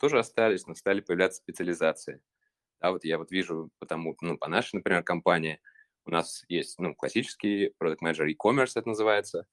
тоже 0.00 0.18
остались, 0.18 0.66
но 0.66 0.74
стали 0.74 1.00
появляться 1.00 1.38
специализации. 1.38 2.20
Да, 2.80 2.90
вот 2.90 3.04
я 3.04 3.18
вот 3.18 3.30
вижу, 3.30 3.70
потому, 3.78 4.16
ну, 4.22 4.38
по 4.38 4.48
нашей, 4.48 4.76
например, 4.76 5.02
компании, 5.04 5.60
у 6.06 6.10
нас 6.10 6.44
есть, 6.48 6.78
ну, 6.78 6.94
классический 6.94 7.74
product 7.80 7.98
manager 8.02 8.26
e-commerce 8.26 8.72
это 8.74 8.88
называется, 8.88 9.46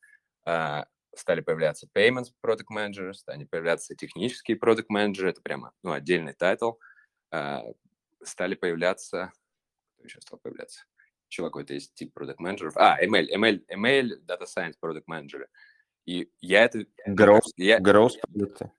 а, 0.45 0.87
стали 1.13 1.41
появляться 1.41 1.89
payments 1.93 2.31
product 2.43 2.67
managers, 2.73 3.13
стали 3.13 3.43
появляться 3.43 3.95
технические 3.95 4.57
product 4.57 4.85
managers, 4.91 5.27
это 5.27 5.41
прямо, 5.41 5.73
ну, 5.83 5.91
отдельный 5.91 6.33
title, 6.33 6.73
а, 7.31 7.63
стали 8.23 8.55
появляться, 8.55 9.33
кто 9.95 10.05
еще 10.05 10.21
стал 10.21 10.39
появляться? 10.39 10.85
Еще 11.29 11.43
какой-то 11.43 11.73
есть 11.73 11.93
тип 11.93 12.13
продукт 12.13 12.39
менеджеров. 12.39 12.77
А, 12.77 12.97
ML, 13.03 13.27
ML, 13.35 13.65
ML, 13.67 14.25
Data 14.25 14.45
Science 14.45 14.75
product 14.79 15.07
менеджеры. 15.07 15.49
И 16.05 16.31
я 16.39 16.63
это... 16.63 16.85
Growth, 17.05 17.51
я, 17.57 17.79
growth 17.79 18.13
продукты. 18.21 18.71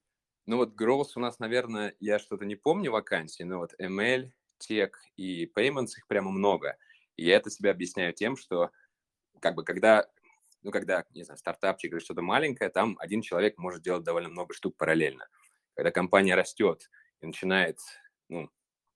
Ну 0.49 0.57
вот 0.57 0.81
Growth 0.81 1.11
у 1.17 1.21
нас, 1.21 1.39
наверное, 1.41 1.95
я 2.01 2.19
что-то 2.19 2.47
не 2.47 2.57
помню 2.57 2.91
вакансии, 2.91 3.43
но 3.43 3.59
вот 3.59 3.75
ML, 3.79 4.31
Tech 4.59 4.93
и 5.19 5.45
Payments 5.45 5.99
их 5.99 6.07
прямо 6.07 6.31
много. 6.31 6.79
И 7.19 7.27
я 7.27 7.37
это 7.37 7.51
себе 7.51 7.71
объясняю 7.71 8.15
тем, 8.15 8.35
что 8.35 8.71
как 9.41 9.55
бы 9.57 9.63
когда, 9.63 10.09
ну 10.63 10.71
когда, 10.71 11.05
не 11.13 11.23
знаю, 11.23 11.37
стартапчик 11.37 11.93
или 11.93 11.99
что-то 11.99 12.23
маленькое, 12.23 12.71
там 12.71 12.97
один 12.99 13.21
человек 13.21 13.59
может 13.59 13.83
делать 13.83 14.05
довольно 14.05 14.31
много 14.31 14.55
штук 14.55 14.79
параллельно. 14.79 15.29
Когда 15.75 15.91
компания 15.91 16.35
растет 16.35 16.89
и 17.21 17.27
начинает, 17.27 17.79
ну, 18.31 18.49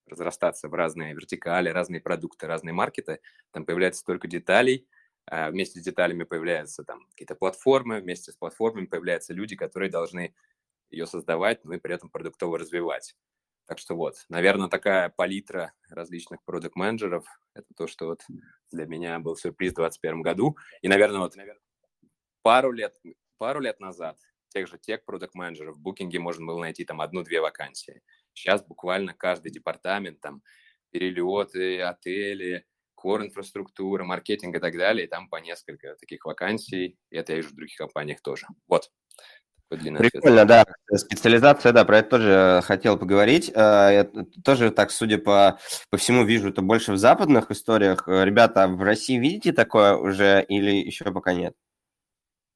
разрастаться 0.07 0.71
в 0.71 0.75
разные 0.75 1.13
вертикали, 1.13 1.69
разные 1.69 2.01
продукты, 2.01 2.47
разные 2.47 2.73
маркеты, 2.73 3.21
там 3.51 3.67
появляется 3.67 4.01
столько 4.01 4.27
деталей, 4.27 4.89
а 5.27 5.51
вместе 5.51 5.81
с 5.81 5.85
деталями 5.85 6.25
появляются 6.25 6.83
там 6.83 7.05
какие-то 7.11 7.35
платформы, 7.35 8.01
вместе 8.01 8.33
с 8.33 8.37
платформами 8.37 8.87
появляются 8.87 9.35
люди, 9.35 9.55
которые 9.55 9.91
должны 9.91 10.35
ее 10.93 11.07
создавать, 11.07 11.65
но 11.65 11.75
и 11.75 11.79
при 11.79 11.95
этом 11.95 12.11
продуктово 12.11 12.59
развивать. 12.59 13.15
Так 13.67 13.79
что 13.79 13.95
вот, 13.95 14.17
наверное, 14.29 14.69
такая 14.69 15.09
палитра 15.09 15.73
различных 15.89 16.43
продукт-менеджеров– 16.45 17.25
это 17.55 17.67
то, 17.77 17.87
что 17.87 18.07
вот 18.07 18.23
для 18.71 18.87
меня 18.87 19.19
был 19.19 19.37
сюрприз 19.37 19.73
в 19.73 19.77
2021 19.77 20.23
году. 20.23 20.57
И, 20.83 20.89
наверное, 20.89 21.21
вот 21.21 21.35
пару 22.43 22.73
лет, 22.73 22.97
пару 23.39 23.61
лет 23.61 23.81
назад 23.81 24.19
тех 24.49 24.69
же 24.69 24.79
тех 24.79 25.05
продукт-менеджеров 25.05 25.77
в 25.77 25.81
букинге 25.81 26.19
можно 26.19 26.45
было 26.47 26.61
найти 26.61 26.85
там 26.85 27.01
одну-две 27.01 27.41
вакансии. 27.41 28.03
Сейчас 28.35 28.65
буквально 28.65 29.15
каждый 29.15 29.51
департамент, 29.51 30.21
там, 30.21 30.43
перелеты, 30.91 31.81
отели, 31.81 32.67
кор-инфраструктура, 32.95 34.05
маркетинг 34.05 34.57
и 34.57 34.61
так 34.61 34.77
далее, 34.77 35.07
и 35.07 35.09
там 35.09 35.29
по 35.29 35.37
несколько 35.37 35.97
таких 35.97 36.25
вакансий, 36.25 36.99
и 37.11 37.17
это 37.17 37.33
я 37.33 37.37
вижу 37.37 37.49
в 37.49 37.57
других 37.57 37.77
компаниях 37.77 38.21
тоже. 38.21 38.47
Вот. 38.69 38.91
Прикольно, 39.77 40.45
да. 40.45 40.65
Специализация, 40.95 41.73
да, 41.73 41.85
про 41.85 41.99
это 41.99 42.11
тоже 42.11 42.61
хотел 42.65 42.99
поговорить. 42.99 43.51
Э, 43.55 43.91
я 43.93 44.11
тоже 44.45 44.71
так, 44.71 44.91
судя 44.91 45.19
по, 45.19 45.59
по 45.91 45.97
всему, 45.97 46.25
вижу 46.25 46.51
это 46.51 46.63
больше 46.63 46.93
в 46.93 46.99
западных 46.99 47.51
историях. 47.51 48.05
Ребята, 48.07 48.69
в 48.69 48.83
России 48.83 49.19
видите 49.19 49.53
такое 49.53 49.97
уже 49.97 50.45
или 50.49 50.71
еще 50.71 51.11
пока 51.13 51.33
нет? 51.33 51.55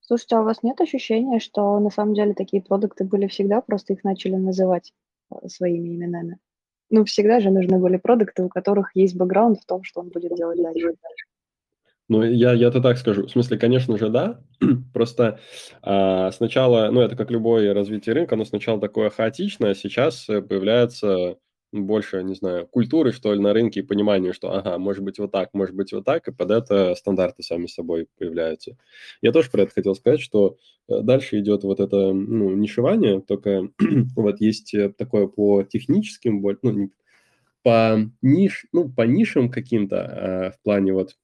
Слушайте, 0.01 0.37
а 0.37 0.41
у 0.41 0.45
вас 0.45 0.63
нет 0.63 0.81
ощущения, 0.81 1.41
что 1.41 1.79
на 1.81 1.91
самом 1.91 2.15
деле 2.15 2.35
такие 2.35 2.63
продукты 2.63 3.05
были 3.05 3.27
всегда, 3.27 3.61
просто 3.61 3.95
их 3.95 4.05
начали 4.05 4.37
называть? 4.37 4.93
Э, 5.31 5.49
своими 5.49 5.95
именами. 5.95 6.39
Ну, 6.91 7.05
всегда 7.05 7.41
же 7.41 7.51
нужны 7.51 7.79
были 7.79 7.97
продукты, 7.97 8.45
у 8.45 8.49
которых 8.49 8.95
есть 8.95 9.17
бэкграунд 9.17 9.61
в 9.61 9.67
том, 9.67 9.83
что 9.83 10.01
он 10.01 10.11
будет 10.11 10.35
делать 10.37 10.63
дальше. 10.63 10.93
Ну, 12.09 12.23
я, 12.23 12.53
я-то 12.53 12.81
так 12.81 12.99
скажу. 12.99 13.27
В 13.27 13.31
смысле, 13.31 13.59
конечно 13.59 13.99
же, 13.99 14.09
да. 14.11 14.41
Просто 14.93 15.41
а, 15.83 16.31
сначала, 16.31 16.91
ну, 16.91 17.01
это 17.01 17.17
как 17.17 17.31
любое 17.31 17.75
развитие 17.75 18.15
рынка, 18.15 18.37
но 18.37 18.45
сначала 18.45 18.81
такое 18.81 19.11
хаотичное, 19.11 19.73
а 19.73 19.75
сейчас 19.75 20.29
э, 20.29 20.41
появляется 20.41 21.37
больше, 21.73 22.23
не 22.23 22.35
знаю, 22.35 22.69
культуры, 22.69 23.13
что 23.13 23.35
ли, 23.35 23.41
на 23.41 23.53
рынке 23.53 23.81
и 23.81 23.83
понимания, 23.83 24.33
что, 24.33 24.53
ага, 24.53 24.79
может 24.79 25.03
быть 25.03 25.19
вот 25.19 25.33
так, 25.33 25.51
может 25.53 25.75
быть 25.75 25.93
вот 25.93 26.05
так, 26.05 26.29
и 26.29 26.33
под 26.33 26.53
это 26.53 26.95
стандарты 26.95 27.43
сами 27.43 27.67
собой 27.67 28.07
появляются. 28.19 28.77
Я 29.21 29.33
тоже 29.33 29.51
про 29.51 29.63
это 29.63 29.73
хотел 29.75 29.97
сказать, 29.97 30.21
что 30.21 30.57
э, 30.89 31.01
дальше 31.03 31.41
идет 31.41 31.65
вот 31.65 31.81
это, 31.81 32.13
ну, 32.13 32.55
нишевание, 32.55 33.21
только 33.21 33.69
вот 34.17 34.41
есть 34.41 34.75
э, 34.75 34.93
такое 34.97 35.27
по 35.27 35.65
техническим, 35.65 36.41
ну, 36.63 36.91
по 37.65 37.99
ниш, 38.23 38.67
ну, 38.73 38.89
по 38.89 39.03
нишам 39.03 39.51
каким-то 39.51 39.97
а, 39.97 40.51
в 40.53 40.63
плане 40.63 40.93
вот 40.93 41.17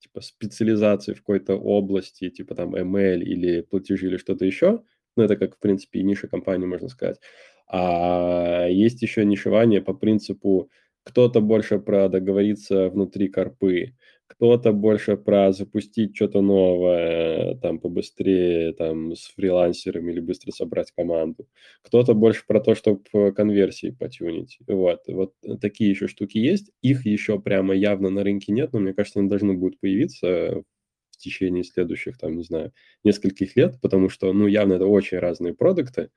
типа 0.00 0.20
специализации 0.22 1.14
в 1.14 1.18
какой-то 1.20 1.54
области, 1.56 2.30
типа 2.30 2.54
там 2.54 2.74
ML 2.74 3.20
или 3.20 3.60
платежи 3.62 4.06
или 4.08 4.16
что-то 4.16 4.44
еще, 4.44 4.82
ну, 5.16 5.24
это 5.24 5.36
как, 5.36 5.56
в 5.56 5.58
принципе, 5.60 6.00
и 6.00 6.02
ниша 6.02 6.28
компании, 6.28 6.66
можно 6.66 6.88
сказать. 6.88 7.20
А 7.68 8.66
есть 8.68 9.02
еще 9.02 9.24
нишевание 9.24 9.80
по 9.82 9.94
принципу 9.94 10.70
кто-то 11.04 11.40
больше 11.40 11.78
про 11.78 12.08
договориться 12.08 12.88
внутри 12.90 13.28
корпы, 13.28 13.94
кто-то 14.30 14.72
больше 14.72 15.16
про 15.16 15.52
запустить 15.52 16.14
что-то 16.16 16.40
новое, 16.40 17.56
там, 17.56 17.80
побыстрее, 17.80 18.72
там, 18.74 19.14
с 19.16 19.26
фрилансерами 19.36 20.12
или 20.12 20.20
быстро 20.20 20.52
собрать 20.52 20.92
команду. 20.92 21.48
Кто-то 21.82 22.14
больше 22.14 22.44
про 22.46 22.60
то, 22.60 22.74
чтобы 22.76 23.32
конверсии 23.34 23.90
потюнить. 23.90 24.58
Вот, 24.68 25.00
вот 25.08 25.34
такие 25.60 25.90
еще 25.90 26.06
штуки 26.08 26.38
есть. 26.38 26.70
Их 26.82 27.06
еще 27.06 27.40
прямо 27.40 27.74
явно 27.74 28.10
на 28.10 28.22
рынке 28.24 28.52
нет, 28.52 28.72
но 28.72 28.78
мне 28.80 28.94
кажется, 28.94 29.18
они 29.20 29.28
должны 29.28 29.54
будут 29.54 29.80
появиться 29.80 30.62
в 31.10 31.16
течение 31.18 31.64
следующих, 31.64 32.16
там, 32.18 32.36
не 32.36 32.44
знаю, 32.44 32.72
нескольких 33.04 33.56
лет, 33.56 33.80
потому 33.82 34.08
что, 34.08 34.32
ну, 34.32 34.46
явно 34.46 34.74
это 34.74 34.86
очень 34.86 35.18
разные 35.18 35.54
продукты, 35.54 36.10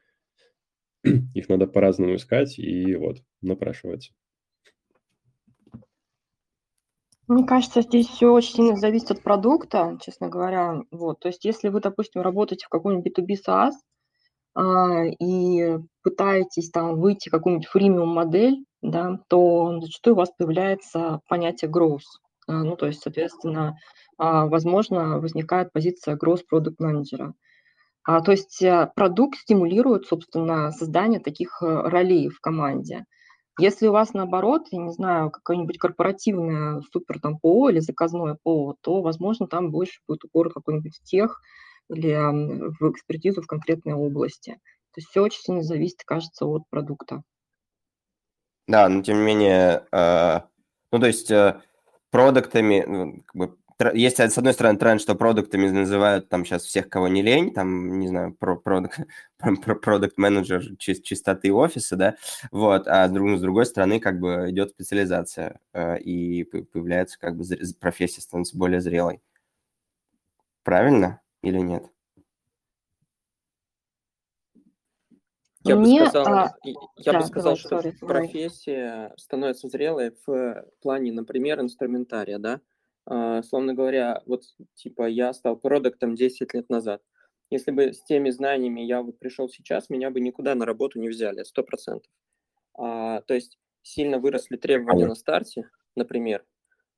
их 1.36 1.50
надо 1.50 1.68
по-разному 1.68 2.16
искать, 2.16 2.60
и 2.60 2.96
вот, 2.96 3.22
напрашивается. 3.42 4.14
Мне 7.28 7.46
кажется, 7.46 7.82
здесь 7.82 8.08
все 8.08 8.32
очень 8.32 8.56
сильно 8.56 8.76
зависит 8.76 9.12
от 9.12 9.24
продукта, 9.24 9.98
честно 10.02 10.28
говоря. 10.28 10.82
Вот. 10.92 11.20
То 11.20 11.30
есть 11.30 11.46
если 11.46 11.70
вы, 11.70 11.80
допустим, 11.80 12.22
работаете 12.22 12.66
в 12.66 12.70
каком-нибудь 12.70 13.18
B2B 13.18 13.38
SaaS 13.48 13.74
а, 14.56 15.06
и 15.06 15.78
пытаетесь 16.04 16.70
там 16.70 17.00
выйти 17.00 17.30
в 17.30 17.32
какую-нибудь 17.32 17.68
фримиум 17.68 18.10
модель, 18.10 18.66
да, 18.82 19.20
то 19.30 19.80
зачастую 19.82 20.16
у 20.16 20.18
вас 20.18 20.32
появляется 20.38 21.22
понятие 21.30 21.72
growth. 21.72 22.02
А, 22.48 22.64
ну, 22.64 22.76
то 22.76 22.88
есть, 22.88 23.02
соответственно, 23.02 23.78
а, 24.18 24.46
возможно, 24.48 25.20
возникает 25.20 25.72
позиция 25.72 26.18
growth 26.18 26.42
product 26.52 26.76
менеджера. 26.80 27.34
А, 28.04 28.22
то 28.22 28.32
есть 28.32 28.62
э, 28.62 28.92
продукт 28.96 29.40
стимулирует, 29.40 30.06
собственно, 30.06 30.72
создание 30.72 31.22
таких 31.22 31.62
э, 31.62 31.66
ролей 31.66 32.28
в 32.28 32.42
команде. 32.42 33.06
Если 33.60 33.88
у 33.88 33.92
вас 33.92 34.14
наоборот, 34.14 34.68
я 34.72 34.80
не 34.80 34.92
знаю, 34.92 35.30
какое-нибудь 35.30 35.78
корпоративное 35.78 36.82
супер 36.92 37.20
там 37.20 37.38
ПО 37.38 37.70
или 37.70 37.80
заказное 37.80 38.38
ПО, 38.42 38.76
то, 38.82 39.02
возможно, 39.02 39.48
там 39.48 39.70
больше 39.70 40.00
будет 40.08 40.24
упор 40.24 40.52
какой-нибудь 40.52 41.00
тех 41.04 41.40
или 41.90 42.16
в 42.80 42.92
экспертизу 42.92 43.42
в 43.42 43.48
конкретной 43.48 43.94
области. 43.94 44.54
То 44.94 45.00
есть 45.00 45.10
все 45.10 45.22
очень 45.22 45.42
сильно 45.42 45.62
зависит, 45.62 46.04
кажется, 46.04 46.46
от 46.46 46.64
продукта. 46.70 47.24
Да, 48.68 48.90
но 48.90 49.04
тем 49.04 49.18
не 49.18 49.24
менее, 49.24 49.86
э, 49.92 50.40
ну 50.92 51.00
то 51.00 51.06
есть 51.06 51.30
э, 51.30 51.62
продуктами, 52.10 52.84
ну, 52.88 53.22
как 53.26 53.36
бы 53.36 53.58
есть, 53.94 54.18
с 54.20 54.38
одной 54.38 54.54
стороны, 54.54 54.78
тренд, 54.78 55.02
что 55.02 55.16
продуктами 55.16 55.68
называют 55.70 56.30
там 56.30 56.46
сейчас 56.46 56.64
всех, 56.64 56.90
кого 56.90 57.08
не 57.08 57.22
лень, 57.22 57.54
там, 57.54 58.00
не 58.00 58.08
знаю, 58.08 58.34
про 58.34 58.56
продукт, 58.56 59.00
продукт 59.82 60.18
менеджер 60.18 60.76
чистоты 60.78 61.54
офиса, 61.54 61.96
да, 61.96 62.16
вот, 62.52 62.88
а 62.88 63.08
с 63.08 63.12
другой, 63.12 63.38
с 63.38 63.42
другой 63.42 63.66
стороны, 63.66 64.00
как 64.00 64.20
бы 64.20 64.50
идет 64.50 64.72
специализация, 64.72 65.60
э, 65.74 66.00
и 66.00 66.44
появляется, 66.44 67.20
как 67.20 67.36
бы, 67.36 67.44
профессия 67.80 68.22
становится 68.22 68.58
более 68.58 68.82
зрелой. 68.82 69.22
Правильно 70.64 71.22
или 71.42 71.60
нет? 71.60 71.84
Я 75.66 75.78
Мне, 75.78 76.02
бы 76.02 76.08
сказал, 76.08 76.34
а, 76.34 76.56
я 76.98 77.12
да, 77.14 77.20
бы 77.20 77.26
сказал 77.26 77.56
давай, 77.56 77.58
что 77.58 77.76
sorry, 77.78 77.94
профессия 78.06 78.92
давай. 78.92 79.18
становится 79.18 79.70
зрелой 79.70 80.14
в 80.26 80.66
плане, 80.82 81.14
например, 81.14 81.62
инструментария, 81.62 82.38
да, 82.38 82.60
словно 83.06 83.74
говоря, 83.74 84.22
вот 84.26 84.44
типа 84.76 85.08
я 85.08 85.34
стал 85.34 85.58
продуктом 85.58 86.16
10 86.16 86.54
лет 86.54 86.70
назад. 86.70 87.02
Если 87.50 87.72
бы 87.72 87.94
с 87.94 88.04
теми 88.04 88.30
знаниями 88.30 88.82
я 88.82 89.02
вот 89.02 89.20
пришел 89.20 89.48
сейчас, 89.48 89.90
меня 89.90 90.10
бы 90.10 90.20
никуда 90.20 90.56
на 90.56 90.66
работу 90.66 91.00
не 91.00 91.10
взяли, 91.10 91.44
100%. 91.44 92.02
А, 92.76 93.22
то 93.22 93.34
есть 93.34 93.60
сильно 93.82 94.20
выросли 94.20 94.56
требования 94.56 95.06
на 95.06 95.16
старте, 95.16 95.70
например, 95.96 96.46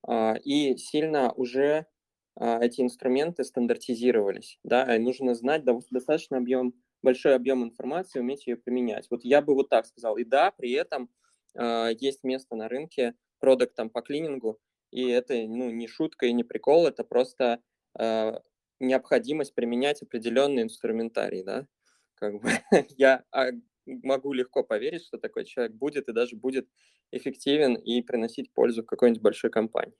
а, 0.07 0.35
и 0.43 0.77
сильно 0.77 1.33
уже 1.33 1.87
а, 2.35 2.59
эти 2.63 2.81
инструменты 2.81 3.43
стандартизировались, 3.43 4.59
да, 4.63 4.95
и 4.95 4.99
нужно 4.99 5.35
знать 5.35 5.63
достаточно 5.65 6.37
объем, 6.37 6.73
большой 7.01 7.35
объем 7.35 7.63
информации, 7.63 8.19
уметь 8.19 8.47
ее 8.47 8.55
применять. 8.55 9.07
Вот 9.09 9.25
я 9.25 9.41
бы 9.41 9.53
вот 9.53 9.69
так 9.69 9.85
сказал. 9.85 10.17
И 10.17 10.23
да, 10.23 10.51
при 10.51 10.71
этом 10.71 11.09
а, 11.55 11.89
есть 11.89 12.23
место 12.23 12.55
на 12.55 12.69
рынке 12.69 13.15
продуктам 13.39 13.89
по 13.89 14.01
клинингу, 14.01 14.59
и 14.95 15.09
это 15.09 15.33
ну, 15.33 15.69
не 15.71 15.87
шутка 15.87 16.25
и 16.25 16.31
не 16.31 16.45
прикол, 16.45 16.87
это 16.87 17.03
просто 17.03 17.59
э, 17.99 18.39
необходимость 18.79 19.53
применять 19.53 20.01
определенный 20.01 20.63
инструментарий, 20.63 21.43
да, 21.43 21.67
как 22.15 22.39
бы 22.39 22.49
я 22.97 23.25
а, 23.31 23.47
могу 23.85 24.31
легко 24.31 24.63
поверить, 24.63 25.03
что 25.03 25.17
такой 25.17 25.43
человек 25.43 25.73
будет 25.73 26.07
и 26.07 26.13
даже 26.13 26.37
будет 26.37 26.69
эффективен 27.11 27.75
и 27.75 28.01
приносить 28.01 28.53
пользу 28.53 28.85
какой-нибудь 28.85 29.21
большой 29.21 29.51
компании. 29.51 29.97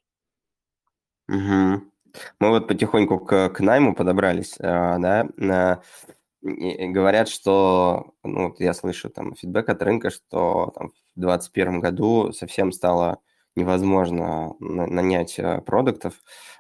Угу. 1.28 1.92
Мы 2.40 2.50
вот 2.50 2.70
потихоньку 2.70 3.20
к, 3.20 3.50
к 3.50 3.60
найму 3.60 3.96
подобрались, 3.96 4.56
а, 4.62 4.98
да, 4.98 5.82
и 6.42 6.88
говорят, 6.88 7.28
что, 7.28 8.14
ну, 8.24 8.50
вот 8.50 8.62
я 8.62 8.74
слышу 8.74 9.10
там 9.10 9.36
фидбэк 9.36 9.68
от 9.68 9.82
рынка, 9.82 10.10
что 10.10 10.72
там, 10.76 10.92
в 10.92 11.20
2021 11.20 11.80
году 11.82 12.32
совсем 12.32 12.72
стало 12.72 13.20
невозможно 13.56 14.54
нанять 14.60 15.40
э, 15.40 15.62
продуктов, 15.62 16.16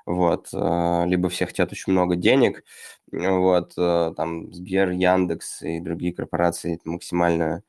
вот, 0.06 0.48
э, 0.54 1.04
либо 1.06 1.30
все 1.30 1.46
хотят 1.46 1.72
очень 1.72 1.92
много 1.92 2.16
денег, 2.16 2.64
вот, 3.12 3.74
э, 3.78 4.14
там 4.16 4.54
Сбер, 4.54 4.92
Яндекс 4.92 5.62
и 5.62 5.80
другие 5.80 6.14
корпорации 6.14 6.80
максимально 6.86 7.64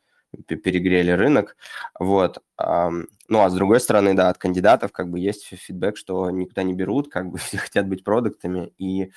перегрели 0.46 1.10
рынок, 1.12 1.56
вот, 1.98 2.42
ну, 2.58 3.40
а 3.40 3.48
с 3.48 3.54
другой 3.54 3.80
стороны, 3.80 4.14
да, 4.14 4.28
от 4.28 4.38
кандидатов 4.38 4.92
как 4.92 5.08
бы 5.08 5.18
есть 5.18 5.46
фидбэк, 5.46 5.96
что 5.96 6.30
никуда 6.30 6.62
не 6.62 6.74
берут, 6.74 7.10
как 7.10 7.30
бы 7.30 7.38
все 7.38 7.58
хотят 7.58 7.88
быть 7.88 8.04
продуктами, 8.04 8.72
и 8.76 9.12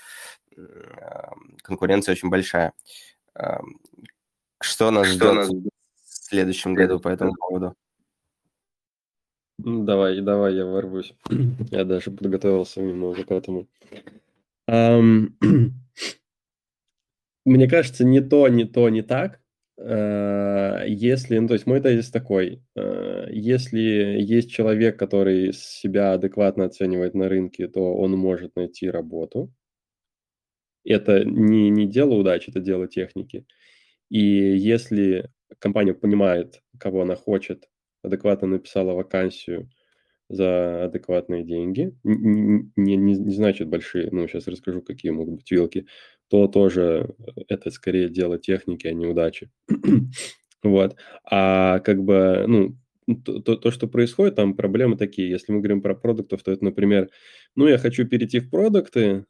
конкуренция 1.61 2.13
очень 2.13 2.29
большая. 2.29 2.73
Что 4.61 4.91
нас 4.91 5.07
что 5.07 5.15
ждет 5.15 5.35
нас... 5.35 5.49
в 5.49 5.69
следующем 6.05 6.73
году 6.73 6.99
по 6.99 7.09
этому 7.09 7.33
поводу? 7.35 7.75
Давай, 9.61 10.21
давай, 10.21 10.55
я 10.55 10.65
ворвусь. 10.65 11.13
Я 11.71 11.83
даже 11.83 12.11
подготовился 12.11 12.81
немного 12.81 13.25
к 13.25 13.31
этому. 13.31 13.67
Um, 14.69 15.31
мне 17.45 17.67
кажется, 17.67 18.05
не 18.05 18.21
то, 18.21 18.47
не 18.47 18.63
то, 18.63 18.87
не 18.87 19.01
так. 19.01 19.41
Uh, 19.77 20.87
если, 20.87 21.37
ну, 21.39 21.49
то 21.49 21.55
есть 21.55 21.65
мой 21.65 21.81
тезис 21.81 22.09
такой, 22.09 22.63
uh, 22.77 23.27
если 23.31 23.81
есть 24.21 24.49
человек, 24.49 24.97
который 24.97 25.51
себя 25.51 26.13
адекватно 26.13 26.63
оценивает 26.63 27.13
на 27.13 27.27
рынке, 27.27 27.67
то 27.67 27.95
он 27.95 28.11
может 28.13 28.55
найти 28.55 28.89
работу. 28.89 29.53
Это 30.85 31.25
не, 31.25 31.69
не 31.69 31.85
дело 31.85 32.13
удачи, 32.13 32.49
это 32.49 32.61
дело 32.61 32.87
техники. 32.87 33.45
И 34.09 34.19
если 34.19 35.29
компания 35.59 35.93
понимает, 35.93 36.61
кого 36.79 37.01
она 37.01 37.15
хочет, 37.17 37.67
адекватно 38.03 38.47
написала 38.47 38.93
вакансию 38.93 39.69
за 40.29 40.85
адекватные 40.85 41.43
деньги, 41.43 41.95
не, 42.03 42.69
не, 42.75 42.95
не 42.95 43.33
значит 43.33 43.67
большие, 43.67 44.09
ну, 44.11 44.27
сейчас 44.27 44.47
расскажу, 44.47 44.81
какие 44.81 45.11
могут 45.11 45.35
быть 45.35 45.51
вилки, 45.51 45.87
то 46.29 46.47
тоже 46.47 47.15
это 47.47 47.71
скорее 47.71 48.09
дело 48.09 48.37
техники, 48.37 48.85
а 48.87 48.93
не 48.93 49.07
удачи. 49.07 49.49
вот. 50.63 50.95
А 51.23 51.79
как 51.79 52.03
бы, 52.03 52.45
ну, 52.47 52.77
то, 53.25 53.39
то, 53.39 53.55
то, 53.55 53.71
что 53.71 53.87
происходит, 53.87 54.35
там 54.35 54.55
проблемы 54.55 54.97
такие. 54.97 55.29
Если 55.29 55.51
мы 55.51 55.59
говорим 55.59 55.81
про 55.81 55.95
продуктов, 55.95 56.43
то 56.43 56.51
это, 56.51 56.63
например, 56.63 57.09
ну, 57.55 57.67
я 57.67 57.79
хочу 57.79 58.05
перейти 58.07 58.39
в 58.39 58.51
продукты, 58.51 59.25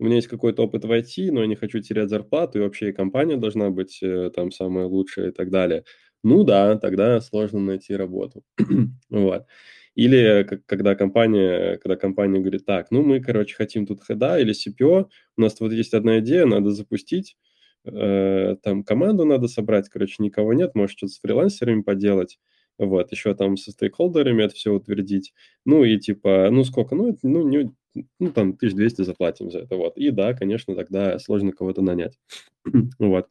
у 0.00 0.04
меня 0.04 0.16
есть 0.16 0.28
какой-то 0.28 0.62
опыт 0.62 0.84
в 0.84 0.92
IT, 0.92 1.32
но 1.32 1.40
я 1.40 1.48
не 1.48 1.56
хочу 1.56 1.80
терять 1.80 2.08
зарплату, 2.08 2.58
и 2.58 2.62
вообще 2.62 2.90
и 2.90 2.92
компания 2.92 3.36
должна 3.36 3.70
быть 3.70 3.98
э, 4.00 4.30
там 4.34 4.52
самая 4.52 4.86
лучшая 4.86 5.30
и 5.30 5.32
так 5.32 5.50
далее 5.50 5.84
ну 6.24 6.44
да, 6.44 6.76
тогда 6.78 7.20
сложно 7.20 7.60
найти 7.60 7.94
работу. 7.96 8.42
вот. 9.10 9.46
Или 9.94 10.46
когда 10.66 10.94
компания, 10.94 11.78
когда 11.78 11.96
компания 11.96 12.40
говорит, 12.40 12.64
так, 12.66 12.90
ну 12.90 13.02
мы, 13.02 13.20
короче, 13.20 13.56
хотим 13.56 13.86
тут 13.86 14.00
хеда 14.04 14.38
или 14.38 14.52
CPO, 14.54 15.08
у 15.36 15.40
нас 15.40 15.58
вот 15.60 15.72
есть 15.72 15.94
одна 15.94 16.20
идея, 16.20 16.46
надо 16.46 16.70
запустить, 16.70 17.36
э, 17.84 18.56
там 18.62 18.84
команду 18.84 19.24
надо 19.24 19.48
собрать, 19.48 19.88
короче, 19.88 20.16
никого 20.22 20.52
нет, 20.54 20.74
может 20.76 20.96
что-то 20.98 21.12
с 21.14 21.18
фрилансерами 21.20 21.82
поделать, 21.82 22.38
вот, 22.78 23.10
еще 23.12 23.34
там 23.34 23.56
со 23.56 23.72
стейкхолдерами 23.72 24.44
это 24.44 24.54
все 24.54 24.72
утвердить, 24.72 25.32
ну 25.64 25.82
и 25.84 25.98
типа, 25.98 26.48
ну 26.52 26.62
сколько, 26.64 26.94
ну, 26.94 27.16
ну, 27.24 27.42
не, 27.48 27.72
ну 28.20 28.30
там 28.32 28.52
1200 28.54 29.02
заплатим 29.02 29.50
за 29.50 29.60
это, 29.60 29.74
вот, 29.76 29.96
и 29.96 30.10
да, 30.10 30.32
конечно, 30.34 30.76
тогда 30.76 31.18
сложно 31.18 31.50
кого-то 31.52 31.82
нанять, 31.82 32.18
вот. 33.00 33.26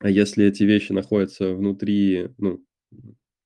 А 0.00 0.10
если 0.10 0.46
эти 0.46 0.62
вещи 0.62 0.92
находятся 0.92 1.54
внутри, 1.54 2.28
ну, 2.38 2.62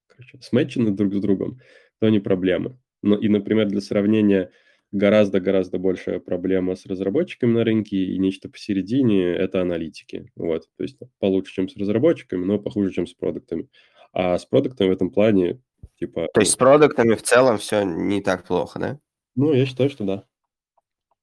короче, 0.07 0.39
сметчены 0.41 0.91
друг 0.91 1.15
с 1.15 1.21
другом, 1.21 1.59
то 2.01 2.09
не 2.09 2.19
проблема. 2.19 2.79
Но 3.03 3.17
и, 3.17 3.29
например, 3.29 3.69
для 3.69 3.81
сравнения, 3.81 4.51
гораздо-гораздо 4.93 5.79
большая 5.79 6.19
проблема 6.19 6.75
с 6.75 6.87
разработчиками 6.87 7.53
на 7.53 7.65
рынке 7.65 7.97
и 7.97 8.19
нечто 8.19 8.49
посередине– 8.49 9.25
это 9.37 9.61
аналитики. 9.63 10.31
Вот, 10.35 10.69
то 10.77 10.83
есть 10.83 10.99
получше, 11.19 11.55
чем 11.55 11.69
с 11.69 11.77
разработчиками, 11.77 12.45
но 12.45 12.59
похуже, 12.59 12.91
чем 12.93 13.07
с 13.07 13.15
продуктами. 13.15 13.69
А 14.13 14.37
с 14.37 14.45
продуктами 14.45 14.89
в 14.89 14.93
этом 14.93 15.11
плане, 15.11 15.61
типа… 15.99 16.29
То 16.35 16.41
есть 16.41 16.53
с 16.53 16.57
продуктами 16.57 17.15
в 17.15 17.23
целом 17.23 17.59
все 17.59 17.85
не 17.85 18.21
так 18.21 18.45
плохо, 18.45 18.81
да? 18.81 18.99
Ну, 19.37 19.53
я 19.53 19.65
считаю, 19.65 19.89
что 19.89 20.05
да. 20.05 20.25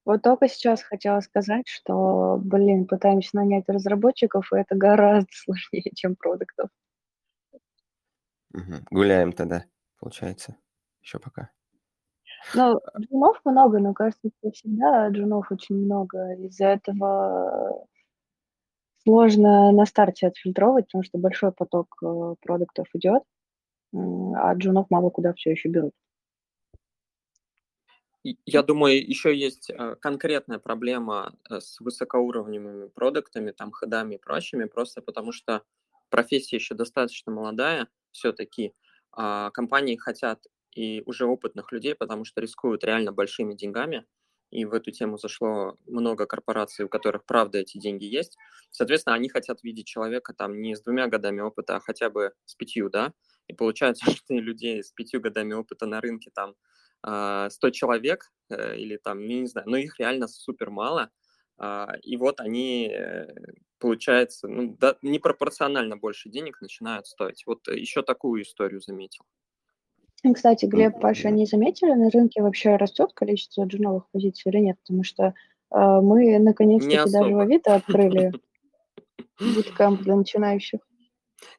Вот 0.07 0.21
только 0.21 0.47
сейчас 0.47 0.83
хотела 0.83 1.19
сказать, 1.19 1.67
что, 1.67 2.39
блин, 2.41 2.87
пытаемся 2.87 3.35
нанять 3.35 3.65
разработчиков, 3.67 4.49
и 4.53 4.57
это 4.57 4.73
гораздо 4.73 5.27
сложнее, 5.33 5.91
чем 5.95 6.15
продуктов. 6.15 6.69
Угу. 8.53 8.85
Гуляем 8.89 9.33
тогда, 9.33 9.65
получается, 9.99 10.55
еще 11.01 11.19
пока. 11.19 11.49
Ну, 12.55 12.79
джунов 12.97 13.41
много, 13.43 13.79
но 13.79 13.93
кажется, 13.93 14.29
что 14.39 14.51
всегда 14.51 15.09
джунов 15.09 15.51
очень 15.51 15.75
много. 15.75 16.35
Из-за 16.35 16.67
этого 16.67 17.85
сложно 19.03 19.73
на 19.73 19.85
старте 19.85 20.27
отфильтровать, 20.27 20.85
потому 20.85 21.03
что 21.03 21.17
большой 21.17 21.51
поток 21.51 21.87
э, 22.01 22.35
продуктов 22.39 22.87
идет, 22.93 23.23
а 23.93 24.53
джунов 24.53 24.89
мало 24.89 25.09
куда 25.09 25.33
все 25.33 25.51
еще 25.51 25.67
берут. 25.67 25.91
Я 28.23 28.63
думаю, 28.63 29.07
еще 29.07 29.35
есть 29.35 29.69
э, 29.69 29.95
конкретная 30.01 30.59
проблема 30.59 31.33
э, 31.49 31.59
с 31.61 31.79
высокоуровневыми 31.79 32.87
продуктами, 32.89 33.51
там, 33.51 33.71
ходами 33.71 34.15
и 34.15 34.17
прочими, 34.17 34.65
просто 34.65 35.01
потому 35.01 35.31
что 35.31 35.63
профессия 36.09 36.57
еще 36.57 36.75
достаточно 36.75 37.31
молодая 37.31 37.87
все-таки. 38.11 38.73
А 39.13 39.49
компании 39.51 39.95
хотят 39.95 40.45
и 40.75 41.03
уже 41.05 41.25
опытных 41.25 41.71
людей, 41.71 41.95
потому 41.95 42.25
что 42.25 42.41
рискуют 42.41 42.83
реально 42.83 43.11
большими 43.13 43.53
деньгами. 43.53 44.05
И 44.49 44.65
в 44.65 44.73
эту 44.73 44.91
тему 44.91 45.17
зашло 45.17 45.77
много 45.85 46.25
корпораций, 46.25 46.85
у 46.85 46.89
которых, 46.89 47.25
правда, 47.25 47.59
эти 47.59 47.77
деньги 47.77 48.05
есть. 48.05 48.37
Соответственно, 48.71 49.15
они 49.15 49.29
хотят 49.29 49.63
видеть 49.63 49.87
человека 49.87 50.33
там 50.33 50.61
не 50.61 50.75
с 50.75 50.81
двумя 50.81 51.07
годами 51.07 51.41
опыта, 51.41 51.77
а 51.77 51.79
хотя 51.79 52.09
бы 52.09 52.33
с 52.45 52.55
пятью, 52.55 52.89
да. 52.89 53.13
И 53.47 53.53
получается, 53.53 54.05
что 54.11 54.33
людей 54.35 54.83
с 54.83 54.91
пятью 54.91 55.21
годами 55.21 55.53
опыта 55.53 55.85
на 55.85 56.01
рынке 56.01 56.31
там 56.33 56.55
100 57.01 57.07
а, 57.09 57.71
человек 57.71 58.31
э, 58.49 58.77
или 58.77 58.97
там, 58.97 59.19
я 59.27 59.39
не 59.41 59.47
знаю, 59.47 59.69
но 59.69 59.77
их 59.77 59.99
реально 59.99 60.27
супер 60.27 60.69
мало, 60.69 61.09
а, 61.57 61.95
и 62.03 62.17
вот 62.17 62.39
они, 62.39 62.87
э, 62.87 63.27
получается, 63.79 64.47
ну, 64.47 64.75
да, 64.79 64.95
непропорционально 65.01 65.97
больше 65.97 66.29
денег 66.29 66.61
начинают 66.61 67.07
стоить. 67.07 67.43
Вот 67.45 67.67
еще 67.67 68.03
такую 68.03 68.43
историю 68.43 68.81
заметил. 68.81 69.23
Кстати, 70.33 70.65
Глеб, 70.65 70.99
Паша, 70.99 71.29
не 71.29 71.45
заметили, 71.45 71.93
на 71.93 72.09
рынке 72.09 72.41
вообще 72.41 72.75
растет 72.75 73.13
количество 73.13 73.63
джуновых 73.63 74.09
позиций 74.11 74.51
или 74.51 74.59
нет? 74.59 74.77
Потому 74.81 75.03
что 75.03 75.23
э, 75.23 75.33
мы 75.71 76.37
наконец-таки 76.39 77.11
даже 77.11 77.33
в 77.33 77.39
Авито 77.39 77.75
открыли 77.75 78.33
буткамп 79.39 80.01
для 80.01 80.15
начинающих. 80.15 80.79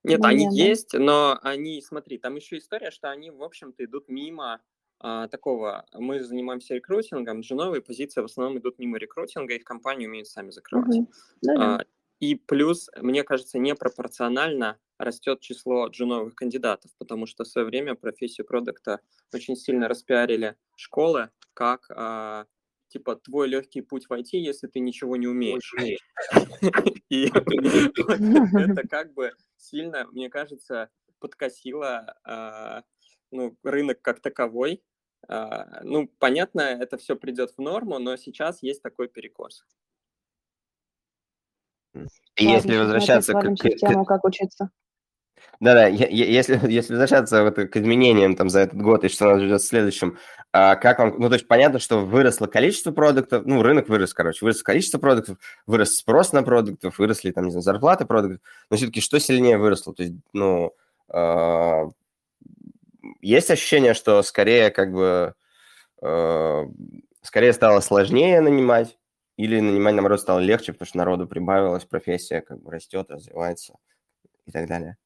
Нет, 0.03 0.25
они 0.25 0.49
есть, 0.51 0.93
но 0.93 1.39
они, 1.43 1.81
смотри, 1.83 2.19
там 2.19 2.35
еще 2.37 2.59
история, 2.59 2.91
что 2.91 3.11
они, 3.11 3.31
в 3.31 3.43
общем-то, 3.43 3.85
идут 3.85 4.09
мимо 4.09 4.61
а, 5.01 5.29
такого, 5.29 5.87
мы 5.93 6.23
занимаемся 6.23 6.75
рекрутингом, 6.75 7.41
джуновые 7.41 7.83
позиции 7.83 8.21
в 8.21 8.25
основном 8.25 8.59
идут 8.59 8.79
мимо 8.79 8.99
рекрутинга, 8.99 9.55
их 9.55 9.65
компании 9.65 10.07
умеют 10.07 10.29
сами 10.29 10.51
закрывать. 10.51 10.97
Угу. 10.97 11.09
А, 11.57 11.85
и 12.21 12.35
плюс, 12.35 12.91
мне 12.97 13.23
кажется, 13.23 13.59
непропорционально 13.59 14.79
растет 14.99 15.41
число 15.41 15.87
джуновых 15.87 16.35
кандидатов, 16.35 16.91
потому 16.99 17.27
что 17.27 17.45
в 17.45 17.49
свое 17.49 17.67
время 17.67 17.95
профессию 17.95 18.47
продукта 18.47 19.01
очень 19.33 19.57
сильно 19.57 19.87
распиарили 19.87 20.57
школы, 20.77 21.31
как 21.55 21.89
а, 21.91 22.47
типа 22.89 23.17
твой 23.17 23.49
легкий 23.49 23.83
путь 23.83 24.07
в 24.07 24.13
IT, 24.13 24.31
если 24.33 24.67
ты 24.67 24.81
ничего 24.81 25.17
не 25.17 25.29
умеешь. 25.29 25.73
И 27.09 27.27
это 28.71 28.89
как 28.89 29.15
бы 29.15 29.33
сильно, 29.57 30.07
мне 30.11 30.29
кажется, 30.29 30.91
подкосило 31.21 32.17
а, 32.25 32.83
ну, 33.31 33.57
рынок 33.63 34.01
как 34.03 34.21
таковой. 34.21 34.83
А, 35.29 35.81
ну, 35.83 36.09
понятно, 36.19 36.61
это 36.61 36.97
все 36.97 37.17
придет 37.17 37.53
в 37.57 37.61
норму, 37.61 37.99
но 37.99 38.17
сейчас 38.17 38.63
есть 38.63 38.83
такой 38.83 39.09
перекос. 39.09 39.65
И 42.37 42.45
если 42.45 42.77
возвращаться 42.77 43.33
к, 43.33 43.41
к, 43.41 43.77
тему, 43.77 44.05
как 44.05 44.25
учиться. 44.25 44.71
Да-да, 45.61 45.87
если, 45.87 46.61
если 46.71 46.93
возвращаться 46.93 47.43
вот 47.43 47.57
к 47.57 47.77
изменениям 47.77 48.37
там 48.37 48.49
за 48.49 48.61
этот 48.61 48.81
год 48.81 49.05
и 49.05 49.09
что 49.09 49.27
нас 49.27 49.43
ждет 49.43 49.61
в 49.61 49.67
следующем, 49.67 50.19
а 50.53 50.77
как 50.77 50.99
вам, 50.99 51.15
ну, 51.19 51.29
то 51.29 51.35
есть 51.35 51.49
понятно, 51.49 51.79
что 51.79 52.05
выросло 52.05 52.47
количество 52.47 52.93
продуктов, 52.93 53.45
ну, 53.45 53.63
рынок 53.63 53.89
вырос, 53.89 54.15
короче, 54.15 54.45
выросло 54.45 54.65
количество 54.65 54.99
продуктов, 54.99 55.39
вырос 55.67 55.97
спрос 55.97 56.33
на 56.33 56.43
продуктов, 56.43 56.99
выросли 56.99 57.33
там, 57.33 57.45
не 57.45 57.51
знаю, 57.51 57.63
зарплаты 57.63 58.07
продуктов, 58.07 58.41
но 58.71 58.77
все-таки 58.77 59.01
что 59.01 59.19
сильнее 59.19 59.59
выросло? 59.59 59.95
То 59.95 60.03
есть, 60.03 60.15
ну, 60.33 60.73
э, 61.13 61.85
есть 63.29 63.51
ощущение, 63.51 63.95
что 63.95 64.23
скорее 64.23 64.71
как 64.71 64.93
бы, 64.93 65.35
э, 66.01 66.65
скорее 67.23 67.53
стало 67.53 67.81
сложнее 67.81 68.41
нанимать, 68.41 68.99
или 69.37 69.61
нанимать, 69.61 69.95
наоборот, 69.95 70.21
стало 70.21 70.41
легче, 70.41 70.73
потому 70.73 70.87
что 70.87 70.99
народу 70.99 71.29
прибавилось, 71.29 71.85
профессия 71.85 72.41
как 72.41 72.63
бы 72.63 72.73
растет, 72.73 73.11
развивается 73.11 73.77
и 74.47 74.51
так 74.51 74.67
далее? 74.67 74.97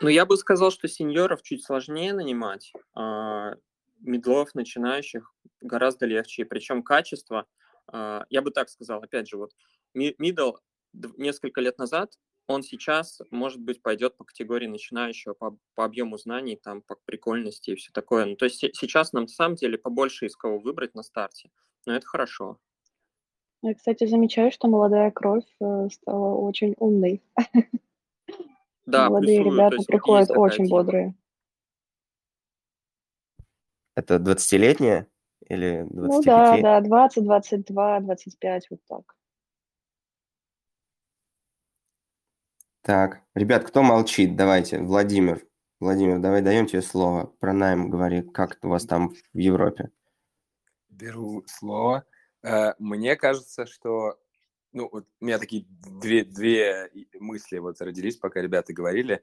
Ну, 0.00 0.08
я 0.08 0.24
бы 0.24 0.36
сказал, 0.36 0.70
что 0.70 0.88
сеньоров 0.88 1.42
чуть 1.42 1.64
сложнее 1.64 2.14
нанимать, 2.14 2.72
а 2.94 3.54
медлов, 4.00 4.54
начинающих 4.54 5.34
гораздо 5.60 6.06
легче. 6.06 6.44
Причем 6.44 6.82
качество, 6.82 7.46
а, 7.86 8.24
я 8.30 8.40
бы 8.40 8.50
так 8.50 8.70
сказал, 8.70 9.02
опять 9.02 9.28
же, 9.28 9.36
вот 9.36 9.52
мидл 9.94 10.52
несколько 11.16 11.60
лет 11.60 11.78
назад, 11.78 12.14
он 12.48 12.62
сейчас, 12.62 13.20
может 13.30 13.60
быть, 13.60 13.82
пойдет 13.82 14.16
по 14.16 14.24
категории 14.24 14.66
начинающего, 14.66 15.34
по, 15.34 15.56
по 15.74 15.84
объему 15.84 16.16
знаний, 16.16 16.56
там, 16.56 16.82
по 16.82 16.96
прикольности 17.04 17.70
и 17.70 17.74
все 17.74 17.92
такое. 17.92 18.24
Ну, 18.24 18.36
то 18.36 18.46
есть 18.46 18.58
сейчас 18.58 19.12
нам, 19.12 19.24
на 19.24 19.28
самом 19.28 19.56
деле, 19.56 19.78
побольше 19.78 20.26
из 20.26 20.34
кого 20.34 20.58
выбрать 20.58 20.94
на 20.94 21.02
старте, 21.02 21.50
но 21.86 21.94
это 21.94 22.06
хорошо. 22.06 22.58
Я, 23.62 23.74
кстати, 23.74 24.06
замечаю, 24.06 24.50
что 24.50 24.68
молодая 24.68 25.10
кровь 25.10 25.44
э, 25.60 25.88
стала 25.90 26.34
очень 26.34 26.74
умной. 26.78 27.22
Да, 28.86 29.10
Молодые 29.10 29.42
плюсую, 29.42 29.54
ребята 29.54 29.76
приходят 29.86 30.30
очень 30.30 30.64
тема. 30.64 30.70
бодрые. 30.70 31.14
Это 33.94 34.14
20-летние 34.14 35.08
или 35.46 35.86
25? 35.90 35.90
Ну 35.90 36.22
да, 36.22 36.80
да, 36.80 36.80
20, 36.80 37.24
22, 37.24 38.00
25, 38.00 38.70
вот 38.70 38.80
так. 38.88 39.17
Так, 42.88 43.20
ребят, 43.34 43.66
кто 43.66 43.82
молчит? 43.82 44.34
Давайте, 44.34 44.78
Владимир. 44.78 45.46
Владимир, 45.78 46.20
давай 46.20 46.40
даем 46.40 46.64
тебе 46.66 46.80
слово. 46.80 47.26
Про 47.38 47.52
найм 47.52 47.90
говори, 47.90 48.22
как 48.22 48.56
у 48.62 48.68
вас 48.68 48.86
там 48.86 49.10
в 49.10 49.38
Европе? 49.38 49.90
Беру 50.88 51.44
слово. 51.46 52.06
Э, 52.42 52.72
мне 52.78 53.14
кажется, 53.16 53.66
что 53.66 54.18
ну, 54.72 54.88
вот 54.90 55.06
у 55.20 55.24
меня 55.26 55.38
такие 55.38 55.66
две, 55.68 56.24
две 56.24 56.90
мысли 57.20 57.58
вот 57.58 57.78
родились, 57.82 58.16
пока 58.16 58.40
ребята 58.40 58.72
говорили. 58.72 59.22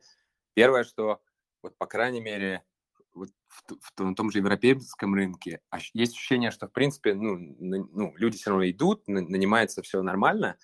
Первое, 0.53 0.84
что 0.84 1.19
вот, 1.63 1.75
по 1.79 1.88
крайней 1.88 2.22
мере, 2.22 2.63
вот 3.15 3.31
в, 3.48 3.63
в, 3.74 4.12
в 4.12 4.13
том 4.13 4.29
же 4.29 4.38
европейском 4.38 5.15
рынке 5.15 5.60
есть 5.93 6.13
ощущение, 6.13 6.51
что, 6.51 6.67
в 6.67 6.72
принципе, 6.72 7.15
ну, 7.15 7.36
ну, 7.36 8.13
люди 8.17 8.38
все 8.38 8.51
равно 8.51 8.69
идут, 8.69 9.07
нанимается 9.07 9.81
все 9.81 10.03
нормально, 10.03 10.55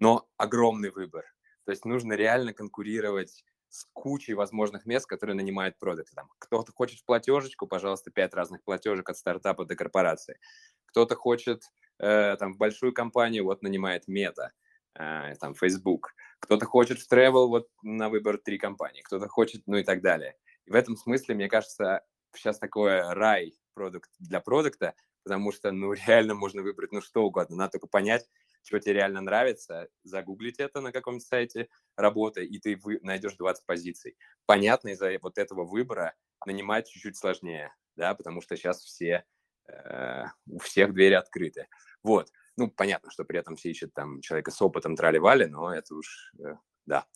но 0.00 0.28
огромный 0.36 0.90
выбор. 0.90 1.26
То 1.64 1.70
есть 1.70 1.84
нужно 1.84 2.14
реально 2.14 2.52
конкурировать 2.52 3.44
с 3.70 3.86
кучей 3.92 4.34
возможных 4.34 4.84
мест, 4.84 5.06
которые 5.06 5.36
нанимают 5.36 5.78
продукты. 5.78 6.14
Там, 6.14 6.28
кто-то 6.38 6.72
хочет 6.72 7.04
платежечку, 7.04 7.66
пожалуйста, 7.66 8.10
пять 8.10 8.34
разных 8.34 8.62
платежек 8.64 9.08
от 9.08 9.16
стартапа 9.16 9.64
до 9.64 9.76
корпорации. 9.76 10.38
Кто-то 10.86 11.14
хочет 11.14 11.62
э, 11.98 12.36
там, 12.38 12.54
в 12.54 12.58
большую 12.58 12.92
компанию, 12.92 13.44
вот 13.44 13.62
нанимает 13.62 14.08
Мета, 14.08 14.52
э, 14.98 15.34
там, 15.40 15.54
Facebook. 15.54 16.14
Кто-то 16.40 16.66
хочет 16.66 16.98
в 16.98 17.12
travel, 17.12 17.46
вот 17.46 17.68
на 17.82 18.08
выбор 18.08 18.38
три 18.38 18.58
компании. 18.58 19.02
Кто-то 19.02 19.28
хочет, 19.28 19.62
ну 19.66 19.76
и 19.76 19.84
так 19.84 20.02
далее. 20.02 20.36
И 20.66 20.70
в 20.70 20.74
этом 20.74 20.96
смысле, 20.96 21.36
мне 21.36 21.48
кажется, 21.48 22.04
сейчас 22.34 22.58
такое 22.58 23.14
рай 23.14 23.54
продукт 23.74 24.10
для 24.18 24.40
продукта, 24.40 24.94
потому 25.22 25.52
что, 25.52 25.70
ну, 25.70 25.92
реально 26.06 26.34
можно 26.34 26.62
выбрать, 26.62 26.92
ну, 26.92 27.00
что 27.00 27.22
угодно. 27.22 27.56
Надо 27.56 27.72
только 27.72 27.86
понять, 27.86 28.28
что 28.62 28.78
тебе 28.78 28.94
реально 28.94 29.20
нравится, 29.20 29.88
загуглить 30.02 30.58
это 30.58 30.80
на 30.80 30.92
каком-то 30.92 31.24
сайте 31.24 31.68
работы, 31.96 32.44
и 32.44 32.58
ты 32.58 32.76
вы, 32.76 32.98
найдешь 33.02 33.34
20 33.34 33.66
позиций. 33.66 34.16
Понятно, 34.46 34.90
из-за 34.90 35.18
вот 35.22 35.38
этого 35.38 35.64
выбора 35.64 36.14
нанимать 36.46 36.88
чуть-чуть 36.88 37.16
сложнее, 37.16 37.74
да, 37.96 38.14
потому 38.14 38.40
что 38.40 38.56
сейчас 38.56 38.80
все, 38.80 39.24
э, 39.68 40.24
у 40.46 40.58
всех 40.58 40.92
двери 40.92 41.14
открыты. 41.14 41.68
Вот. 42.02 42.30
Ну, 42.56 42.70
понятно, 42.70 43.10
что 43.10 43.24
при 43.24 43.38
этом 43.38 43.56
все 43.56 43.70
ищут 43.70 43.94
там 43.94 44.20
человека 44.20 44.50
с 44.50 44.60
опытом 44.60 44.96
трали-вали, 44.96 45.46
но 45.46 45.74
это 45.74 45.94
уж, 45.94 46.32
э, 46.38 46.56
да, 46.86 47.06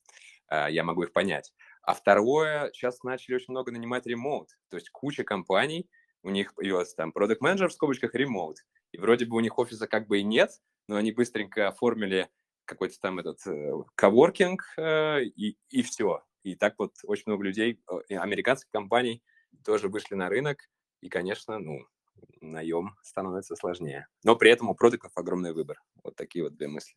э, 0.50 0.66
я 0.70 0.84
могу 0.84 1.02
их 1.02 1.12
понять. 1.12 1.52
А 1.82 1.92
второе, 1.92 2.70
сейчас 2.72 3.02
начали 3.02 3.34
очень 3.34 3.52
много 3.52 3.70
нанимать 3.70 4.06
ремоут. 4.06 4.50
То 4.70 4.76
есть 4.76 4.88
куча 4.90 5.22
компаний, 5.24 5.90
у 6.22 6.30
них 6.30 6.54
появился 6.54 6.96
там 6.96 7.12
продукт 7.12 7.42
менеджер 7.42 7.68
в 7.68 7.74
скобочках 7.74 8.14
ремоут. 8.14 8.58
И 8.92 8.98
вроде 8.98 9.26
бы 9.26 9.36
у 9.36 9.40
них 9.40 9.58
офиса 9.58 9.86
как 9.86 10.06
бы 10.06 10.20
и 10.20 10.22
нет, 10.22 10.50
но 10.88 10.96
они 10.96 11.12
быстренько 11.12 11.68
оформили 11.68 12.28
какой-то 12.64 12.98
там 13.00 13.18
этот 13.18 13.46
э, 13.46 13.72
коворкинг 13.94 14.62
э, 14.76 15.24
и, 15.24 15.56
и 15.68 15.82
все. 15.82 16.24
И 16.42 16.54
так 16.54 16.74
вот 16.78 16.94
очень 17.04 17.24
много 17.26 17.44
людей, 17.44 17.80
американских 18.10 18.70
компаний 18.70 19.22
тоже 19.64 19.88
вышли 19.88 20.14
на 20.14 20.28
рынок, 20.28 20.58
и, 21.00 21.08
конечно, 21.08 21.58
ну, 21.58 21.86
наем 22.40 22.96
становится 23.02 23.56
сложнее. 23.56 24.06
Но 24.22 24.36
при 24.36 24.50
этом 24.50 24.68
у 24.70 24.74
продуктов 24.74 25.12
огромный 25.14 25.52
выбор. 25.52 25.80
Вот 26.02 26.16
такие 26.16 26.44
вот 26.44 26.54
две 26.56 26.68
мысли. 26.68 26.94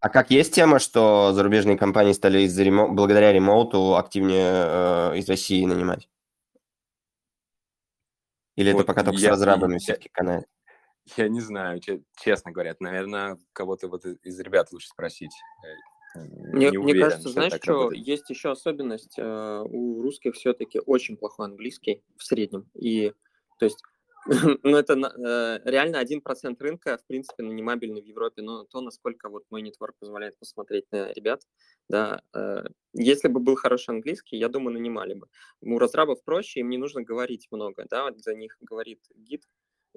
А 0.00 0.08
как 0.08 0.30
есть 0.30 0.54
тема, 0.54 0.78
что 0.78 1.32
зарубежные 1.32 1.78
компании 1.78 2.12
стали 2.12 2.42
из-за 2.42 2.62
ремо... 2.64 2.88
благодаря 2.88 3.32
ремоуту 3.32 3.96
активнее 3.96 4.52
э, 5.14 5.18
из 5.18 5.28
России 5.28 5.64
нанимать? 5.64 6.08
Или 8.56 8.72
вот 8.72 8.80
это 8.80 8.86
пока 8.86 9.04
только 9.04 9.20
я, 9.20 9.28
с 9.28 9.30
разрабами 9.30 9.78
все-таки 9.78 10.08
канает? 10.08 10.46
Я 11.16 11.28
не 11.28 11.40
знаю, 11.40 11.80
честно 12.16 12.52
говоря. 12.52 12.76
Наверное, 12.80 13.38
кого-то 13.52 13.88
вот 13.88 14.04
из 14.04 14.38
ребят 14.40 14.72
лучше 14.72 14.88
спросить. 14.88 15.32
Э, 16.14 16.20
мне, 16.52 16.70
не 16.70 16.78
уверен, 16.78 16.82
мне 16.82 17.00
кажется, 17.00 17.22
что 17.22 17.32
знаешь, 17.32 17.54
что 17.54 17.72
работает. 17.72 18.06
есть 18.06 18.30
еще 18.30 18.50
особенность. 18.50 19.18
Э, 19.18 19.62
у 19.68 20.02
русских 20.02 20.34
все-таки 20.34 20.80
очень 20.84 21.16
плохой 21.16 21.46
английский 21.46 22.02
в 22.16 22.24
среднем. 22.24 22.70
И 22.74 23.12
то 23.58 23.64
есть 23.64 23.82
ну, 24.62 24.76
это 24.76 24.94
э, 24.94 25.68
реально 25.68 25.98
один 25.98 26.20
процент 26.20 26.62
рынка, 26.62 26.96
в 26.96 27.04
принципе, 27.06 27.42
нанимабельный 27.42 28.02
в 28.02 28.04
Европе, 28.04 28.42
но 28.42 28.64
то, 28.64 28.80
насколько 28.80 29.28
вот 29.28 29.44
мой 29.50 29.62
нетворк 29.62 29.96
позволяет 29.98 30.38
посмотреть 30.38 30.84
на 30.92 31.12
ребят, 31.12 31.42
да, 31.88 32.22
э, 32.32 32.64
если 32.92 33.26
бы 33.26 33.40
был 33.40 33.56
хороший 33.56 33.90
английский, 33.90 34.36
я 34.36 34.48
думаю, 34.48 34.74
нанимали 34.74 35.14
бы. 35.14 35.28
У 35.60 35.76
разрабов 35.78 36.22
проще, 36.22 36.60
им 36.60 36.70
не 36.70 36.78
нужно 36.78 37.02
говорить 37.02 37.48
много, 37.50 37.84
да, 37.90 38.04
вот 38.04 38.20
за 38.20 38.34
них 38.34 38.56
говорит 38.60 39.00
гид 39.16 39.42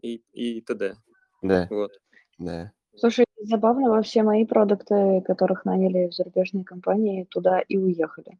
и, 0.02 0.22
и 0.34 0.62
т.д. 0.62 0.96
Да. 1.42 1.68
Вот. 1.70 1.92
Да. 2.38 2.72
Слушай, 2.98 3.26
забавно, 3.42 3.90
во 3.90 4.02
все 4.02 4.24
мои 4.24 4.46
продукты, 4.46 5.22
которых 5.26 5.66
наняли 5.66 6.08
в 6.10 6.14
зарубежные 6.14 6.64
компании, 6.64 7.26
туда 7.30 7.60
и 7.60 7.78
уехали. 7.78 8.38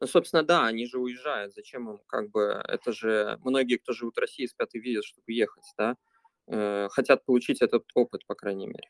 Ну, 0.00 0.06
собственно, 0.06 0.42
да, 0.42 0.66
они 0.66 0.86
же 0.86 0.98
уезжают. 0.98 1.54
Зачем 1.54 1.88
им, 1.90 1.98
как 2.06 2.30
бы, 2.30 2.60
это 2.68 2.92
же 2.92 3.38
многие, 3.44 3.76
кто 3.78 3.92
живут 3.92 4.16
в 4.16 4.20
России, 4.20 4.46
спят 4.46 4.74
и 4.74 4.80
видят, 4.80 5.04
чтобы 5.04 5.24
уехать, 5.28 5.64
да, 5.78 5.96
э, 6.48 6.88
хотят 6.90 7.24
получить 7.24 7.62
этот 7.62 7.84
опыт, 7.94 8.26
по 8.26 8.34
крайней 8.34 8.66
мере. 8.66 8.88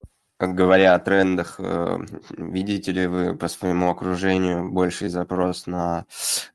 Как 0.00 0.10
говоря 0.38 0.94
о 0.94 0.98
трендах, 0.98 1.56
э, 1.58 1.98
видите 2.36 2.92
ли 2.92 3.06
вы 3.06 3.36
по 3.36 3.48
своему 3.48 3.90
окружению 3.90 4.70
больший 4.70 5.08
запрос 5.08 5.66
на 5.66 6.06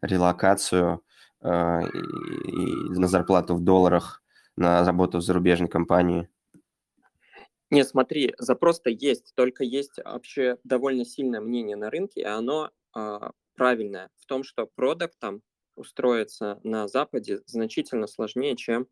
релокацию 0.01 1.03
э, 1.41 1.81
и 1.87 2.99
на 2.99 3.07
зарплату 3.07 3.55
в 3.55 3.63
долларах, 3.63 4.23
на 4.55 4.85
работу 4.85 5.17
в 5.17 5.21
зарубежной 5.21 5.69
компании? 5.69 6.29
Не, 7.71 7.85
смотри, 7.85 8.33
запрос-то 8.37 8.89
есть, 8.89 9.33
только 9.33 9.63
есть 9.63 9.97
вообще 10.03 10.57
довольно 10.65 11.05
сильное 11.05 11.39
мнение 11.39 11.77
на 11.77 11.89
рынке, 11.89 12.19
и 12.19 12.25
оно 12.25 12.69
а, 12.93 13.31
правильное 13.55 14.09
в 14.17 14.25
том, 14.25 14.43
что 14.43 14.67
продуктом 14.67 15.41
устроиться 15.75 16.59
на 16.63 16.89
Западе 16.89 17.39
значительно 17.45 18.07
сложнее, 18.07 18.57
чем, 18.57 18.87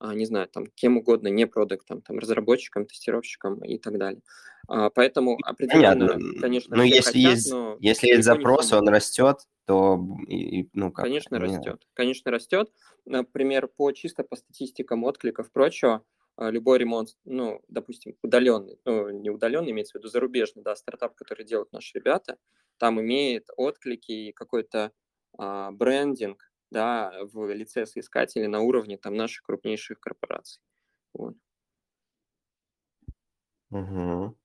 не 0.00 0.26
знаю, 0.26 0.48
там, 0.48 0.66
кем 0.74 0.96
угодно, 0.96 1.28
не 1.28 1.46
продуктом, 1.46 2.02
там, 2.02 2.18
разработчиком, 2.18 2.86
тестировщиком 2.86 3.64
и 3.64 3.78
так 3.78 3.98
далее. 3.98 4.22
А, 4.68 4.90
поэтому 4.90 5.38
определенно, 5.42 6.08
Понятно. 6.08 6.40
конечно, 6.40 6.76
но 6.76 6.82
если 6.82 7.18
хотят, 7.18 7.32
есть, 7.32 7.50
но 7.50 7.76
если 7.80 8.08
есть 8.08 8.24
запрос, 8.24 8.72
он 8.72 8.88
растет, 8.88 9.38
то, 9.66 9.98
и, 10.28 10.68
ну, 10.72 10.92
как 10.92 11.04
Конечно, 11.04 11.38
растет. 11.38 11.86
Конечно, 11.94 12.30
растет. 12.30 12.70
Например, 13.04 13.68
по 13.68 13.92
чисто 13.92 14.24
по 14.24 14.36
статистикам 14.36 15.04
откликов 15.04 15.50
прочего, 15.52 16.04
а, 16.36 16.50
любой 16.50 16.78
ремонт, 16.78 17.10
ну, 17.24 17.62
допустим, 17.68 18.16
удаленный, 18.22 18.78
ну, 18.84 19.10
не 19.10 19.30
удаленный, 19.30 19.70
имеется 19.70 19.92
в 19.92 20.00
виду 20.00 20.08
зарубежный, 20.08 20.62
да, 20.62 20.74
стартап, 20.76 21.14
который 21.14 21.44
делают 21.44 21.72
наши 21.72 21.96
ребята, 21.98 22.38
там 22.78 23.00
имеет 23.00 23.48
отклики 23.56 24.12
и 24.12 24.32
какой-то 24.32 24.92
а, 25.38 25.70
брендинг, 25.70 26.50
да, 26.74 27.12
в 27.32 27.54
лице 27.54 27.86
соискателей 27.86 28.48
на 28.48 28.60
уровне 28.60 28.98
там 28.98 29.14
наших 29.14 29.44
крупнейших 29.44 30.00
корпораций. 30.00 30.60
Вот. 31.14 31.36
Угу. 33.70 34.36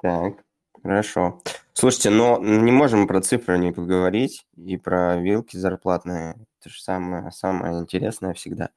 Так, 0.00 0.44
хорошо. 0.82 1.42
Слушайте, 1.72 2.10
но 2.10 2.38
не 2.38 2.70
можем 2.70 3.06
про 3.06 3.20
цифры 3.20 3.58
не 3.58 3.72
поговорить 3.72 4.46
и 4.56 4.76
про 4.76 5.16
вилки 5.16 5.56
зарплатные. 5.56 6.36
Это 6.62 6.70
же 6.70 6.80
самое, 6.80 7.32
самое 7.32 7.80
интересное 7.80 8.34
всегда. 8.34 8.70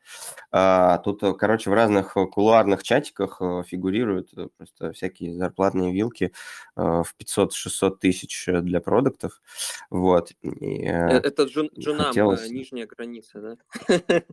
А, 0.52 0.98
тут, 0.98 1.22
короче, 1.38 1.70
в 1.70 1.74
разных 1.74 2.14
кулуарных 2.32 2.82
чатиках 2.82 3.38
э, 3.40 3.62
фигурируют 3.68 4.32
э, 4.36 4.48
просто 4.58 4.92
всякие 4.94 5.36
зарплатные 5.36 5.94
вилки 5.94 6.34
э, 6.76 6.82
в 6.82 7.14
500-600 7.22 7.98
тысяч 8.02 8.48
для 8.48 8.82
продуктов. 8.82 9.40
Вот. 9.92 10.32
И, 10.42 10.82
Это 10.82 11.44
джун, 11.44 11.70
джунам 11.78 12.08
хотелось... 12.08 12.50
нижняя 12.50 12.88
граница, 12.88 13.40
да? 13.88 14.24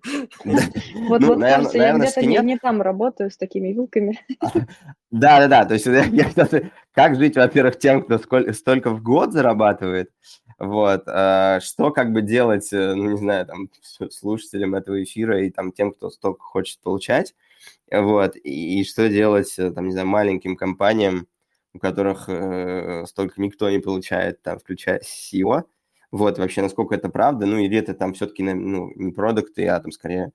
Вот, 0.94 1.20
ну, 1.20 1.26
вот 1.26 1.40
кажется, 1.40 1.76
я 1.76 1.98
где-то 1.98 2.22
не 2.24 2.56
там 2.56 2.80
работаю 2.80 3.30
с 3.30 3.36
такими 3.36 3.68
вилками. 3.68 4.18
Да-да-да, 5.10 5.66
то 5.66 5.74
есть 5.74 5.86
как 6.94 7.16
жить, 7.16 7.36
во-первых, 7.36 7.78
тем, 7.78 8.02
кто 8.02 8.18
столько 8.54 8.90
в 8.92 9.02
год 9.02 9.32
зарабатывает, 9.34 10.10
вот. 10.62 11.02
А 11.06 11.58
что 11.60 11.90
как 11.90 12.12
бы 12.12 12.22
делать, 12.22 12.72
э, 12.72 12.94
ну, 12.94 13.10
не 13.10 13.16
знаю, 13.16 13.41
там, 13.44 13.70
слушателям 14.10 14.74
этого 14.74 15.02
эфира 15.02 15.44
и 15.44 15.50
там 15.50 15.72
тем, 15.72 15.92
кто 15.92 16.10
столько 16.10 16.42
хочет 16.42 16.80
получать, 16.80 17.34
вот, 17.90 18.36
и 18.36 18.84
что 18.84 19.08
делать, 19.08 19.58
э, 19.58 19.70
там, 19.70 19.86
не 19.86 19.92
знаю, 19.92 20.06
маленьким 20.08 20.56
компаниям, 20.56 21.26
у 21.74 21.78
которых 21.78 22.28
э, 22.28 23.04
столько 23.06 23.40
никто 23.40 23.70
не 23.70 23.78
получает, 23.78 24.42
там, 24.42 24.58
включая 24.58 25.00
SEO, 25.00 25.64
вот, 26.10 26.38
вообще, 26.38 26.62
насколько 26.62 26.94
это 26.94 27.08
правда, 27.08 27.46
ну, 27.46 27.58
или 27.58 27.78
это 27.78 27.94
там 27.94 28.12
все-таки, 28.12 28.42
ну, 28.42 28.92
не 28.96 29.12
продукты, 29.12 29.66
а 29.66 29.80
там, 29.80 29.92
скорее, 29.92 30.32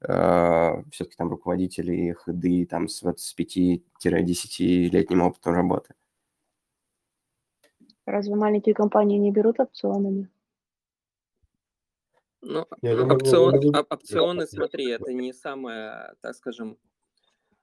э, 0.00 0.82
все-таки 0.92 1.16
там 1.16 1.30
руководители 1.30 1.92
и 1.94 2.12
ходы 2.12 2.66
там 2.66 2.88
с, 2.88 3.02
вот, 3.02 3.18
с 3.20 3.34
5-10-летним 3.36 5.22
опытом 5.22 5.54
работы. 5.54 5.94
Разве 8.06 8.36
маленькие 8.36 8.74
компании 8.74 9.18
не 9.18 9.32
берут 9.32 9.58
опционами? 9.58 10.28
Ну, 12.46 12.66
опцион, 12.82 13.74
опционы, 13.90 14.46
смотри, 14.46 14.90
это 14.90 15.12
не 15.12 15.32
самая, 15.32 16.14
так 16.20 16.34
скажем, 16.36 16.78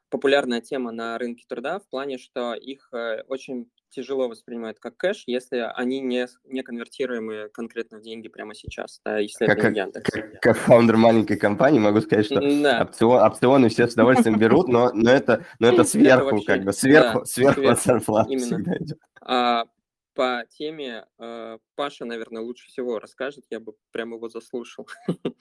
популярная 0.10 0.62
тема 0.62 0.92
на 0.92 1.18
рынке 1.18 1.46
труда 1.48 1.80
в 1.80 1.88
плане, 1.90 2.18
что 2.20 2.54
их 2.54 2.90
э, 2.94 3.24
очень 3.28 3.72
тяжело 3.90 4.28
воспринимают 4.28 4.80
как 4.80 4.98
кэш, 4.98 5.24
если 5.25 5.58
они 5.75 6.02
не, 6.02 6.28
не 6.46 6.62
конвертируемые 6.62 7.50
конкретно 7.50 7.98
в 7.98 8.02
деньги 8.02 8.28
прямо 8.28 8.54
сейчас, 8.54 9.00
да, 9.06 9.18
если 9.18 9.46
как, 9.46 9.58
это 9.58 9.70
не 9.72 9.80
Яндекс. 9.80 10.12
Как, 10.12 10.42
как 10.42 10.58
фаундер 10.58 10.98
маленькой 10.98 11.38
компании 11.38 11.80
могу 11.80 12.02
сказать, 12.02 12.25
что 12.25 12.42
да. 12.42 12.84
опцион, 12.84 13.24
опционы 13.24 13.70
все 13.70 13.88
с 13.88 13.94
удовольствием 13.94 14.38
берут, 14.38 14.68
но, 14.68 14.92
но, 14.94 15.10
это, 15.10 15.46
но 15.60 15.68
это 15.68 15.84
сверху, 15.84 16.28
это 16.28 16.36
вообще, 16.36 16.48
как 16.48 16.63
бы, 16.63 16.74
сверху, 16.74 17.20
да, 17.20 17.25
сверху, 17.25 17.56
сверху 17.56 17.72
от 17.72 17.82
зарплаты 17.82 18.38
всегда 18.38 18.78
идет. 18.78 19.00
А 19.22 19.66
по 20.13 20.46
теме 20.50 21.05
э, 21.20 21.58
Паша, 21.75 22.05
наверное, 22.05 22.41
лучше 22.41 22.67
всего 22.67 23.00
расскажет, 23.00 23.46
я 23.50 23.60
бы 23.60 23.74
прямо 23.91 24.17
его 24.17 24.29
заслушал. 24.29 24.88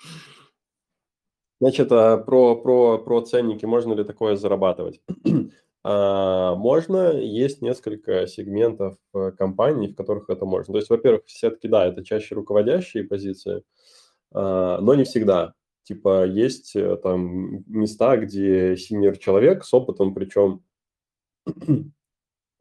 Значит, 1.60 1.92
а, 1.92 2.18
про, 2.18 2.56
про, 2.56 2.98
про 2.98 3.20
ценники, 3.20 3.64
можно 3.66 3.92
ли 3.94 4.02
такое 4.04 4.36
зарабатывать? 4.36 5.00
А, 5.84 6.54
можно, 6.54 7.10
есть 7.12 7.60
несколько 7.60 8.28
сегментов 8.28 8.96
э, 9.14 9.32
компаний, 9.32 9.88
в 9.88 9.96
которых 9.96 10.30
это 10.30 10.44
можно. 10.44 10.74
То 10.74 10.78
есть, 10.78 10.88
во-первых, 10.88 11.24
все-таки, 11.26 11.66
да, 11.66 11.86
это 11.86 12.04
чаще 12.04 12.36
руководящие 12.36 13.02
позиции, 13.02 13.64
а, 14.32 14.80
но 14.80 14.94
не 14.94 15.02
всегда. 15.02 15.54
Типа, 15.82 16.24
есть 16.24 16.76
э, 16.76 16.96
там 16.98 17.64
места, 17.66 18.16
где 18.16 18.76
синер 18.76 19.18
человек 19.18 19.64
с 19.64 19.74
опытом, 19.74 20.14
причем 20.14 20.62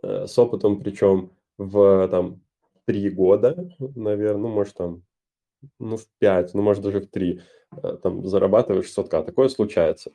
с 0.01 0.39
опытом, 0.39 0.79
причем 0.79 1.31
в 1.61 2.07
там 2.09 2.41
три 2.85 3.09
года, 3.09 3.69
наверное, 3.79 4.41
ну, 4.41 4.49
может, 4.49 4.75
там, 4.75 5.03
ну, 5.79 5.97
в 5.97 6.05
пять, 6.19 6.53
ну, 6.53 6.61
может, 6.61 6.83
даже 6.83 7.01
в 7.01 7.07
три, 7.07 7.41
э, 7.83 7.97
там, 8.01 8.25
зарабатываешь 8.25 8.87
600к. 8.87 9.25
Такое 9.25 9.49
случается. 9.49 10.11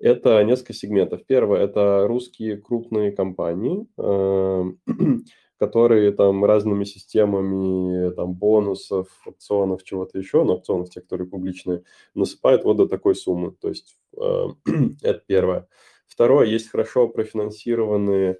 Это 0.00 0.42
несколько 0.44 0.72
сегментов. 0.74 1.24
Первое– 1.26 1.60
это 1.64 2.06
русские 2.06 2.56
крупные 2.56 3.12
компании, 3.12 3.86
эм, 3.96 4.78
которые 5.58 6.12
там 6.12 6.44
разными 6.44 6.84
системами 6.84 8.12
там 8.14 8.34
бонусов, 8.34 9.08
опционов, 9.26 9.84
чего-то 9.84 10.18
еще, 10.18 10.44
но 10.44 10.54
опционов, 10.54 10.90
те, 10.90 11.00
которые 11.00 11.28
публичные, 11.28 11.82
насыпают 12.14 12.64
вот 12.64 12.76
до 12.76 12.86
такой 12.86 13.14
суммы. 13.14 13.52
То 13.60 13.68
есть 13.68 13.96
э, 14.16 14.46
это 15.02 15.22
первое. 15.26 15.68
Второе, 16.06 16.46
есть 16.46 16.70
хорошо 16.70 17.08
профинансированные 17.08 18.38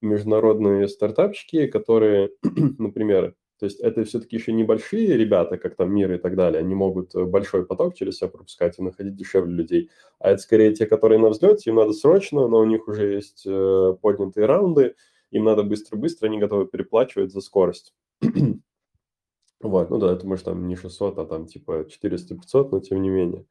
международные 0.00 0.88
стартапчики, 0.88 1.66
которые, 1.66 2.30
например, 2.78 3.34
то 3.60 3.66
есть 3.66 3.78
это 3.80 4.04
все-таки 4.04 4.36
еще 4.36 4.52
небольшие 4.52 5.18
ребята, 5.18 5.58
как 5.58 5.76
там 5.76 5.94
Мир 5.94 6.10
и 6.12 6.16
так 6.18 6.34
далее, 6.34 6.60
они 6.60 6.74
могут 6.74 7.14
э, 7.14 7.24
большой 7.24 7.66
поток 7.66 7.94
через 7.94 8.16
себя 8.16 8.28
пропускать 8.28 8.78
и 8.78 8.82
находить 8.82 9.16
дешевле 9.16 9.52
людей. 9.52 9.90
А 10.18 10.30
это 10.30 10.40
скорее 10.40 10.74
те, 10.74 10.86
которые 10.86 11.18
на 11.18 11.28
взлете, 11.28 11.68
им 11.68 11.76
надо 11.76 11.92
срочно, 11.92 12.48
но 12.48 12.58
у 12.58 12.64
них 12.64 12.88
уже 12.88 13.12
есть 13.12 13.44
э, 13.46 13.96
поднятые 14.00 14.46
раунды, 14.46 14.94
им 15.30 15.44
надо 15.44 15.62
быстро-быстро, 15.62 16.26
они 16.26 16.38
готовы 16.38 16.66
переплачивать 16.66 17.32
за 17.32 17.42
скорость. 17.42 17.92
вот, 19.60 19.90
ну 19.90 19.98
да, 19.98 20.14
это 20.14 20.26
может 20.26 20.46
там 20.46 20.66
не 20.66 20.76
600, 20.76 21.18
а 21.18 21.26
там 21.26 21.46
типа 21.46 21.86
400-500, 22.02 22.68
но 22.72 22.80
тем 22.80 23.02
не 23.02 23.10
менее. 23.10 23.44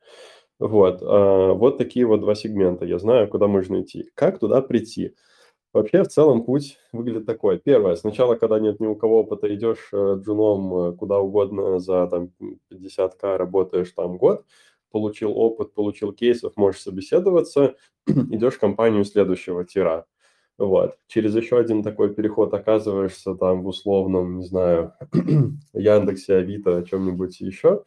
Вот, 0.58 1.02
а, 1.04 1.54
вот 1.54 1.78
такие 1.78 2.08
вот 2.08 2.22
два 2.22 2.34
сегмента. 2.34 2.84
Я 2.86 2.98
знаю, 3.00 3.30
куда 3.30 3.48
можно 3.48 3.82
идти. 3.82 4.10
Как 4.16 4.40
туда 4.40 4.62
прийти? 4.62 5.16
Вообще, 5.72 6.04
в 6.04 6.08
целом, 6.08 6.44
путь 6.44 6.80
выглядит 6.92 7.28
такой. 7.28 7.60
Первое, 7.60 7.96
сначала, 7.96 8.36
когда 8.36 8.60
нет 8.60 8.80
ни 8.80 8.88
у 8.88 8.96
кого 8.96 9.20
опыта, 9.20 9.54
идешь 9.54 9.90
э, 9.94 10.16
джуном 10.20 10.74
э, 10.74 10.94
куда 10.94 11.20
угодно 11.20 11.80
за 11.80 12.08
там 12.08 12.32
50к, 12.72 13.38
работаешь 13.38 13.92
там 13.92 14.18
год, 14.18 14.46
получил 14.92 15.38
опыт, 15.38 15.76
получил 15.76 16.12
кейсов, 16.12 16.54
можешь 16.58 16.82
собеседоваться, 16.82 17.76
идешь 18.08 18.56
в 18.56 18.60
компанию 18.60 19.06
следующего 19.06 19.64
тира. 19.64 20.06
Вот. 20.58 20.98
Через 21.08 21.36
еще 21.36 21.60
один 21.60 21.84
такой 21.84 22.14
переход 22.16 22.52
оказываешься 22.54 23.36
там 23.36 23.62
в 23.62 23.68
условном, 23.68 24.40
не 24.40 24.46
знаю, 24.46 24.94
Яндексе, 25.74 26.38
Авито, 26.38 26.84
чем-нибудь 26.84 27.40
еще. 27.42 27.84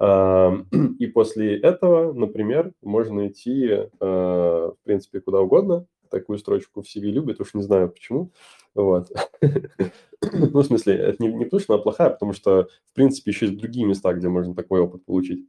И 0.00 1.06
после 1.12 1.58
этого, 1.60 2.14
например, 2.14 2.72
можно 2.80 3.28
идти, 3.28 3.66
э, 3.68 3.88
в 4.00 4.76
принципе, 4.82 5.20
куда 5.20 5.40
угодно, 5.40 5.86
такую 6.10 6.38
строчку 6.38 6.82
в 6.82 6.84
CV 6.84 7.10
любит, 7.10 7.40
уж 7.40 7.54
не 7.54 7.62
знаю 7.62 7.90
почему. 7.90 8.32
Вот. 8.74 9.10
ну, 9.40 10.60
в 10.60 10.64
смысле, 10.64 10.94
это 10.94 11.22
не, 11.22 11.32
не 11.32 11.44
потому, 11.44 11.60
что 11.60 11.74
она 11.74 11.82
плохая, 11.82 12.08
а 12.08 12.10
потому 12.10 12.32
что, 12.32 12.68
в 12.84 12.94
принципе, 12.94 13.30
еще 13.30 13.46
есть 13.46 13.58
другие 13.58 13.86
места, 13.86 14.12
где 14.12 14.28
можно 14.28 14.54
такой 14.54 14.80
опыт 14.80 15.04
получить. 15.04 15.46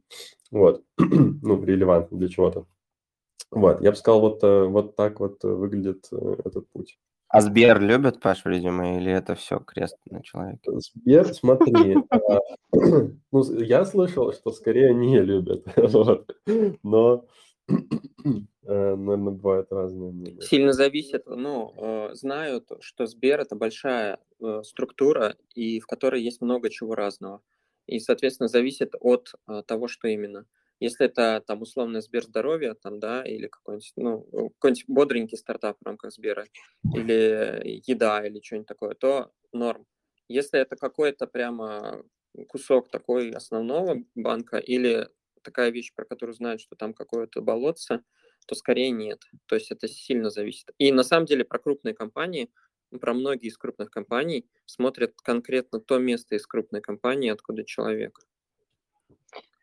Вот. 0.50 0.82
ну, 0.98 1.62
релевантно 1.64 2.18
для 2.18 2.28
чего-то. 2.28 2.66
Вот, 3.50 3.82
я 3.82 3.90
бы 3.90 3.96
сказал, 3.96 4.20
вот, 4.20 4.42
э, 4.42 4.64
вот 4.64 4.96
так 4.96 5.20
вот 5.20 5.42
выглядит 5.44 6.08
э, 6.10 6.36
этот 6.42 6.70
путь. 6.70 6.98
А 7.28 7.40
Сбер 7.40 7.80
любит, 7.80 8.20
Паш, 8.20 8.44
резюме, 8.44 8.98
или 8.98 9.10
это 9.10 9.34
все 9.34 9.58
крест 9.58 9.96
на 10.10 10.22
человеке? 10.22 10.70
Сбер, 10.70 11.32
смотри, 11.32 11.96
а, 12.10 12.40
ну, 13.32 13.60
я 13.60 13.84
слышал, 13.86 14.32
что 14.32 14.52
скорее 14.52 14.92
не 14.94 15.18
любят, 15.20 15.64
вот. 15.76 16.34
но 16.82 17.24
Э, 18.64 18.94
наверное, 18.94 19.32
бывают 19.32 19.72
разные 19.72 20.12
мнения. 20.12 20.40
Сильно 20.40 20.72
зависит, 20.72 21.26
ну, 21.26 21.74
э, 21.76 22.14
знаю, 22.14 22.64
что 22.80 23.06
Сбер– 23.06 23.40
это 23.42 23.56
большая 23.56 24.20
э, 24.40 24.62
структура, 24.64 25.36
и 25.54 25.80
в 25.80 25.86
которой 25.86 26.22
есть 26.22 26.40
много 26.40 26.70
чего 26.70 26.94
разного. 26.94 27.42
И, 27.86 27.98
соответственно, 27.98 28.48
зависит 28.48 28.94
от 29.00 29.34
того, 29.66 29.88
что 29.88 30.06
именно. 30.06 30.46
Если 30.78 31.06
это 31.06 31.42
там 31.44 31.62
условно 31.62 32.00
Сбер 32.00 32.22
здоровье, 32.22 32.74
там, 32.74 33.00
да, 33.00 33.24
или 33.24 33.48
какой-нибудь, 33.48 33.92
ну, 33.96 34.50
какой-нибудь 34.58 34.84
бодренький 34.86 35.36
стартап 35.36 35.78
в 35.80 35.86
рамках 35.86 36.12
Сбера, 36.12 36.46
или 36.94 37.82
еда, 37.86 38.24
или 38.24 38.40
что-нибудь 38.40 38.68
такое, 38.68 38.94
то 38.94 39.32
норм. 39.52 39.86
Если 40.28 40.60
это 40.60 40.76
какой-то 40.76 41.26
прямо 41.26 42.04
кусок 42.48 42.88
такой 42.88 43.30
основного 43.30 44.02
банка, 44.14 44.58
или 44.58 45.08
такая 45.42 45.70
вещь, 45.70 45.92
про 45.94 46.04
которую 46.04 46.34
знают, 46.34 46.60
что 46.60 46.76
там 46.76 46.94
какое-то 46.94 47.42
болотце, 47.42 48.02
то 48.46 48.54
скорее 48.54 48.90
нет. 48.90 49.20
То 49.46 49.54
есть 49.54 49.70
это 49.70 49.88
сильно 49.88 50.30
зависит. 50.30 50.70
И 50.78 50.92
на 50.92 51.02
самом 51.02 51.26
деле 51.26 51.44
про 51.44 51.58
крупные 51.58 51.94
компании, 51.94 52.50
про 53.00 53.14
многие 53.14 53.48
из 53.48 53.56
крупных 53.56 53.90
компаний 53.90 54.46
смотрят 54.66 55.14
конкретно 55.22 55.80
то 55.80 55.98
место 55.98 56.34
из 56.34 56.46
крупной 56.46 56.80
компании, 56.80 57.30
откуда 57.30 57.64
человек. 57.64 58.18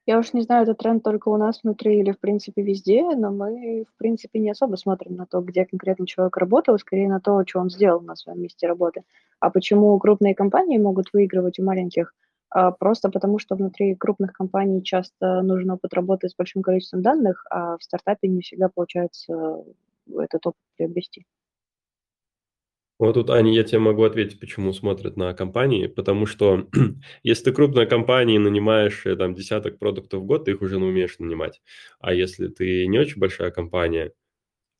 Я 0.06 0.18
уж 0.18 0.34
не 0.34 0.42
знаю, 0.42 0.64
это 0.64 0.74
тренд 0.74 1.04
только 1.04 1.30
у 1.30 1.38
нас 1.38 1.60
внутри 1.62 2.00
или, 2.00 2.12
в 2.12 2.20
принципе, 2.20 2.64
везде, 2.64 3.04
но 3.16 3.32
мы, 3.32 3.86
в 3.88 3.98
принципе, 3.98 4.40
не 4.40 4.50
особо 4.50 4.76
смотрим 4.76 5.16
на 5.16 5.28
то, 5.28 5.40
где 5.42 5.66
конкретно 5.66 6.08
человек 6.08 6.36
работал, 6.38 6.80
скорее 6.80 7.08
на 7.08 7.20
то, 7.20 7.44
что 7.46 7.60
он 7.60 7.70
сделал 7.70 8.02
на 8.02 8.16
своем 8.16 8.42
месте 8.42 8.66
работы. 8.66 9.04
А 9.40 9.52
почему 9.52 9.98
крупные 10.00 10.34
компании 10.34 10.80
могут 10.80 11.14
выигрывать 11.14 11.60
у 11.60 11.64
маленьких– 11.64 12.16
а, 12.24 12.29
просто 12.80 13.10
потому, 13.10 13.40
что 13.40 13.56
внутри 13.56 13.96
крупных 13.96 14.34
компаний 14.34 14.84
часто 14.84 15.42
нужен 15.42 15.72
опыт 15.72 15.94
работы 15.94 16.30
с 16.30 16.36
большим 16.36 16.62
количеством 16.62 17.02
данных, 17.02 17.46
а 17.50 17.78
в 17.78 17.84
стартапе 17.84 18.28
не 18.28 18.42
всегда 18.42 18.70
получается 18.70 19.64
этот 20.18 20.48
опыт 20.48 20.62
приобрести. 20.78 21.26
Вот 23.00 23.14
тут, 23.14 23.30
Аня, 23.30 23.54
я 23.54 23.64
тебе 23.64 23.80
могу 23.80 24.04
ответить, 24.04 24.42
почему 24.42 24.74
смотрят 24.74 25.16
на 25.16 25.34
компании, 25.34 25.88
потому 25.88 26.26
что 26.26 26.68
если 27.24 27.46
ты 27.46 27.54
крупная 27.54 27.86
компания 27.86 28.36
и 28.36 28.40
нанимаешь 28.40 29.06
э, 29.06 29.16
там 29.16 29.36
десяток 29.36 29.80
продуктов 29.80 30.22
в 30.22 30.26
год, 30.26 30.46
ты 30.46 30.52
их 30.52 30.62
уже 30.62 30.76
умеешь 30.78 31.18
нанимать. 31.18 31.62
А 32.02 32.14
если 32.14 32.50
ты 32.50 32.88
не 32.88 33.00
очень 33.00 33.20
большая 33.20 33.52
компания, 33.52 34.08
а, 34.08 34.12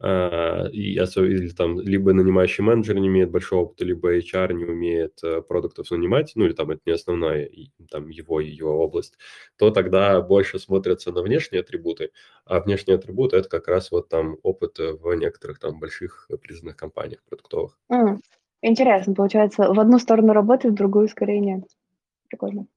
и 0.02 0.94
или 0.94 1.50
там 1.50 1.80
либо 1.82 2.14
нанимающий 2.14 2.64
менеджер 2.64 2.98
не 2.98 3.08
имеет 3.08 3.32
большого 3.32 3.64
опыта, 3.64 3.84
либо 3.84 4.18
HR 4.18 4.54
не 4.54 4.64
умеет 4.64 5.20
э, 5.24 5.42
продуктов 5.42 5.92
нанимать, 5.92 6.32
ну 6.36 6.46
или 6.46 6.54
там 6.54 6.72
это 6.72 6.82
не 6.86 6.94
основная 6.94 7.50
там 7.90 8.08
его 8.08 8.40
ее 8.40 8.68
область, 8.68 9.18
то 9.58 9.72
тогда 9.72 10.22
больше 10.22 10.58
смотрятся 10.60 11.12
на 11.12 11.22
внешние 11.22 11.62
атрибуты, 11.62 12.12
а 12.46 12.62
внешние 12.62 12.96
атрибуты 12.96 13.38
это 13.38 13.50
как 13.50 13.68
раз 13.68 13.92
вот 13.92 14.08
там 14.08 14.38
опыт 14.42 14.80
в 14.80 15.14
некоторых 15.16 15.60
там 15.60 15.80
больших 15.80 16.30
признанных 16.42 16.78
компаниях 16.78 17.22
продуктовых. 17.28 17.78
Mm. 17.92 18.20
Интересно, 18.62 19.14
получается, 19.14 19.74
в 19.74 19.80
одну 19.80 20.00
сторону 20.00 20.34
работает, 20.34 20.74
в 20.74 20.78
другую 20.78 21.08
скорее 21.08 21.40
нет. 21.40 21.64
Прикольно. 22.30 22.68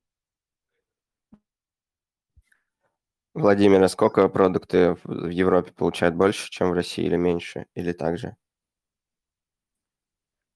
Владимир, 3.35 3.83
а 3.83 3.89
сколько 3.89 4.29
продукты 4.29 4.97
в 5.05 5.29
Европе 5.29 5.73
получают 5.73 6.15
больше, 6.15 6.51
чем 6.51 6.71
в 6.71 6.75
России, 6.75 7.05
или 7.05 7.17
меньше, 7.17 7.67
или 7.75 7.93
так 7.93 8.19
же? 8.19 8.37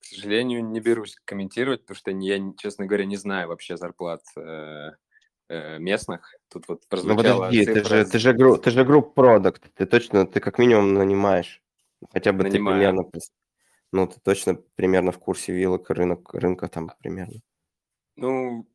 К 0.00 0.04
сожалению, 0.04 0.64
не 0.64 0.80
берусь 0.80 1.16
комментировать, 1.24 1.82
потому 1.82 1.96
что 1.96 2.10
я, 2.10 2.52
честно 2.58 2.86
говоря, 2.86 3.06
не 3.06 3.16
знаю 3.16 3.48
вообще 3.48 3.76
зарплат 3.76 4.22
э, 4.36 4.90
э, 5.48 5.78
местных. 5.78 6.34
Тут 6.48 6.68
вот 6.68 6.86
прозвучала 6.86 7.16
ну, 7.16 7.26
подожди, 7.50 7.64
цифра... 7.64 7.80
ты 7.80 7.88
же, 7.88 8.04
ты 8.04 8.18
же, 8.18 8.32
гру, 8.34 8.56
ты 8.58 8.70
же 8.70 8.84
групп 8.84 9.14
продукт, 9.14 9.64
ты 9.74 9.86
точно, 9.86 10.26
ты 10.26 10.40
как 10.40 10.58
минимум 10.58 10.94
нанимаешь. 10.94 11.62
Хотя 12.12 12.32
бы 12.32 12.44
Нанимаю. 12.44 12.76
ты 12.76 12.78
примерно, 12.78 13.10
ну, 13.92 14.06
ты 14.06 14.20
точно 14.20 14.54
примерно 14.74 15.12
в 15.12 15.18
курсе 15.18 15.52
вилок 15.52 15.88
рынок, 15.90 16.34
рынка 16.34 16.68
там 16.68 16.92
примерно. 17.00 17.40
Ну, 18.16 18.68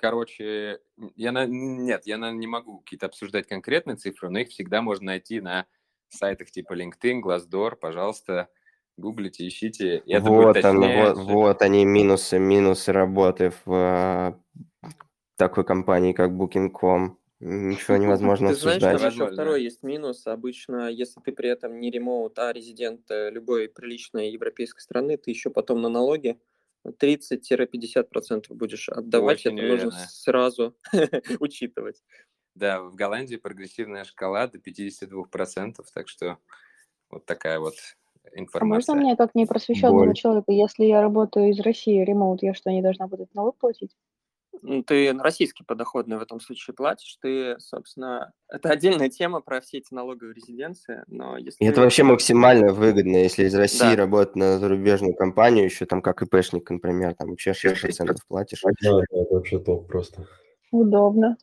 короче, 0.00 0.80
я 1.14 1.30
на... 1.30 1.46
нет, 1.46 2.02
я 2.06 2.16
на... 2.16 2.32
не 2.32 2.46
могу 2.46 2.80
какие-то 2.80 3.06
обсуждать 3.06 3.46
конкретные 3.46 3.96
цифры, 3.96 4.30
но 4.30 4.38
их 4.38 4.48
всегда 4.48 4.80
можно 4.80 5.06
найти 5.06 5.40
на 5.40 5.66
сайтах 6.08 6.50
типа 6.50 6.72
LinkedIn, 6.72 7.20
Glassdoor, 7.22 7.76
пожалуйста, 7.76 8.48
гуглите, 8.96 9.46
ищите. 9.46 9.98
И 10.06 10.12
это 10.12 10.30
вот, 10.30 10.54
будет 10.54 10.64
он, 10.64 10.80
вот, 10.80 11.16
вот 11.18 11.62
они 11.62 11.84
минусы, 11.84 12.38
минусы 12.38 12.92
работы 12.92 13.52
в 13.64 14.34
э, 14.84 14.88
такой 15.36 15.64
компании, 15.64 16.12
как 16.12 16.30
Booking.com. 16.30 17.18
Ничего 17.40 17.96
невозможно 17.98 18.48
ты 18.48 18.54
обсуждать. 18.54 18.80
Знаешь, 18.80 19.00
там 19.00 19.10
еще 19.12 19.32
второй 19.32 19.62
есть 19.62 19.82
минус. 19.82 20.26
Обычно, 20.26 20.88
если 20.88 21.20
ты 21.20 21.32
при 21.32 21.50
этом 21.50 21.78
не 21.78 21.90
ремоут, 21.90 22.38
а 22.38 22.52
резидент 22.52 23.10
э, 23.10 23.30
любой 23.30 23.68
приличной 23.68 24.30
европейской 24.30 24.80
страны, 24.80 25.18
ты 25.18 25.30
еще 25.30 25.50
потом 25.50 25.82
на 25.82 25.88
налоги 25.90 26.40
30-50% 26.86 28.46
будешь 28.50 28.88
отдавать, 28.88 29.40
Очень 29.40 29.54
это 29.54 29.62
уверенно. 29.66 29.84
нужно 29.84 30.06
сразу 30.08 30.76
учитывать. 31.40 32.02
Да, 32.54 32.82
в 32.82 32.94
Голландии 32.94 33.36
прогрессивная 33.36 34.04
шкала 34.04 34.46
до 34.46 34.58
52%, 34.58 35.74
так 35.94 36.08
что 36.08 36.38
вот 37.10 37.24
такая 37.26 37.58
вот 37.60 37.74
информация. 38.32 38.92
А 38.92 38.96
можно 38.96 39.06
мне, 39.06 39.16
как 39.16 39.34
непросвещенного 39.34 40.06
Боль. 40.06 40.14
человека, 40.14 40.52
если 40.52 40.84
я 40.84 41.00
работаю 41.00 41.50
из 41.50 41.60
России, 41.60 42.04
ремоут, 42.04 42.42
я 42.42 42.54
что, 42.54 42.70
не 42.70 42.82
должна 42.82 43.06
буду 43.06 43.28
налог 43.34 43.56
платить? 43.58 43.96
Ты 44.86 45.12
российский 45.18 45.64
подоходный 45.64 46.18
в 46.18 46.22
этом 46.22 46.40
случае 46.40 46.74
платишь, 46.74 47.16
ты, 47.20 47.58
собственно, 47.58 48.32
это 48.48 48.70
отдельная 48.70 49.08
тема 49.08 49.40
про 49.40 49.60
все 49.60 49.78
эти 49.78 49.92
налоговые 49.92 50.34
резиденции, 50.34 51.04
но 51.06 51.36
если... 51.36 51.62
И 51.64 51.66
это 51.66 51.80
вообще 51.80 52.02
максимально 52.02 52.72
выгодно, 52.72 53.16
если 53.16 53.44
из 53.44 53.54
России 53.54 53.94
да. 53.94 53.96
работать 53.96 54.36
на 54.36 54.58
зарубежную 54.58 55.14
компанию, 55.14 55.64
еще 55.64 55.86
там 55.86 56.02
как 56.02 56.22
ИПшник, 56.22 56.70
например, 56.70 57.14
там 57.14 57.30
вообще 57.30 57.52
6% 57.52 58.16
платишь. 58.28 58.62
Да, 58.82 59.00
это 59.10 59.34
вообще 59.34 59.58
топ 59.58 59.88
просто. 59.88 60.26
Удобно. 60.70 61.36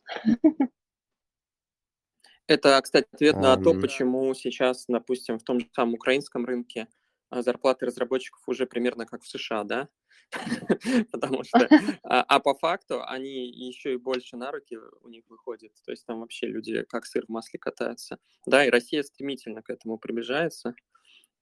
Это, 2.46 2.80
кстати, 2.80 3.06
ответ 3.12 3.36
на 3.36 3.56
то, 3.58 3.74
почему 3.74 4.32
сейчас, 4.32 4.86
допустим, 4.88 5.38
в 5.38 5.42
том 5.42 5.60
же 5.60 5.66
самом 5.74 5.94
украинском 5.94 6.46
рынке 6.46 6.88
зарплаты 7.30 7.86
разработчиков 7.86 8.42
уже 8.46 8.66
примерно 8.66 9.06
как 9.06 9.22
в 9.22 9.28
США, 9.28 9.64
да? 9.64 9.88
потому 11.12 11.44
что... 11.44 11.68
А, 12.10 12.22
а 12.22 12.40
по 12.40 12.54
факту 12.54 13.02
они 13.04 13.48
еще 13.48 13.94
и 13.94 13.96
больше 13.96 14.36
на 14.36 14.50
руки 14.50 14.78
у 15.02 15.08
них 15.08 15.24
выходят, 15.28 15.72
то 15.84 15.90
есть 15.90 16.06
там 16.06 16.20
вообще 16.20 16.46
люди 16.46 16.82
как 16.84 17.04
сыр 17.04 17.26
в 17.26 17.28
масле 17.28 17.58
катаются. 17.58 18.18
Да, 18.46 18.64
и 18.64 18.70
Россия 18.70 19.02
стремительно 19.02 19.62
к 19.62 19.68
этому 19.68 19.98
приближается, 19.98 20.74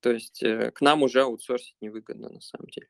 то 0.00 0.10
есть 0.10 0.42
э, 0.42 0.72
к 0.72 0.80
нам 0.80 1.02
уже 1.02 1.22
аутсорсить 1.22 1.76
невыгодно 1.80 2.30
на 2.30 2.40
самом 2.40 2.66
деле. 2.68 2.88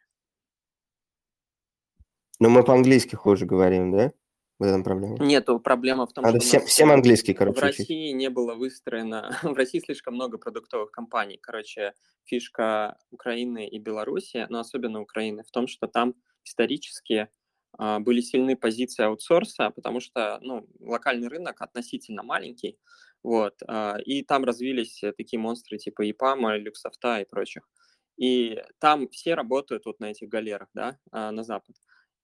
Но 2.38 2.48
мы 2.48 2.64
по-английски 2.64 3.14
хуже 3.14 3.46
говорим, 3.46 3.92
да? 3.92 4.12
В 4.58 4.62
этом 4.62 4.82
проблема? 4.82 5.18
Нет, 5.18 5.46
проблема 5.62 6.06
в 6.06 6.12
том, 6.12 6.24
Надо 6.24 6.40
что 6.40 6.48
всем, 6.48 6.66
всем 6.66 6.90
английский, 6.90 7.34
короче, 7.34 7.60
в 7.60 7.62
России 7.62 8.12
не 8.12 8.30
было 8.30 8.54
выстроено... 8.54 9.36
в 9.42 9.52
России 9.52 9.80
слишком 9.80 10.14
много 10.14 10.38
продуктовых 10.38 10.90
компаний. 10.90 11.38
Короче, 11.42 11.92
фишка 12.24 12.96
Украины 13.10 13.68
и 13.68 13.78
Беларуси, 13.78 14.46
но 14.48 14.60
особенно 14.60 15.02
Украины, 15.02 15.44
в 15.44 15.50
том, 15.50 15.66
что 15.66 15.88
там 15.88 16.14
исторически 16.44 17.28
э, 17.78 17.98
были 17.98 18.22
сильны 18.22 18.56
позиции 18.56 19.04
аутсорса, 19.04 19.70
потому 19.70 20.00
что 20.00 20.38
ну, 20.40 20.66
локальный 20.80 21.28
рынок 21.28 21.60
относительно 21.60 22.22
маленький, 22.22 22.78
вот, 23.22 23.60
э, 23.68 24.02
и 24.04 24.22
там 24.22 24.44
развились 24.44 25.02
такие 25.18 25.38
монстры 25.38 25.76
типа 25.76 26.08
EPAM, 26.08 26.56
Люксофта 26.58 27.20
и 27.20 27.26
прочих. 27.26 27.68
И 28.16 28.62
там 28.78 29.08
все 29.10 29.34
работают 29.34 29.84
вот 29.84 30.00
на 30.00 30.10
этих 30.10 30.28
галерах, 30.28 30.68
да, 30.72 30.98
э, 31.12 31.30
на 31.30 31.44
Запад. 31.44 31.76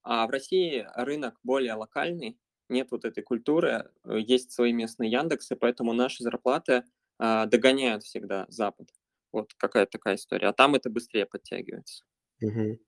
А 0.03 0.27
в 0.27 0.31
России 0.31 0.87
рынок 0.95 1.39
более 1.43 1.75
локальный, 1.75 2.39
нет 2.69 2.91
вот 2.91 3.05
этой 3.05 3.23
культуры, 3.23 3.91
э, 4.05 4.19
есть 4.19 4.53
свои 4.53 4.73
местные 4.73 5.11
Яндексы, 5.11 5.57
поэтому 5.57 5.93
наши 5.93 6.23
зарплаты 6.23 6.85
э, 7.19 7.47
догоняют 7.47 8.03
всегда 8.05 8.47
Запад. 8.49 8.89
Вот 9.33 9.55
какая-то 9.55 9.93
такая 9.93 10.17
история. 10.17 10.49
А 10.49 10.53
там 10.53 10.75
это 10.75 10.91
быстрее 10.91 11.27
подтягивается. 11.27 12.05
Угу. 12.43 12.79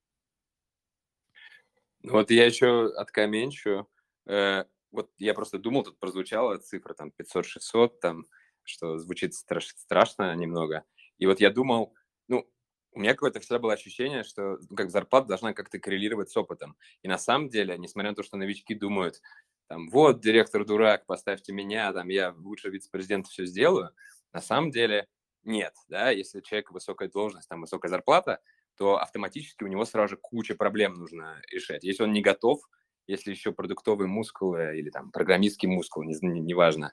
Вот 2.05 2.31
я 2.31 2.45
еще 2.47 2.93
откоменчу. 2.97 3.89
Э, 4.27 4.65
вот 4.91 5.11
я 5.19 5.35
просто 5.35 5.59
думал, 5.59 5.85
тут 5.85 5.99
прозвучала 5.99 6.59
цифра 6.59 6.95
там 6.95 7.13
500-600, 7.17 7.99
там, 8.01 8.25
что 8.63 8.99
звучит 8.99 9.35
страш, 9.35 9.69
страшно 9.77 10.35
немного. 10.35 10.85
И 11.19 11.27
вот 11.27 11.41
я 11.41 11.51
думал, 11.51 11.95
ну, 12.29 12.49
у 12.95 13.01
меня 13.01 13.13
какое-то 13.13 13.41
всегда 13.41 13.59
было 13.59 13.73
ощущение, 13.75 14.25
что 14.25 14.59
ну, 14.71 14.77
как 14.77 14.91
зарплата 14.91 15.29
должна 15.29 15.53
как-то 15.53 15.79
коррелировать 15.79 16.31
с 16.31 16.37
опытом. 16.37 16.77
И 17.03 17.09
на 17.09 17.19
самом 17.19 17.49
деле, 17.49 17.77
несмотря 17.79 18.11
на 18.11 18.17
то, 18.17 18.23
что 18.23 18.37
новички 18.37 18.75
думают, 18.75 19.21
там, 19.69 19.89
вот, 19.89 20.21
директор 20.21 20.65
дурак, 20.65 21.07
поставьте 21.07 21.53
меня, 21.53 21.93
там, 21.93 22.09
я 22.09 22.33
лучше 22.37 22.71
вице-президента 22.71 23.31
все 23.31 23.47
сделаю, 23.47 23.91
на 24.33 24.41
самом 24.41 24.71
деле 24.71 25.09
нет, 25.43 25.75
да, 25.89 26.11
если 26.11 26.39
у 26.39 26.43
человека 26.43 26.73
высокая 26.73 27.09
должность, 27.09 27.49
там, 27.49 27.61
высокая 27.61 27.91
зарплата, 27.91 28.41
то 28.77 28.99
автоматически 28.99 29.65
у 29.65 29.69
него 29.69 29.85
сразу 29.85 30.15
же 30.15 30.17
куча 30.17 30.55
проблем 30.55 30.95
нужно 30.95 31.41
решать. 31.51 31.85
Если 31.85 32.03
он 32.03 32.13
не 32.13 32.23
готов, 32.23 32.61
если 33.07 33.31
еще 33.31 33.53
продуктовый 33.53 34.07
мускул 34.07 34.57
или 34.57 34.91
там 34.91 35.11
программистский 35.11 35.69
мускул, 35.69 36.03
неважно, 36.03 36.85
не, 36.85 36.91
не 36.91 36.93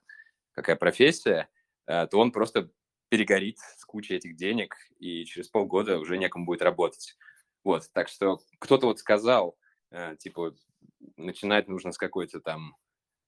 какая 0.54 0.76
профессия, 0.76 1.50
э, 1.88 2.08
то 2.08 2.20
он 2.20 2.32
просто 2.32 2.70
перегорит 3.12 3.60
с 3.60 3.84
кучей 3.84 4.16
этих 4.16 4.38
денег, 4.38 4.74
и 4.98 5.26
через 5.26 5.50
полгода 5.50 6.00
уже 6.00 6.18
некому 6.18 6.46
будет 6.46 6.62
работать. 6.62 7.18
Вот, 7.62 7.84
так 7.92 8.08
что 8.08 8.40
кто-то 8.58 8.88
вот 8.88 9.00
сказал, 9.00 9.58
э, 9.92 10.16
типа, 10.18 10.56
начинать 11.18 11.68
нужно 11.68 11.92
с 11.92 11.98
какой-то 11.98 12.40
там 12.40 12.74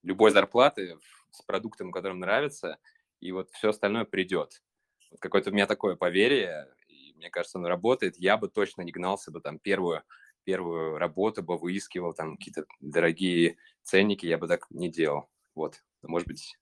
любой 0.01 0.31
зарплаты, 0.31 0.97
с 1.31 1.41
продуктом, 1.41 1.91
которым 1.91 2.19
нравится, 2.19 2.77
и 3.19 3.33
вот 3.33 3.51
все 3.51 3.69
остальное 3.69 4.05
придет. 4.05 4.63
Вот 5.11 5.19
какое-то 5.19 5.49
у 5.49 5.53
меня 5.53 5.67
такое 5.67 5.97
поверье, 5.97 6.69
и 6.87 7.13
мне 7.15 7.29
кажется, 7.29 7.57
оно 7.57 7.67
работает. 7.67 8.15
Я 8.17 8.37
бы 8.37 8.47
точно 8.47 8.83
не 8.83 8.93
гнался 8.93 9.31
бы 9.31 9.41
там 9.41 9.59
первую, 9.59 10.03
первую 10.45 10.97
работу 10.97 11.43
бы 11.43 11.57
выискивал, 11.57 12.13
там 12.13 12.37
какие-то 12.37 12.65
дорогие 12.79 13.57
ценники, 13.81 14.25
я 14.25 14.37
бы 14.37 14.47
так 14.47 14.65
не 14.69 14.89
делал. 14.89 15.29
Вот, 15.55 15.83
может 16.03 16.29
быть, 16.29 16.57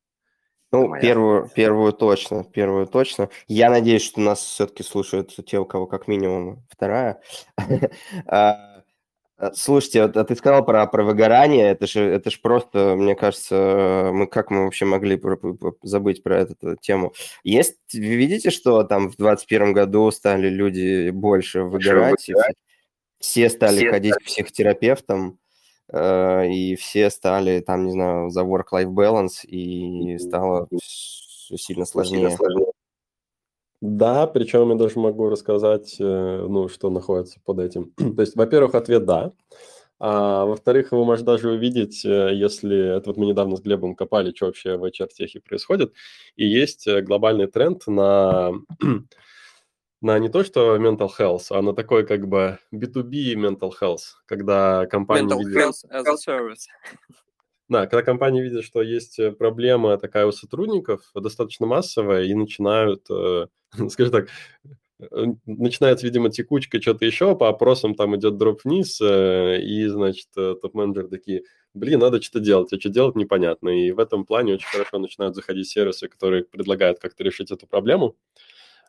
ну, 0.71 0.88
Моя. 0.88 1.01
первую, 1.01 1.49
первую 1.53 1.93
точно, 1.93 2.43
первую 2.45 2.88
точно. 2.88 3.29
Я 3.47 3.69
надеюсь, 3.69 4.03
что 4.03 4.21
нас 4.21 4.39
все-таки 4.39 4.84
слушают 4.84 5.36
те, 5.45 5.60
у 5.60 5.65
кого 5.65 5.86
как 5.86 6.07
минимум 6.07 6.63
вторая. 6.69 7.21
А, 8.27 8.71
а, 9.41 9.53
слушайте, 9.53 10.03
а 10.03 10.23
ты 10.23 10.36
сказал 10.36 10.63
про, 10.63 10.86
про 10.86 11.03
выгорание, 11.03 11.71
это 11.71 11.88
же, 11.88 12.03
это 12.03 12.29
же 12.29 12.39
просто, 12.39 12.95
мне 12.95 13.15
кажется, 13.15 14.12
мы 14.13 14.27
как 14.27 14.51
мы 14.51 14.65
вообще 14.65 14.86
могли 14.86 15.19
забыть 15.81 16.21
про 16.21 16.41
эту 16.41 16.75
тему? 16.75 17.13
Есть, 17.43 17.79
видите, 17.91 18.51
что 18.51 18.84
там 18.84 19.10
в 19.10 19.17
2021 19.17 19.73
году 19.73 20.12
стали 20.12 20.47
люди 20.47 21.10
больше 21.10 21.63
выгорать, 21.63 22.27
выгорать. 22.27 22.55
все 23.19 23.49
стали 23.49 23.77
все 23.77 23.89
ходить 23.89 24.13
к 24.13 24.23
психотерапевтам, 24.25 25.39
и 25.93 26.75
все 26.80 27.10
стали 27.10 27.60
там, 27.60 27.86
не 27.86 27.91
знаю, 27.91 28.30
за 28.30 28.41
work-life 28.41 28.88
balance, 28.88 29.45
и 29.45 30.17
стало 30.19 30.67
все 30.82 31.58
сильно 31.58 31.86
сложнее. 31.86 32.38
Да, 33.82 34.27
причем 34.27 34.69
я 34.69 34.75
даже 34.75 34.99
могу 34.99 35.27
рассказать, 35.30 35.95
э, 35.99 36.45
ну, 36.47 36.69
что 36.69 36.91
находится 36.91 37.39
под 37.43 37.60
этим. 37.60 37.91
То 38.15 38.21
есть, 38.21 38.36
во-первых, 38.36 38.75
ответ 38.75 39.06
«да». 39.06 39.32
А, 39.99 40.45
во-вторых, 40.45 40.91
вы 40.91 41.04
можете 41.04 41.25
даже 41.25 41.49
увидеть, 41.49 42.06
э, 42.06 42.30
если... 42.34 42.97
Это 42.97 43.10
вот 43.10 43.17
мы 43.17 43.25
недавно 43.25 43.56
с 43.56 43.62
Глебом 43.62 43.95
копали, 43.95 44.34
что 44.36 44.47
вообще 44.47 44.77
в 44.77 44.84
HR-техе 44.84 45.41
происходит. 45.41 45.93
И 46.36 46.45
есть 46.45 46.88
э, 46.88 47.01
глобальный 47.01 47.47
тренд 47.47 47.86
на, 47.88 48.51
на 50.02 50.20
не 50.20 50.30
то 50.30 50.44
что 50.44 50.78
mental 50.78 51.10
health, 51.18 51.46
а 51.50 51.62
на 51.62 51.74
такой 51.74 52.06
как 52.06 52.28
бы 52.28 52.60
B2B 52.74 53.36
mental 53.36 53.72
health, 53.80 54.16
когда 54.26 54.86
компания... 54.88 55.28
Mental 55.28 55.40
видит... 55.40 55.58
health 55.58 55.90
as 55.92 56.06
a 56.06 56.16
service. 56.16 56.66
Да, 57.70 57.88
когда 57.88 58.04
компания 58.04 58.42
видит, 58.42 58.66
что 58.66 58.82
есть 58.82 59.18
э, 59.20 59.32
проблема 59.32 59.98
такая 59.98 60.26
у 60.26 60.32
сотрудников, 60.32 61.02
достаточно 61.16 61.66
массовая, 61.66 62.24
и 62.24 62.34
начинают, 62.34 63.08
скажем 63.90 64.12
так, 64.12 64.28
Э, 65.10 65.26
начинается, 65.46 66.06
видимо, 66.06 66.30
текучка, 66.30 66.82
что-то 66.82 67.06
еще, 67.06 67.36
по 67.36 67.50
опросам 67.50 67.96
там 67.96 68.16
идет 68.16 68.38
дроп 68.38 68.62
вниз, 68.64 69.00
э, 69.02 69.62
и, 69.62 69.88
значит, 69.88 70.28
э, 70.38 70.56
топ-менеджеры 70.62 71.08
такие, 71.08 71.44
блин, 71.74 72.00
надо 72.00 72.22
что-то 72.22 72.40
делать, 72.40 72.72
а 72.74 72.80
что 72.80 72.90
делать 72.90 73.16
непонятно. 73.16 73.70
И 73.70 73.92
в 73.92 74.00
этом 74.00 74.26
плане 74.26 74.54
очень 74.56 74.68
хорошо 74.68 75.00
начинают 75.00 75.36
заходить 75.36 75.68
сервисы, 75.68 76.08
которые 76.08 76.44
предлагают 76.44 77.00
как-то 77.00 77.24
решить 77.24 77.52
эту 77.52 77.66
проблему, 77.68 78.16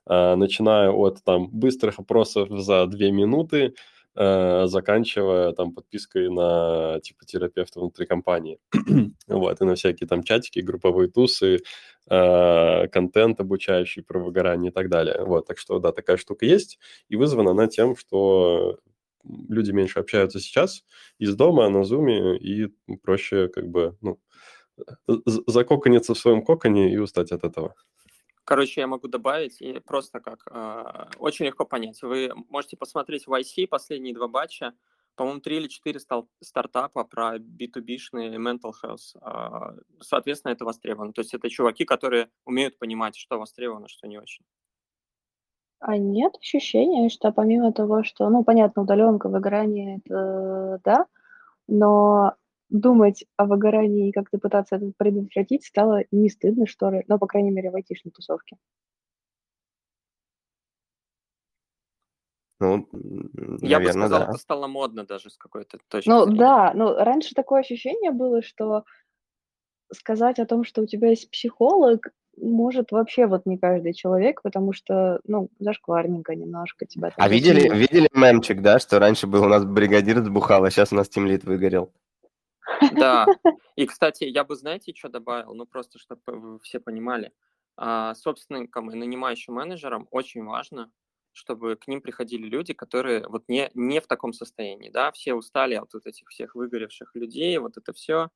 начиная 0.07 0.91
от 0.91 1.23
там 1.25 1.49
быстрых 1.49 1.99
опросов 1.99 2.49
за 2.51 2.87
две 2.87 3.13
минуты, 3.13 3.75
э, 4.17 4.67
заканчивая 4.67 5.53
там 5.53 5.73
подпиской 5.73 6.29
на 6.31 7.01
типа 7.01 7.25
терапевта 7.25 7.81
внутри 7.81 8.07
компании. 8.07 8.59
вот, 9.29 9.61
и 9.61 9.65
на 9.65 9.75
всякие 9.75 10.09
там 10.09 10.23
чатики, 10.23 10.61
групповые 10.61 11.09
тусы, 11.09 11.61
э, 12.11 12.89
контент 12.89 13.41
обучающий 13.41 14.03
про 14.03 14.19
выгорание 14.21 14.71
и 14.71 14.75
так 14.75 14.89
далее. 14.89 15.25
Вот, 15.25 15.47
так 15.47 15.59
что, 15.59 15.79
да, 15.79 15.93
такая 15.93 16.17
штука 16.17 16.47
есть, 16.47 16.79
и 17.09 17.17
вызвана 17.17 17.53
она 17.53 17.67
тем, 17.69 17.97
что 17.97 18.79
люди 19.25 19.71
меньше 19.71 20.01
общаются 20.01 20.41
сейчас 20.41 20.85
из 21.19 21.35
дома 21.37 21.69
на 21.69 21.85
зуме, 21.85 22.37
и 22.39 22.69
проще 23.03 23.49
как 23.49 23.69
бы, 23.69 23.97
ну, 24.01 24.19
закокониться 25.27 26.15
в 26.15 26.19
своем 26.19 26.43
коконе 26.43 26.93
и 26.93 26.99
устать 26.99 27.33
от 27.33 27.45
этого. 27.45 27.75
Короче, 28.45 28.81
я 28.81 28.87
могу 28.87 29.07
добавить, 29.09 29.61
и 29.61 29.79
просто 29.79 30.21
как 30.21 30.41
э, 30.51 31.07
очень 31.19 31.47
легко 31.47 31.65
понять. 31.65 32.03
Вы 32.03 32.33
можете 32.49 32.77
посмотреть 32.77 33.27
в 33.27 33.33
IC 33.33 33.69
последние 33.69 34.15
два 34.15 34.27
батча, 34.27 34.75
по-моему, 35.15 35.41
три 35.41 35.59
или 35.59 35.69
четыре 35.69 36.01
стал, 36.01 36.29
стартапа 36.41 37.05
про 37.05 37.37
B2B-шный 37.37 38.37
mental 38.37 38.73
health. 38.83 39.17
Э, 39.21 39.79
соответственно, 40.01 40.53
это 40.53 40.65
востребовано. 40.65 41.13
То 41.13 41.21
есть 41.21 41.35
это 41.35 41.49
чуваки, 41.51 41.85
которые 41.85 42.31
умеют 42.45 42.79
понимать, 42.79 43.17
что 43.17 43.39
востребовано, 43.39 43.89
что 43.89 44.09
не 44.09 44.19
очень. 44.19 44.45
А 45.79 45.97
нет 45.97 46.35
ощущения, 46.41 47.09
что 47.11 47.33
помимо 47.33 47.73
того, 47.73 48.03
что, 48.05 48.29
ну, 48.29 48.45
понятно, 48.45 48.83
удаленка, 48.83 49.29
выгорание, 49.29 49.99
это 49.99 50.81
да, 50.85 51.07
но 51.67 52.35
думать 52.73 53.25
о 53.37 53.45
выгорании 53.47 54.09
и 54.09 54.13
как-то 54.13 54.39
пытаться 54.39 54.77
это 54.77 54.93
предотвратить 54.97 55.65
стало 55.67 56.05
не 56.11 56.29
стыдно, 56.31 56.67
что 56.67 56.91
ли, 56.91 57.05
но, 57.07 57.19
по 57.19 57.27
крайней 57.27 57.51
мере, 57.53 57.71
в 57.71 57.77
айтишной 57.77 58.13
тусовке. 58.13 58.57
Ну, 62.61 62.89
Я 63.61 63.81
бы 63.81 63.89
сказал, 63.93 64.21
да. 64.21 64.25
это 64.29 64.39
стало 64.39 64.69
модно 64.69 65.05
даже 65.05 65.31
с 65.31 65.37
какой-то 65.37 65.79
точки 65.89 66.09
Ну 66.09 66.25
зрения. 66.25 66.39
да, 66.39 66.73
ну 66.75 66.95
раньше 66.95 67.35
такое 67.35 67.61
ощущение 67.61 68.13
было, 68.13 68.41
что 68.43 68.85
сказать 69.93 70.39
о 70.39 70.47
том, 70.47 70.65
что 70.65 70.83
у 70.83 70.87
тебя 70.87 71.09
есть 71.11 71.31
психолог, 71.31 72.09
может 72.37 72.93
вообще 72.93 73.27
вот 73.27 73.47
не 73.47 73.59
каждый 73.59 73.93
человек, 73.93 74.41
потому 74.43 74.73
что, 74.73 75.21
ну, 75.25 75.51
зашкварненько 75.59 76.35
немножко 76.35 76.87
тебя. 76.87 77.13
А 77.17 77.29
видели, 77.29 77.69
видели 77.75 78.09
мемчик, 78.15 78.63
да, 78.63 78.79
что 78.79 78.99
раньше 78.99 79.27
был 79.27 79.43
у 79.45 79.49
нас 79.49 79.65
бригадир 79.65 80.23
сбухал, 80.25 80.65
а 80.65 80.71
сейчас 80.71 80.93
у 80.93 80.97
нас 80.97 81.09
тимлит 81.09 81.45
выгорел? 81.45 81.93
Да. 82.93 83.27
И, 83.77 83.87
кстати, 83.87 84.25
я 84.25 84.45
бы, 84.45 84.57
знаете, 84.57 84.95
что 84.95 85.09
добавил? 85.09 85.55
Ну, 85.55 85.67
просто, 85.67 85.99
чтобы 85.99 86.59
все 86.61 86.81
понимали. 86.81 87.33
А, 87.77 88.15
собственникам 88.15 88.91
и 88.91 88.95
нанимающим 88.95 89.55
менеджерам 89.55 90.07
очень 90.11 90.45
важно, 90.45 90.91
чтобы 91.33 91.77
к 91.77 91.89
ним 91.89 92.03
приходили 92.03 92.47
люди, 92.47 92.75
которые 92.75 93.27
вот 93.29 93.45
не, 93.49 93.71
не 93.75 94.01
в 94.01 94.07
таком 94.07 94.35
состоянии, 94.35 94.91
да, 94.91 95.11
все 95.13 95.35
устали 95.35 95.75
от 95.75 95.93
вот 95.95 96.07
этих 96.07 96.29
всех 96.29 96.55
выгоревших 96.55 97.15
людей, 97.15 97.57
вот 97.59 97.79
это 97.79 97.93
все. 97.95 98.29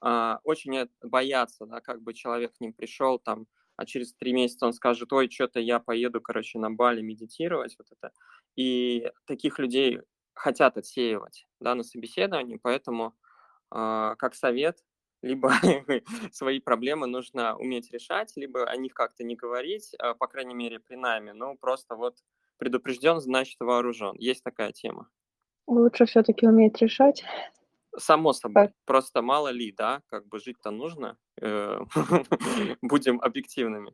А, 0.00 0.40
очень 0.44 0.88
боятся, 1.02 1.66
да, 1.66 1.80
как 1.80 2.02
бы 2.02 2.14
человек 2.14 2.54
к 2.56 2.60
ним 2.60 2.72
пришел 2.72 3.18
там, 3.18 3.46
а 3.76 3.84
через 3.86 4.14
три 4.14 4.32
месяца 4.32 4.66
он 4.66 4.72
скажет, 4.72 5.12
ой, 5.12 5.30
что-то 5.30 5.60
я 5.60 5.80
поеду, 5.80 6.20
короче, 6.20 6.58
на 6.58 6.70
Бали 6.70 7.02
медитировать, 7.02 7.76
вот 7.78 7.88
это. 7.92 8.12
И 8.56 9.10
таких 9.26 9.58
людей 9.58 10.00
хотят 10.34 10.76
отсеивать, 10.78 11.46
да, 11.60 11.74
на 11.74 11.82
собеседовании, 11.84 12.58
поэтому 12.62 13.14
как 13.70 14.34
совет, 14.34 14.78
либо 15.22 15.50
свои 16.32 16.60
проблемы 16.60 17.06
нужно 17.06 17.56
уметь 17.56 17.90
решать, 17.92 18.32
либо 18.36 18.64
о 18.64 18.76
них 18.76 18.94
как-то 18.94 19.24
не 19.24 19.36
говорить, 19.36 19.94
а, 19.98 20.14
по 20.14 20.26
крайней 20.26 20.54
мере, 20.54 20.78
при 20.78 20.96
найме. 20.96 21.32
Ну, 21.32 21.56
просто 21.56 21.96
вот 21.96 22.16
предупрежден, 22.58 23.20
значит 23.20 23.56
вооружен. 23.60 24.14
Есть 24.18 24.42
такая 24.42 24.72
тема. 24.72 25.08
Лучше 25.66 26.06
все-таки 26.06 26.46
уметь 26.46 26.80
решать. 26.80 27.24
Само 27.96 28.32
собой. 28.32 28.66
Так. 28.66 28.72
Просто 28.84 29.22
мало 29.22 29.48
ли, 29.48 29.72
да, 29.72 30.02
как 30.06 30.26
бы 30.28 30.38
жить-то 30.38 30.70
нужно. 30.70 31.18
Э, 31.40 31.80
будем 32.82 33.20
объективными. 33.20 33.92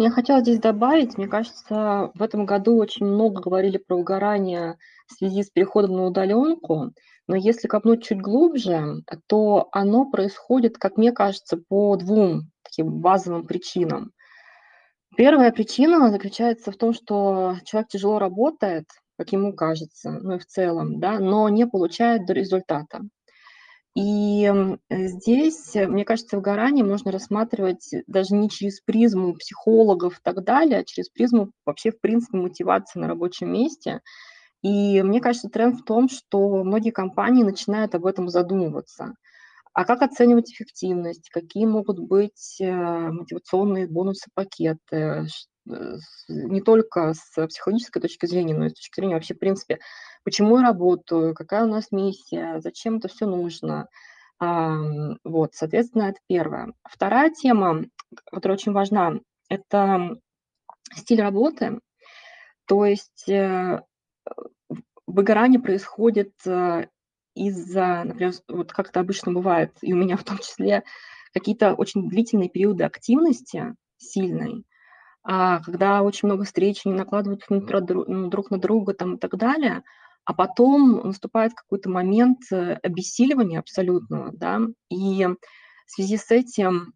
Я 0.00 0.10
хотела 0.12 0.42
здесь 0.42 0.60
добавить, 0.60 1.18
мне 1.18 1.26
кажется, 1.26 2.12
в 2.14 2.22
этом 2.22 2.46
году 2.46 2.76
очень 2.76 3.04
много 3.04 3.40
говорили 3.40 3.78
про 3.78 3.96
выгорание 3.96 4.78
в 5.08 5.14
связи 5.14 5.42
с 5.42 5.50
переходом 5.50 5.96
на 5.96 6.06
удаленку, 6.06 6.92
но 7.26 7.34
если 7.34 7.66
копнуть 7.66 8.04
чуть 8.04 8.20
глубже, 8.20 9.02
то 9.26 9.68
оно 9.72 10.08
происходит, 10.08 10.78
как 10.78 10.98
мне 10.98 11.10
кажется, 11.10 11.56
по 11.56 11.96
двум 11.96 12.52
таким 12.62 13.00
базовым 13.00 13.44
причинам. 13.44 14.12
Первая 15.16 15.50
причина 15.50 16.12
заключается 16.12 16.70
в 16.70 16.76
том, 16.76 16.94
что 16.94 17.56
человек 17.64 17.88
тяжело 17.88 18.20
работает, 18.20 18.86
как 19.18 19.32
ему 19.32 19.52
кажется, 19.52 20.12
ну 20.12 20.36
и 20.36 20.38
в 20.38 20.46
целом, 20.46 21.00
да, 21.00 21.18
но 21.18 21.48
не 21.48 21.66
получает 21.66 22.30
результата. 22.30 23.00
И 24.00 24.48
здесь, 24.88 25.74
мне 25.74 26.04
кажется, 26.04 26.36
выгорание 26.36 26.84
можно 26.84 27.10
рассматривать 27.10 27.90
даже 28.06 28.36
не 28.36 28.48
через 28.48 28.80
призму 28.80 29.34
психологов 29.34 30.18
и 30.18 30.22
так 30.22 30.44
далее, 30.44 30.78
а 30.78 30.84
через 30.84 31.08
призму 31.08 31.50
вообще, 31.66 31.90
в 31.90 32.00
принципе, 32.00 32.38
мотивации 32.38 33.00
на 33.00 33.08
рабочем 33.08 33.52
месте. 33.52 34.00
И 34.62 35.02
мне 35.02 35.20
кажется, 35.20 35.48
тренд 35.48 35.80
в 35.80 35.84
том, 35.84 36.08
что 36.08 36.62
многие 36.62 36.90
компании 36.90 37.42
начинают 37.42 37.96
об 37.96 38.06
этом 38.06 38.28
задумываться. 38.28 39.14
А 39.72 39.84
как 39.84 40.02
оценивать 40.02 40.52
эффективность? 40.52 41.28
Какие 41.30 41.66
могут 41.66 41.98
быть 41.98 42.58
э, 42.60 42.70
мотивационные 42.70 43.88
бонусы, 43.88 44.30
пакеты? 44.32 45.26
Э, 45.70 45.96
не 46.28 46.60
только 46.60 47.14
с 47.14 47.46
психологической 47.46 48.02
точки 48.02 48.26
зрения, 48.26 48.54
но 48.54 48.66
и 48.66 48.70
с 48.70 48.74
точки 48.74 48.96
зрения 48.96 49.14
вообще, 49.14 49.34
в 49.34 49.38
принципе, 49.38 49.78
почему 50.24 50.58
я 50.58 50.66
работаю, 50.66 51.34
какая 51.34 51.64
у 51.64 51.68
нас 51.68 51.90
миссия, 51.90 52.60
зачем 52.60 52.96
это 52.98 53.08
все 53.08 53.26
нужно. 53.26 53.88
Вот, 54.40 55.54
соответственно, 55.54 56.04
это 56.04 56.20
первое. 56.28 56.72
Вторая 56.88 57.30
тема, 57.30 57.86
которая 58.30 58.56
очень 58.56 58.70
важна, 58.70 59.18
это 59.48 60.16
стиль 60.94 61.20
работы. 61.20 61.80
То 62.66 62.84
есть 62.84 63.28
э, 63.28 63.82
выгорание 65.06 65.58
происходит 65.58 66.34
э, 66.46 66.86
из-за, 67.34 68.04
например, 68.04 68.34
вот 68.48 68.72
как 68.72 68.90
это 68.90 69.00
обычно 69.00 69.32
бывает, 69.32 69.72
и 69.80 69.94
у 69.94 69.96
меня 69.96 70.16
в 70.16 70.24
том 70.24 70.38
числе, 70.38 70.84
какие-то 71.32 71.74
очень 71.74 72.08
длительные 72.08 72.50
периоды 72.50 72.84
активности 72.84 73.74
сильной, 73.96 74.64
когда 75.28 76.02
очень 76.02 76.26
много 76.26 76.44
встреч, 76.44 76.82
они 76.86 76.94
накладывают 76.94 77.44
ну, 77.50 78.28
друг 78.30 78.50
на 78.50 78.58
друга 78.58 78.94
там, 78.94 79.16
и 79.16 79.18
так 79.18 79.36
далее, 79.36 79.82
а 80.24 80.32
потом 80.32 81.08
наступает 81.08 81.52
какой-то 81.54 81.90
момент 81.90 82.40
э, 82.50 82.78
обессиливания 82.82 83.58
абсолютного, 83.58 84.30
да, 84.32 84.60
и 84.90 85.26
в 85.26 85.90
связи 85.90 86.16
с 86.16 86.30
этим 86.30 86.94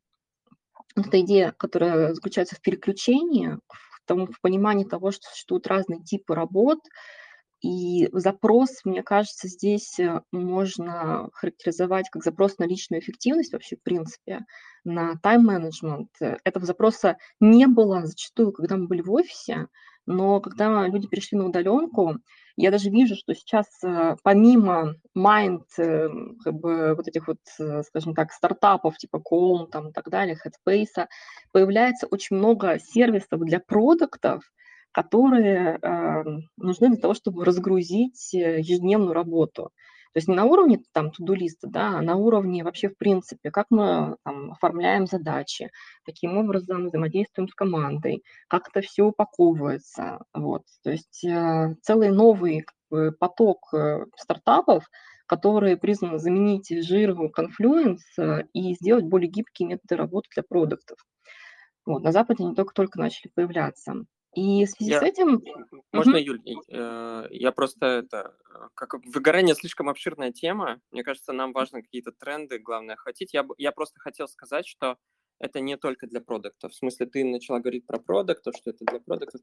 вот 0.97 1.07
эта 1.09 1.21
идея, 1.21 1.55
которая 1.57 2.15
заключается 2.15 2.57
в 2.57 2.61
переключении, 2.61 3.59
в, 3.69 4.07
том, 4.07 4.27
в 4.27 4.41
понимании 4.41 4.85
того, 4.85 5.11
что 5.11 5.29
существуют 5.29 5.67
разные 5.67 6.03
типы 6.03 6.35
работ, 6.35 6.79
и 7.63 8.09
запрос, 8.13 8.81
мне 8.85 9.03
кажется, 9.03 9.47
здесь 9.49 9.99
э, 10.01 10.23
можно 10.33 11.31
характеризовать 11.33 12.11
как 12.11 12.25
запрос 12.25 12.59
на 12.59 12.65
личную 12.65 13.01
эффективность 13.01 13.53
вообще, 13.53 13.77
в 13.77 13.83
принципе, 13.83 14.41
на 14.85 15.15
тайм-менеджмент. 15.23 16.11
Этого 16.21 16.67
запроса 16.67 17.19
не 17.39 17.67
было 17.67 18.05
зачастую, 18.05 18.53
когда 18.53 18.77
мы 18.77 18.89
были 18.89 19.01
в 19.01 19.13
офисе, 19.13 19.69
Но 20.07 20.41
когда 20.41 20.89
люди 20.89 21.07
перешли 21.07 21.39
на 21.39 21.47
удаленку, 21.47 22.19
я 22.57 22.71
даже 22.73 22.91
вижу, 22.91 23.15
что 23.15 23.35
сейчас 23.35 23.67
э, 23.85 24.17
помимо 24.25 24.97
Mind, 25.17 25.63
э, 25.79 26.09
как 26.45 26.55
бы 26.55 26.95
вот 26.97 27.07
этих 27.07 27.29
вот, 27.29 27.39
э, 27.61 27.83
скажем 27.85 28.15
так, 28.15 28.33
стартапов 28.33 28.99
типа 28.99 29.23
Calm 29.25 29.69
там 29.69 29.89
и 29.89 29.93
так 29.93 30.11
далее, 30.11 30.37
Headspace, 30.37 31.07
появляется 31.53 32.09
очень 32.09 32.37
много 32.37 32.79
сервисов 32.81 33.41
для 33.41 33.61
продуктов, 33.61 34.43
которые 34.93 35.79
э, 35.81 36.25
нужны 36.57 36.89
для 36.89 36.99
того, 36.99 37.15
чтобы 37.15 37.45
разгрузить 37.45 38.33
ежедневную 38.33 39.13
работу. 39.13 39.71
То 40.13 40.19
есть 40.19 40.29
не 40.29 40.35
на 40.35 40.45
уровне 40.45 40.83
там 40.93 41.11
тудулиста, 41.11 41.69
да, 41.69 41.99
а 41.99 42.03
на 42.03 42.17
уровне 42.17 42.65
вообще 42.65 42.91
в 42.91 42.99
принципе, 42.99 43.51
как 43.51 43.69
мы 43.71 44.17
там, 44.25 44.53
оформляем 44.53 45.07
задачи, 45.07 45.71
каким 46.05 46.37
образом 46.37 46.87
взаимодействуем 46.87 47.49
с 47.49 47.55
командой, 47.55 48.23
как 48.49 48.69
это 48.69 48.83
все 48.83 49.05
упаковывается. 49.05 50.19
Вот. 50.35 50.65
То 50.83 50.91
есть 50.91 51.25
э, 51.25 51.75
целый 51.81 52.11
новый 52.11 52.61
как 52.61 52.77
бы, 52.91 53.13
поток 53.13 53.73
э, 53.73 54.05
стартапов, 54.19 54.85
которые 55.25 55.79
призваны 55.79 56.19
заменить 56.19 56.71
Confluence 56.71 57.97
э, 58.19 58.45
и 58.53 58.75
сделать 58.75 59.07
более 59.07 59.31
гибкие 59.31 59.69
методы 59.69 59.97
работы 59.97 60.29
для 60.35 60.43
продуктов. 60.43 60.99
Вот. 61.87 62.03
На 62.03 62.13
Западе 62.13 62.45
они 62.45 62.55
только-только 62.55 62.99
начали 62.99 63.31
появляться. 63.35 63.95
И 64.35 64.65
в 64.65 64.71
связи 64.71 64.91
я... 64.93 65.01
с 65.01 65.03
этим... 65.03 65.43
Можно, 65.93 66.15
угу. 66.15 66.25
Юль, 66.25 66.41
э, 66.69 67.27
я 67.31 67.53
просто 67.53 67.87
это... 67.87 68.37
Как 68.75 68.95
выгорание 69.05 69.55
слишком 69.55 69.89
обширная 69.89 70.33
тема. 70.33 70.81
Мне 70.91 71.03
кажется, 71.03 71.33
нам 71.33 71.53
важно 71.53 71.83
какие-то 71.83 72.13
тренды, 72.13 72.59
главное, 72.59 72.95
охватить. 72.95 73.35
Я, 73.35 73.47
я 73.59 73.73
просто 73.73 74.01
хотел 74.01 74.29
сказать, 74.29 74.67
что 74.67 74.97
это 75.39 75.61
не 75.61 75.77
только 75.77 76.07
для 76.07 76.21
продуктов. 76.21 76.73
В 76.73 76.75
смысле, 76.75 77.07
ты 77.07 77.25
начала 77.25 77.59
говорить 77.59 77.87
про 77.87 77.99
продуктов, 77.99 78.55
что 78.57 78.71
это 78.71 78.85
для 78.87 79.01
продуктов. 79.01 79.41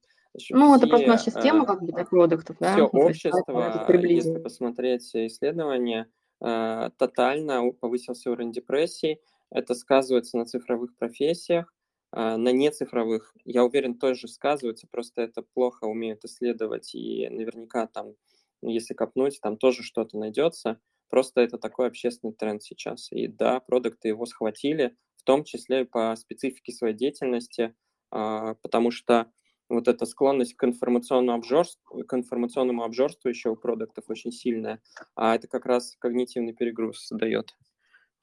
Ну, 0.50 0.76
это 0.76 0.88
просто 0.88 1.08
наша 1.08 1.26
система 1.26 1.64
э, 1.64 1.68
как 1.68 1.82
бы 1.82 1.92
для 1.92 2.06
продуктов, 2.06 2.58
да? 2.60 2.74
Все 2.74 2.90
ну, 2.92 3.00
общество, 3.02 3.86
если 3.90 4.40
посмотреть 4.40 5.14
исследования, 5.14 6.10
э, 6.42 6.90
тотально 6.98 7.70
повысился 7.74 8.32
уровень 8.32 8.52
депрессии. 8.52 9.20
Это 9.52 9.76
сказывается 9.76 10.38
на 10.38 10.46
цифровых 10.46 10.96
профессиях 10.96 11.72
на 12.12 12.52
нецифровых, 12.52 13.34
я 13.46 13.64
уверен, 13.64 13.98
тоже 13.98 14.28
сказывается, 14.28 14.88
просто 14.90 15.22
это 15.22 15.42
плохо 15.42 15.86
умеют 15.86 16.26
исследовать, 16.26 16.96
и 16.96 17.28
наверняка 17.30 17.88
там, 17.88 18.16
если 18.62 18.94
копнуть, 18.94 19.40
там 19.42 19.58
тоже 19.58 19.84
что-то 19.84 20.18
найдется. 20.18 20.80
Просто 21.10 21.42
это 21.42 21.58
такой 21.58 21.88
общественный 21.88 22.34
тренд 22.34 22.62
сейчас. 22.64 23.12
И 23.12 23.28
да, 23.28 23.60
продукты 23.60 24.10
его 24.10 24.26
схватили, 24.26 24.96
в 25.18 25.24
том 25.24 25.44
числе 25.44 25.86
по 25.86 26.16
специфике 26.16 26.72
своей 26.72 26.96
деятельности, 26.96 27.76
а, 28.12 28.56
потому 28.56 28.92
что 28.92 29.32
вот 29.70 29.88
эта 29.88 30.06
склонность 30.06 30.56
к 30.56 30.64
информационному 30.64 31.38
обжорству, 31.38 32.04
к 32.04 32.14
информационному 32.14 32.84
обжорству 32.84 33.30
еще 33.30 33.50
у 33.50 33.56
продуктов 33.56 34.06
очень 34.10 34.32
сильная, 34.32 34.82
а 35.16 35.36
это 35.36 35.48
как 35.48 35.66
раз 35.66 35.96
когнитивный 36.00 36.54
перегруз 36.54 37.08
дает. 37.12 37.56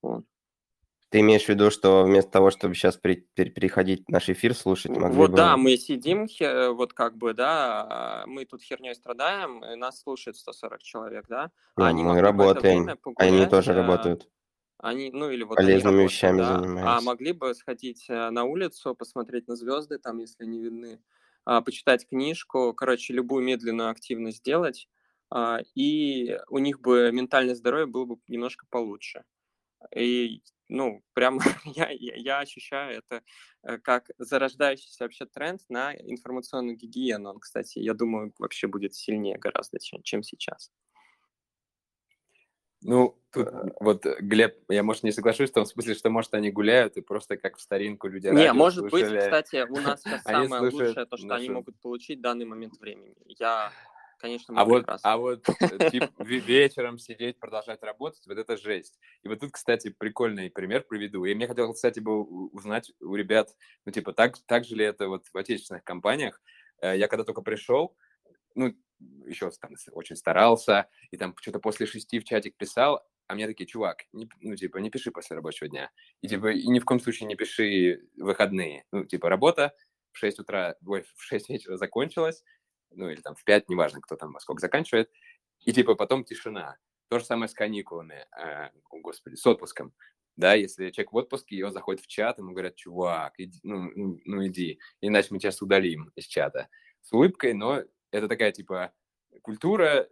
Вот. 0.02 0.24
Ты 1.08 1.20
имеешь 1.20 1.44
в 1.44 1.48
виду, 1.48 1.70
что 1.70 2.02
вместо 2.04 2.32
того, 2.32 2.50
чтобы 2.50 2.74
сейчас 2.74 2.96
при, 2.96 3.14
переходить 3.14 4.08
наш 4.08 4.28
эфир 4.28 4.54
слушать, 4.54 4.90
могли 4.96 5.16
Вот 5.16 5.30
бы... 5.30 5.36
да, 5.36 5.56
мы 5.56 5.76
сидим, 5.76 6.26
вот 6.74 6.92
как 6.94 7.16
бы, 7.16 7.32
да, 7.32 8.24
мы 8.26 8.44
тут 8.44 8.62
херней 8.62 8.94
страдаем, 8.94 9.64
и 9.64 9.76
нас 9.76 10.00
слушает 10.00 10.36
140 10.36 10.82
человек, 10.82 11.26
да? 11.28 11.50
А 11.76 11.80
ну, 11.80 11.84
они 11.84 12.02
мы 12.02 12.20
работаем, 12.20 12.86
погулять, 12.98 13.32
они 13.32 13.46
тоже 13.46 13.72
э, 13.72 13.76
работают. 13.76 14.28
Они, 14.78 15.10
ну 15.12 15.30
или 15.30 15.44
вот 15.44 15.56
полезными 15.56 16.02
работают, 16.02 16.12
вещами 16.12 16.38
да? 16.38 16.58
занимаются. 16.58 16.96
А 16.96 17.00
могли 17.00 17.32
бы 17.32 17.54
сходить 17.54 18.06
э, 18.08 18.30
на 18.30 18.44
улицу, 18.44 18.96
посмотреть 18.96 19.46
на 19.46 19.54
звезды, 19.54 19.98
там, 19.98 20.18
если 20.18 20.44
не 20.44 20.60
видны, 20.60 21.00
а, 21.46 21.62
почитать 21.62 22.08
книжку, 22.08 22.74
короче, 22.74 23.12
любую 23.14 23.44
медленную 23.44 23.90
активность 23.90 24.38
сделать, 24.38 24.88
а, 25.30 25.60
и 25.76 26.36
у 26.48 26.58
них 26.58 26.80
бы 26.80 27.10
ментальное 27.12 27.54
здоровье 27.54 27.86
было 27.86 28.04
бы 28.04 28.16
немножко 28.26 28.66
получше. 28.68 29.22
И 29.94 30.42
ну, 30.68 31.02
прям 31.14 31.38
я, 31.64 31.90
я 31.90 32.38
ощущаю 32.40 32.98
это 32.98 33.22
э, 33.62 33.78
как 33.78 34.10
зарождающийся 34.18 35.04
вообще 35.04 35.26
тренд 35.26 35.60
на 35.68 35.94
информационную 35.94 36.76
гигиену. 36.76 37.30
Он, 37.30 37.38
кстати, 37.38 37.78
я 37.78 37.94
думаю, 37.94 38.32
вообще 38.38 38.66
будет 38.66 38.94
сильнее 38.94 39.38
гораздо, 39.38 39.78
чем, 39.78 40.02
чем 40.02 40.22
сейчас. 40.22 40.70
Ну, 42.82 43.18
тут 43.32 43.48
вот, 43.80 44.04
Глеб, 44.20 44.58
я, 44.68 44.82
может, 44.82 45.02
не 45.02 45.10
соглашусь 45.10 45.50
в 45.50 45.54
том 45.54 45.66
смысле, 45.66 45.94
что, 45.94 46.10
может, 46.10 46.34
они 46.34 46.50
гуляют 46.50 46.96
и 46.96 47.00
просто 47.00 47.36
как 47.36 47.56
в 47.56 47.60
старинку 47.60 48.06
люди 48.06 48.28
Не, 48.28 48.52
может 48.52 48.88
слушали. 48.88 49.14
быть, 49.14 49.24
кстати, 49.24 49.66
у 49.68 49.76
нас 49.80 50.02
самое 50.24 50.62
лучшее, 50.62 51.06
то, 51.06 51.16
что 51.16 51.26
нашу... 51.26 51.40
они 51.40 51.50
могут 51.50 51.80
получить 51.80 52.18
в 52.18 52.22
данный 52.22 52.44
момент 52.44 52.78
времени. 52.78 53.16
Я 53.26 53.72
конечно, 54.18 54.60
а 54.60 54.64
вот, 54.64 54.84
а 55.02 55.16
вот 55.16 55.44
типа, 55.44 56.10
вечером 56.18 56.98
сидеть, 56.98 57.38
продолжать 57.38 57.82
работать, 57.82 58.26
вот 58.26 58.38
это 58.38 58.56
жесть. 58.56 58.98
И 59.22 59.28
вот 59.28 59.40
тут, 59.40 59.52
кстати, 59.52 59.90
прикольный 59.90 60.50
пример 60.50 60.84
приведу. 60.88 61.24
И 61.24 61.34
мне 61.34 61.46
хотелось, 61.46 61.76
кстати, 61.76 62.00
бы 62.00 62.22
узнать 62.50 62.92
у 63.00 63.14
ребят, 63.14 63.54
ну, 63.84 63.92
типа, 63.92 64.12
так, 64.12 64.38
так 64.46 64.64
же 64.64 64.76
ли 64.76 64.84
это 64.84 65.08
вот 65.08 65.26
в 65.32 65.36
отечественных 65.36 65.84
компаниях. 65.84 66.40
Э, 66.80 66.96
я 66.96 67.08
когда 67.08 67.24
только 67.24 67.42
пришел, 67.42 67.96
ну, 68.54 68.74
еще 69.26 69.50
там 69.60 69.72
очень 69.92 70.16
старался, 70.16 70.88
и 71.10 71.16
там 71.16 71.34
что-то 71.40 71.58
после 71.58 71.86
шести 71.86 72.18
в 72.18 72.24
чатик 72.24 72.56
писал, 72.56 73.06
а 73.26 73.34
мне 73.34 73.46
такие, 73.46 73.66
чувак, 73.66 74.04
не, 74.12 74.28
ну, 74.40 74.54
типа, 74.54 74.78
не 74.78 74.90
пиши 74.90 75.10
после 75.10 75.36
рабочего 75.36 75.68
дня. 75.68 75.90
И, 76.20 76.28
типа, 76.28 76.52
и 76.52 76.66
ни 76.68 76.78
в 76.78 76.84
коем 76.84 77.00
случае 77.00 77.26
не 77.26 77.34
пиши 77.34 78.08
выходные. 78.16 78.84
Ну, 78.92 79.04
типа, 79.04 79.28
работа 79.28 79.74
в 80.12 80.18
6 80.18 80.40
утра, 80.40 80.76
ой, 80.86 81.04
в 81.14 81.22
6 81.22 81.48
вечера 81.50 81.76
закончилась, 81.76 82.42
ну 82.96 83.08
или 83.08 83.20
там 83.20 83.34
в 83.34 83.44
5, 83.44 83.68
неважно, 83.68 84.00
кто 84.00 84.16
там 84.16 84.32
во 84.32 84.40
сколько 84.40 84.60
заканчивает, 84.60 85.10
и 85.64 85.72
типа 85.72 85.94
потом 85.94 86.24
тишина. 86.24 86.76
То 87.08 87.18
же 87.18 87.24
самое 87.24 87.48
с 87.48 87.54
каникулами, 87.54 88.26
э, 88.36 88.70
о, 88.90 88.98
господи, 89.00 89.36
с 89.36 89.46
отпуском. 89.46 89.94
Да, 90.36 90.54
если 90.54 90.90
человек 90.90 91.12
в 91.12 91.16
отпуске, 91.16 91.64
он 91.64 91.72
заходит 91.72 92.02
в 92.02 92.08
чат, 92.08 92.38
ему 92.38 92.52
говорят, 92.52 92.76
чувак, 92.76 93.34
иди, 93.38 93.58
ну, 93.62 93.90
ну, 93.94 94.20
ну 94.24 94.46
иди, 94.46 94.78
иначе 95.00 95.28
мы 95.30 95.38
тебя 95.38 95.52
удалим 95.60 96.12
из 96.14 96.26
чата. 96.26 96.68
С 97.00 97.12
улыбкой, 97.12 97.54
но 97.54 97.82
это 98.10 98.28
такая, 98.28 98.52
типа, 98.52 98.92
культура, 99.42 100.08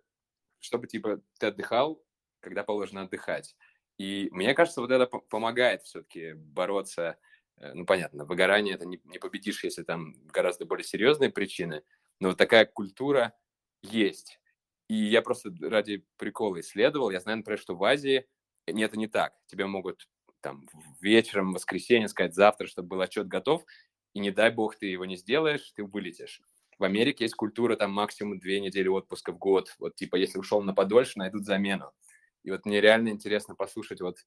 чтобы, 0.60 0.86
типа, 0.86 1.20
ты 1.38 1.48
отдыхал, 1.48 2.02
когда 2.40 2.62
положено 2.62 3.02
отдыхать. 3.02 3.54
И 3.98 4.28
мне 4.32 4.54
кажется, 4.54 4.80
вот 4.80 4.90
это 4.90 5.06
помогает 5.06 5.82
все-таки 5.82 6.32
бороться. 6.32 7.18
Э, 7.58 7.74
ну, 7.74 7.84
понятно, 7.84 8.24
выгорание 8.24 8.74
это 8.74 8.86
не, 8.86 9.00
не 9.04 9.18
победишь, 9.18 9.64
если 9.64 9.82
там 9.82 10.14
гораздо 10.26 10.64
более 10.64 10.84
серьезные 10.84 11.30
причины, 11.30 11.82
но 12.20 12.28
вот 12.28 12.38
такая 12.38 12.66
культура 12.66 13.34
есть. 13.82 14.40
И 14.88 14.94
я 14.94 15.22
просто 15.22 15.50
ради 15.60 16.04
прикола 16.16 16.60
исследовал. 16.60 17.10
Я 17.10 17.20
знаю, 17.20 17.38
например, 17.38 17.58
что 17.58 17.74
в 17.76 17.84
Азии 17.84 18.26
нет, 18.66 18.90
это 18.90 18.98
не 18.98 19.08
так. 19.08 19.34
Тебе 19.46 19.66
могут 19.66 20.08
там 20.40 20.66
вечером, 21.00 21.52
в 21.52 21.54
воскресенье 21.54 22.08
сказать 22.08 22.34
завтра, 22.34 22.66
чтобы 22.66 22.88
был 22.88 23.00
отчет 23.00 23.28
готов, 23.28 23.64
и 24.12 24.20
не 24.20 24.30
дай 24.30 24.50
бог 24.50 24.76
ты 24.76 24.86
его 24.86 25.04
не 25.04 25.16
сделаешь, 25.16 25.72
ты 25.74 25.84
вылетишь. 25.84 26.42
В 26.78 26.84
Америке 26.84 27.24
есть 27.24 27.34
культура 27.34 27.76
там 27.76 27.92
максимум 27.92 28.38
две 28.38 28.60
недели 28.60 28.88
отпуска 28.88 29.32
в 29.32 29.38
год. 29.38 29.74
Вот 29.78 29.94
типа 29.96 30.16
если 30.16 30.38
ушел 30.38 30.62
на 30.62 30.74
подольше, 30.74 31.18
найдут 31.18 31.44
замену. 31.44 31.92
И 32.42 32.50
вот 32.50 32.66
мне 32.66 32.80
реально 32.80 33.08
интересно 33.08 33.54
послушать 33.54 34.00
вот 34.00 34.18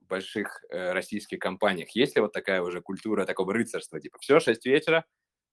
в 0.00 0.06
больших 0.06 0.64
э, 0.70 0.92
российских 0.92 1.38
компаниях, 1.40 1.90
есть 1.90 2.14
ли 2.14 2.22
вот 2.22 2.32
такая 2.32 2.62
уже 2.62 2.80
культура 2.80 3.24
такого 3.24 3.52
рыцарства, 3.52 4.00
типа 4.00 4.18
все, 4.20 4.38
6 4.38 4.64
вечера, 4.66 5.04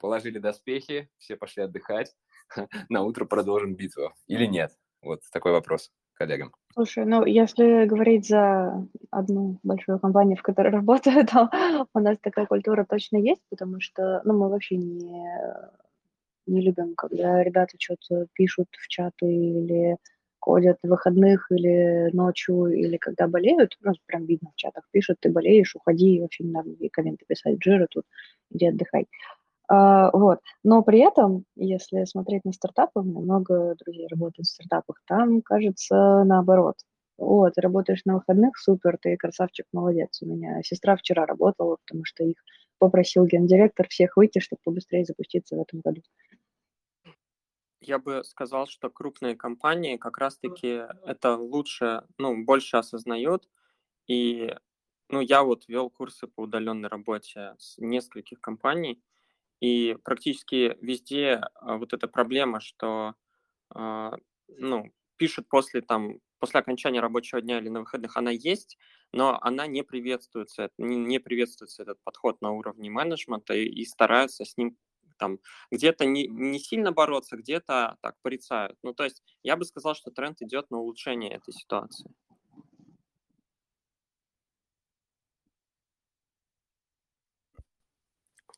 положили 0.03 0.37
доспехи, 0.37 1.09
все 1.17 1.37
пошли 1.37 1.63
отдыхать, 1.63 2.13
на 2.89 3.03
утро 3.03 3.23
продолжим 3.23 3.73
битву 3.73 4.11
или 4.27 4.45
нет? 4.45 4.71
Вот 5.01 5.21
такой 5.31 5.53
вопрос 5.53 5.91
коллегам. 6.13 6.51
Слушай, 6.73 7.05
ну 7.05 7.25
если 7.25 7.85
говорить 7.85 8.27
за 8.27 8.85
одну 9.11 9.59
большую 9.63 9.99
компанию, 9.99 10.35
в 10.35 10.41
которой 10.41 10.71
работаю, 10.79 11.25
то 11.25 11.49
у 11.93 11.99
нас 11.99 12.17
такая 12.21 12.45
культура 12.47 12.85
точно 12.85 13.15
есть, 13.15 13.41
потому 13.49 13.79
что 13.79 14.21
ну, 14.25 14.33
мы 14.33 14.49
вообще 14.49 14.75
не, 14.75 15.25
не 16.47 16.61
любим, 16.61 16.95
когда 16.95 17.41
ребята 17.41 17.77
что-то 17.79 18.27
пишут 18.33 18.67
в 18.77 18.89
чаты 18.89 19.25
или 19.25 19.95
ходят 20.39 20.79
в 20.83 20.89
выходных 20.89 21.49
или 21.49 22.09
ночью, 22.11 22.65
или 22.65 22.97
когда 22.97 23.29
болеют, 23.29 23.77
ну, 23.79 23.93
прям 24.05 24.25
видно 24.25 24.49
в 24.51 24.57
чатах, 24.57 24.83
пишут, 24.91 25.21
ты 25.21 25.29
болеешь, 25.29 25.77
уходи, 25.77 26.19
вообще 26.19 26.43
не 26.43 26.51
надо 26.51 26.71
комменты 26.91 27.23
писать, 27.25 27.59
Джира 27.59 27.87
тут, 27.89 28.03
иди 28.51 28.67
отдыхай. 28.67 29.07
А, 29.75 30.11
вот. 30.11 30.37
Но 30.63 30.83
при 30.83 30.99
этом, 30.99 31.45
если 31.55 32.05
смотреть 32.05 32.45
на 32.45 32.51
стартапы, 32.51 32.99
у 32.99 33.03
меня 33.03 33.21
много 33.21 33.73
друзей 33.83 34.07
работают 34.07 34.45
в 34.45 34.51
стартапах, 34.51 35.01
там, 35.07 35.41
кажется, 35.41 36.23
наоборот. 36.25 36.75
Вот, 37.17 37.53
ты 37.55 37.61
работаешь 37.61 38.01
на 38.05 38.15
выходных, 38.15 38.55
супер, 38.59 38.99
ты 39.01 39.17
красавчик, 39.17 39.65
молодец. 39.73 40.21
У 40.21 40.27
меня 40.27 40.61
сестра 40.61 40.95
вчера 40.95 41.25
работала, 41.25 41.77
потому 41.87 42.05
что 42.05 42.23
их 42.23 42.35
попросил 42.77 43.25
гендиректор 43.25 43.87
всех 43.87 44.15
выйти, 44.15 44.37
чтобы 44.37 44.59
побыстрее 44.63 45.05
запуститься 45.05 45.55
в 45.55 45.61
этом 45.61 45.79
году. 45.79 46.03
Я 47.81 47.97
бы 47.97 48.23
сказал, 48.23 48.67
что 48.67 48.91
крупные 48.91 49.35
компании 49.35 49.97
как 49.97 50.19
раз-таки 50.19 50.83
это 51.03 51.35
лучше, 51.35 52.03
ну, 52.19 52.43
больше 52.45 52.77
осознают. 52.77 53.49
И, 54.07 54.55
ну, 55.09 55.21
я 55.21 55.43
вот 55.43 55.67
вел 55.67 55.89
курсы 55.89 56.27
по 56.27 56.41
удаленной 56.41 56.89
работе 56.89 57.55
с 57.57 57.79
нескольких 57.79 58.39
компаний, 58.39 59.01
И 59.63 59.95
практически 60.03 60.77
везде 60.81 61.41
а, 61.55 61.77
вот 61.77 61.93
эта 61.93 62.09
проблема, 62.09 62.59
что 62.59 63.15
а, 63.73 64.11
ну, 64.49 64.91
пишут 65.15 65.47
после, 65.47 65.79
там, 65.79 66.19
после 66.37 66.59
окончания 66.59 66.99
рабочего 66.99 67.41
дня 67.41 67.59
или 67.59 67.69
на 67.69 67.79
выходных, 67.79 68.17
она 68.17 68.29
есть, 68.29 68.77
но 69.13 69.39
она 69.41 69.65
не 69.65 69.81
приветствуется, 69.83 70.69
не 70.77 71.17
приветствуется 71.17 71.83
этот 71.83 71.97
подход 72.03 72.41
на 72.41 72.51
уровне 72.51 72.89
менеджмента 72.89 73.53
и, 73.53 73.63
и 73.63 73.85
стараются 73.85 74.43
с 74.43 74.57
ним 74.57 74.75
там 75.17 75.39
где-то 75.71 76.05
не, 76.05 76.27
не 76.27 76.59
сильно 76.59 76.91
бороться, 76.91 77.37
где-то 77.37 77.97
так 78.01 78.17
порицают. 78.21 78.77
Ну, 78.83 78.93
то 78.93 79.05
есть 79.05 79.23
я 79.43 79.55
бы 79.55 79.63
сказал, 79.63 79.95
что 79.95 80.11
тренд 80.11 80.41
идет 80.41 80.71
на 80.71 80.79
улучшение 80.79 81.31
этой 81.31 81.53
ситуации. 81.53 82.11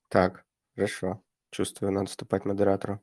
Так, 0.09 0.44
хорошо. 0.75 1.23
Чувствую, 1.51 1.91
надо 1.91 2.09
ступать 2.09 2.45
модератору. 2.45 3.01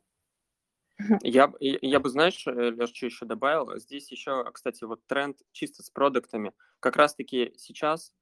Я, 1.22 1.52
я 1.60 2.00
бы, 2.00 2.08
знаешь, 2.08 2.46
э, 2.46 2.50
Леш, 2.50 2.90
что 2.94 3.06
еще 3.06 3.24
добавил? 3.24 3.78
Здесь 3.78 4.10
еще, 4.10 4.44
кстати, 4.52 4.84
вот 4.84 5.06
тренд 5.06 5.38
чисто 5.52 5.82
с 5.82 5.90
продуктами. 5.90 6.52
Как 6.80 6.96
раз-таки 6.96 7.52
сейчас 7.56 8.12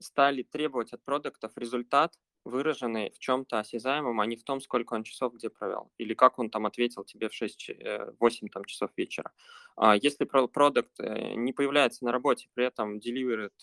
стали 0.00 0.42
требовать 0.42 0.92
от 0.92 1.04
продуктов 1.04 1.52
результат, 1.56 2.14
выраженный 2.44 3.10
в 3.10 3.18
чем-то 3.18 3.60
осязаемом, 3.60 4.20
а 4.20 4.26
не 4.26 4.36
в 4.36 4.44
том, 4.44 4.60
сколько 4.60 4.94
он 4.94 5.02
часов 5.02 5.34
где 5.34 5.48
провел, 5.48 5.90
или 5.96 6.14
как 6.14 6.38
он 6.38 6.50
там 6.50 6.66
ответил 6.66 7.04
тебе 7.04 7.28
в 7.28 7.34
6, 7.34 7.70
8 8.18 8.46
э, 8.46 8.50
там, 8.50 8.64
часов 8.64 8.90
вечера. 8.96 9.32
А 9.76 9.96
если 9.96 10.24
продукт 10.24 10.98
э, 10.98 11.34
не 11.34 11.52
появляется 11.52 12.04
на 12.04 12.12
работе, 12.12 12.48
при 12.54 12.66
этом 12.66 13.00
деливерит 13.00 13.54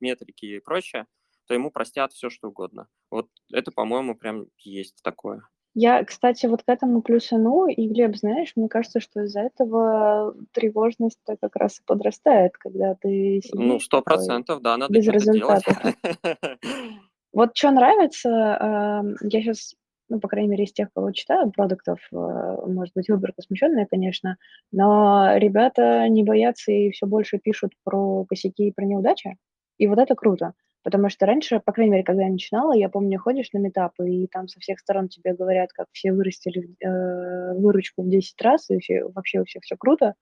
метрики 0.00 0.46
и 0.46 0.60
прочее, 0.60 1.06
то 1.48 1.54
ему 1.54 1.70
простят 1.70 2.12
все, 2.12 2.30
что 2.30 2.48
угодно. 2.48 2.88
Вот 3.10 3.28
это, 3.52 3.72
по-моему, 3.72 4.14
прям 4.14 4.46
есть 4.58 5.02
такое. 5.02 5.42
Я, 5.74 6.04
кстати, 6.04 6.46
вот 6.46 6.62
к 6.62 6.68
этому 6.68 7.02
плюсану, 7.02 7.66
и, 7.66 7.88
Глеб, 7.88 8.16
знаешь, 8.16 8.52
мне 8.56 8.68
кажется, 8.68 9.00
что 9.00 9.22
из-за 9.22 9.40
этого 9.40 10.34
тревожность 10.52 11.20
как 11.40 11.56
раз 11.56 11.78
и 11.78 11.82
подрастает, 11.84 12.56
когда 12.58 12.94
ты 12.96 13.40
Ну, 13.52 13.78
сто 13.78 14.02
процентов, 14.02 14.60
да, 14.60 14.76
надо 14.76 14.92
без 14.92 15.06
результатов. 15.06 15.76
Вот 17.34 17.54
что 17.54 17.70
нравится, 17.70 19.04
я 19.20 19.42
сейчас, 19.42 19.74
ну, 20.08 20.18
по 20.18 20.28
крайней 20.28 20.48
мере, 20.48 20.64
из 20.64 20.72
тех, 20.72 20.88
кого 20.94 21.12
читаю, 21.12 21.52
продуктов, 21.52 22.00
э, 22.10 22.16
может 22.16 22.94
быть, 22.94 23.08
выборка 23.10 23.42
смещенная, 23.42 23.86
конечно, 23.88 24.38
но 24.72 25.36
ребята 25.36 26.08
не 26.08 26.24
боятся 26.24 26.72
и 26.72 26.90
все 26.90 27.06
больше 27.06 27.38
пишут 27.38 27.74
про 27.84 28.24
косяки 28.24 28.68
и 28.68 28.72
про 28.72 28.86
неудачи, 28.86 29.36
и 29.76 29.86
вот 29.86 29.98
это 29.98 30.14
круто. 30.14 30.54
Потому 30.82 31.08
что 31.08 31.26
раньше, 31.26 31.60
по 31.60 31.72
крайней 31.72 31.92
мере, 31.92 32.04
когда 32.04 32.22
я 32.22 32.30
начинала, 32.30 32.72
я 32.72 32.88
помню, 32.88 33.18
ходишь 33.18 33.52
на 33.52 33.58
метапы, 33.58 34.08
и 34.08 34.26
там 34.28 34.48
со 34.48 34.60
всех 34.60 34.78
сторон 34.78 35.08
тебе 35.08 35.34
говорят, 35.34 35.72
как 35.72 35.86
все 35.92 36.12
вырастили 36.12 36.76
э, 36.80 37.54
выручку 37.54 38.02
в 38.02 38.08
10 38.08 38.40
раз, 38.40 38.70
и 38.70 38.78
все, 38.78 39.04
вообще 39.04 39.40
у 39.40 39.44
всех 39.44 39.62
все 39.64 39.76
круто, 39.76 40.14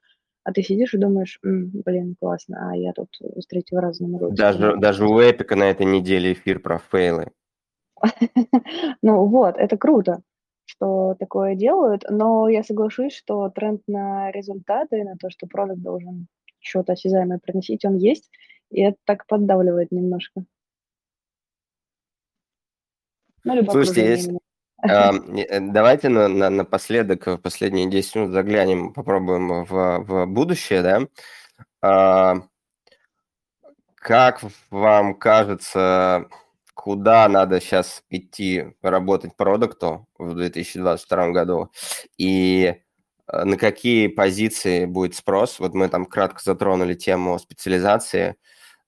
а 0.45 0.53
ты 0.53 0.63
сидишь 0.63 0.95
и 0.95 0.99
думаешь, 0.99 1.39
М, 1.45 1.71
блин, 1.85 2.17
классно, 2.19 2.71
а 2.71 2.77
я 2.77 2.93
тут 2.93 3.09
с 3.21 3.47
третьего 3.47 3.81
раза 3.81 4.07
могу. 4.07 4.31
Даже, 4.31 4.77
даже 4.77 5.07
у 5.07 5.21
Эпика 5.21 5.57
на 5.57 5.65
этой 5.65 5.87
неделе 5.87 6.33
эфир 6.33 6.61
про 6.61 6.79
фейлы. 6.79 7.33
Ну 9.03 9.27
вот, 9.27 9.57
это 9.57 9.77
круто, 9.77 10.21
что 10.65 11.15
такое 11.19 11.55
делают, 11.55 12.05
но 12.09 12.49
я 12.49 12.63
соглашусь, 12.63 13.15
что 13.15 13.49
тренд 13.51 13.83
на 13.87 14.31
результаты, 14.31 15.05
на 15.05 15.17
то, 15.17 15.31
что 15.31 15.47
продукт 15.47 15.81
должен 15.81 16.29
что-то 16.61 16.93
осязаемое 16.93 17.39
приносить, 17.39 17.85
он 17.85 17.97
есть, 17.97 18.31
и 18.71 18.83
это 18.83 18.97
так 19.05 19.27
поддавливает 19.27 19.93
немножко. 19.93 20.45
Ну, 23.45 23.65
Слушайте, 23.71 24.11
есть, 24.11 24.31
э, 24.83 25.61
давайте 25.61 26.09
на, 26.09 26.27
на, 26.27 26.51
напоследок, 26.51 27.27
в 27.27 27.37
последние 27.39 27.89
10 27.89 28.15
минут 28.17 28.33
заглянем, 28.33 28.93
попробуем 28.93 29.65
в, 29.65 29.99
в 30.01 30.27
будущее, 30.27 30.83
да. 30.83 31.01
А, 31.81 32.43
как 33.95 34.41
вам 34.71 35.15
кажется, 35.15 36.27
куда 36.75 37.29
надо 37.29 37.61
сейчас 37.61 38.03
идти 38.11 38.75
работать 38.83 39.37
продукту 39.37 40.07
в 40.19 40.35
2022 40.35 41.31
году? 41.31 41.71
И 42.19 42.75
э, 43.29 43.45
на 43.45 43.57
какие 43.57 44.09
позиции 44.09 44.87
будет 44.87 45.15
спрос? 45.15 45.61
Вот 45.61 45.75
мы 45.75 45.89
там 45.89 46.05
кратко 46.07 46.41
затронули 46.45 46.95
тему 46.95 47.39
специализации 47.39 48.37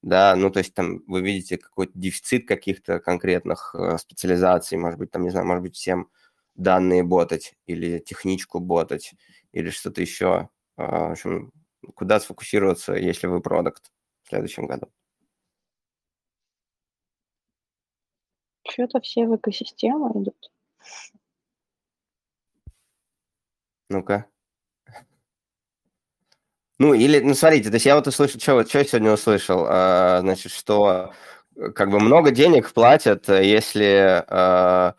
да, 0.03 0.37
ну, 0.37 0.51
то 0.51 0.59
есть 0.61 0.75
там 0.75 1.03
вы 1.07 1.23
видите 1.23 1.59
какой-то 1.59 1.93
дефицит 1.95 2.47
каких-то 2.47 3.01
конкретных 3.01 3.75
э, 3.75 3.99
специализаций, 3.99 4.79
может 4.79 4.99
быть, 4.99 5.11
там, 5.11 5.23
не 5.23 5.31
знаю, 5.31 5.47
может 5.47 5.63
быть, 5.63 5.77
всем 5.77 6.09
данные 6.55 7.03
ботать 7.03 7.55
или 7.67 7.99
техничку 7.99 8.61
ботать 8.61 9.15
или 9.53 9.71
что-то 9.71 10.01
еще. 10.01 10.49
А, 10.77 11.09
в 11.09 11.13
общем, 11.13 11.53
куда 11.95 12.21
сфокусироваться, 12.21 12.95
если 12.95 13.27
вы 13.27 13.41
продукт 13.41 13.91
в 14.25 14.29
следующем 14.29 14.67
году? 14.67 14.89
Что-то 18.69 19.01
все 19.01 19.27
в 19.27 19.35
экосистему 19.35 20.23
идут. 20.23 20.51
Ну-ка. 23.91 24.27
Ну, 26.79 26.95
или, 26.95 27.18
ну, 27.20 27.35
смотрите, 27.35 27.70
то 27.70 27.74
есть 27.74 27.87
я 27.87 27.97
вот 27.97 28.07
услышал, 28.07 28.39
что, 28.41 28.64
что 28.64 28.79
я 28.79 28.85
сегодня 28.85 29.12
услышал, 29.12 29.66
а, 29.68 30.20
значит, 30.20 30.53
что 30.53 31.12
э, 31.57 31.70
как 31.70 31.91
бы 31.91 31.99
много 31.99 32.31
денег 32.31 32.72
платят, 32.72 33.29
э, 33.29 33.45
если, 33.45 34.24
а, 34.29 34.95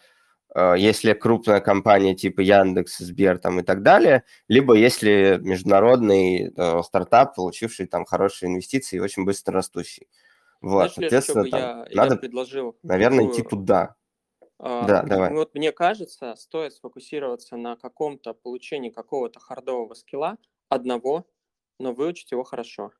а, 0.54 0.74
если 0.74 1.14
крупная 1.14 1.62
компания 1.62 2.16
типа 2.16 2.42
Яндекс, 2.42 2.98
Сбер 2.98 3.38
там 3.38 3.62
и 3.62 3.64
так 3.64 3.82
далее, 3.82 4.24
либо 4.50 4.74
если 4.74 5.40
международный 5.42 6.52
а, 6.58 6.84
стартап, 6.84 7.36
получивший 7.36 7.88
там 7.88 8.04
хорошие 8.04 8.50
инвестиции 8.50 8.98
и 8.98 9.00
очень 9.02 9.24
быстро 9.24 9.54
растущий. 9.54 10.08
Вот, 10.60 10.92
Знаешь, 10.92 10.94
соответственно, 10.96 11.50
там, 11.50 11.60
я, 11.62 11.88
надо, 11.94 12.16
я 12.16 12.20
предложил 12.20 12.76
наверное, 12.84 13.26
такую... 13.26 13.34
идти 13.34 13.48
туда. 13.48 13.96
А, 14.58 14.86
да, 14.86 15.04
давай. 15.04 15.32
Вот 15.32 15.56
мне 15.56 15.72
кажется, 15.72 16.36
стоит 16.36 16.74
сфокусироваться 16.74 17.56
на 17.56 17.78
каком-то 17.78 18.34
получении 18.34 18.90
какого-то 18.90 19.40
хардового 19.40 19.94
скилла 19.94 20.38
одного 20.68 21.26
но 21.80 21.94
выучить 21.94 22.32
его 22.32 22.44
хорошо. 22.44 22.92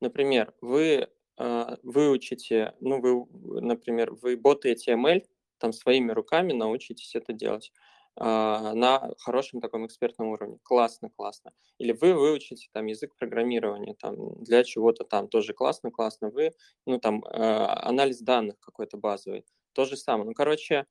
Например, 0.00 0.52
вы 0.60 1.08
э, 1.38 1.76
выучите, 1.82 2.74
ну, 2.80 3.00
вы, 3.00 3.60
например, 3.60 4.12
вы 4.14 4.36
ботаете 4.36 4.92
ML, 4.92 5.24
там 5.58 5.72
своими 5.72 6.10
руками 6.12 6.52
научитесь 6.52 7.14
это 7.14 7.32
делать 7.32 7.72
э, 8.16 8.22
на 8.24 9.12
хорошем 9.18 9.60
таком 9.60 9.86
экспертном 9.86 10.28
уровне. 10.28 10.58
Классно, 10.64 11.10
классно. 11.10 11.52
Или 11.78 11.92
вы 11.92 12.14
выучите 12.14 12.68
там 12.72 12.86
язык 12.86 13.14
программирования 13.16 13.94
там 13.94 14.42
для 14.42 14.64
чего-то 14.64 15.04
там 15.04 15.28
тоже 15.28 15.52
классно, 15.54 15.90
классно. 15.92 16.30
Вы, 16.30 16.52
ну, 16.86 16.98
там, 16.98 17.24
э, 17.24 17.28
анализ 17.38 18.20
данных 18.20 18.58
какой-то 18.60 18.96
базовый. 18.96 19.44
То 19.72 19.84
же 19.84 19.96
самое. 19.96 20.26
Ну, 20.26 20.34
короче, 20.34 20.86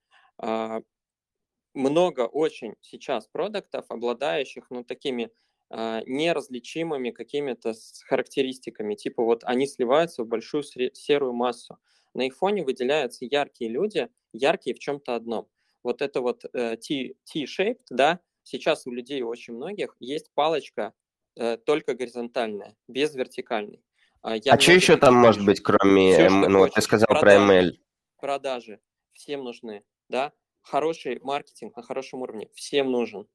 много 1.73 2.21
очень 2.27 2.75
сейчас 2.81 3.27
продуктов, 3.27 3.85
обладающих, 3.89 4.67
ну, 4.69 4.83
такими 4.83 5.31
неразличимыми 5.71 7.11
какими-то 7.11 7.73
характеристиками, 8.05 8.95
типа 8.95 9.23
вот 9.23 9.43
они 9.45 9.67
сливаются 9.67 10.23
в 10.23 10.27
большую 10.27 10.63
серую 10.63 11.33
массу. 11.33 11.77
На 12.13 12.27
их 12.27 12.35
фоне 12.35 12.63
выделяются 12.63 13.25
яркие 13.25 13.71
люди, 13.71 14.09
яркие 14.33 14.75
в 14.75 14.79
чем-то 14.79 15.15
одном. 15.15 15.47
Вот 15.83 16.01
это 16.01 16.21
вот 16.21 16.43
э, 16.53 16.77
T-shaped, 16.77 17.85
да, 17.89 18.19
сейчас 18.43 18.85
у 18.85 18.91
людей 18.91 19.21
очень 19.21 19.53
многих 19.53 19.95
есть 19.99 20.31
палочка 20.33 20.93
э, 21.35 21.57
только 21.57 21.95
горизонтальная, 21.95 22.75
без 22.87 23.15
вертикальной. 23.15 23.83
А, 24.21 24.35
я 24.35 24.53
а 24.53 24.59
что 24.59 24.73
еще 24.73 24.97
там 24.97 25.15
может 25.15 25.43
быть, 25.43 25.61
кроме, 25.61 26.13
Все, 26.13 26.29
ну, 26.29 26.59
вот 26.59 26.73
ты 26.73 26.81
сказал 26.81 27.07
продажи, 27.07 27.45
про 27.45 27.53
ML? 27.53 27.71
Продажи 28.19 28.79
всем 29.13 29.43
нужны, 29.43 29.83
да, 30.09 30.31
хороший 30.61 31.19
маркетинг 31.21 31.75
на 31.75 31.83
хорошем 31.83 32.21
уровне 32.21 32.49
всем 32.53 32.91
нужен. 32.91 33.27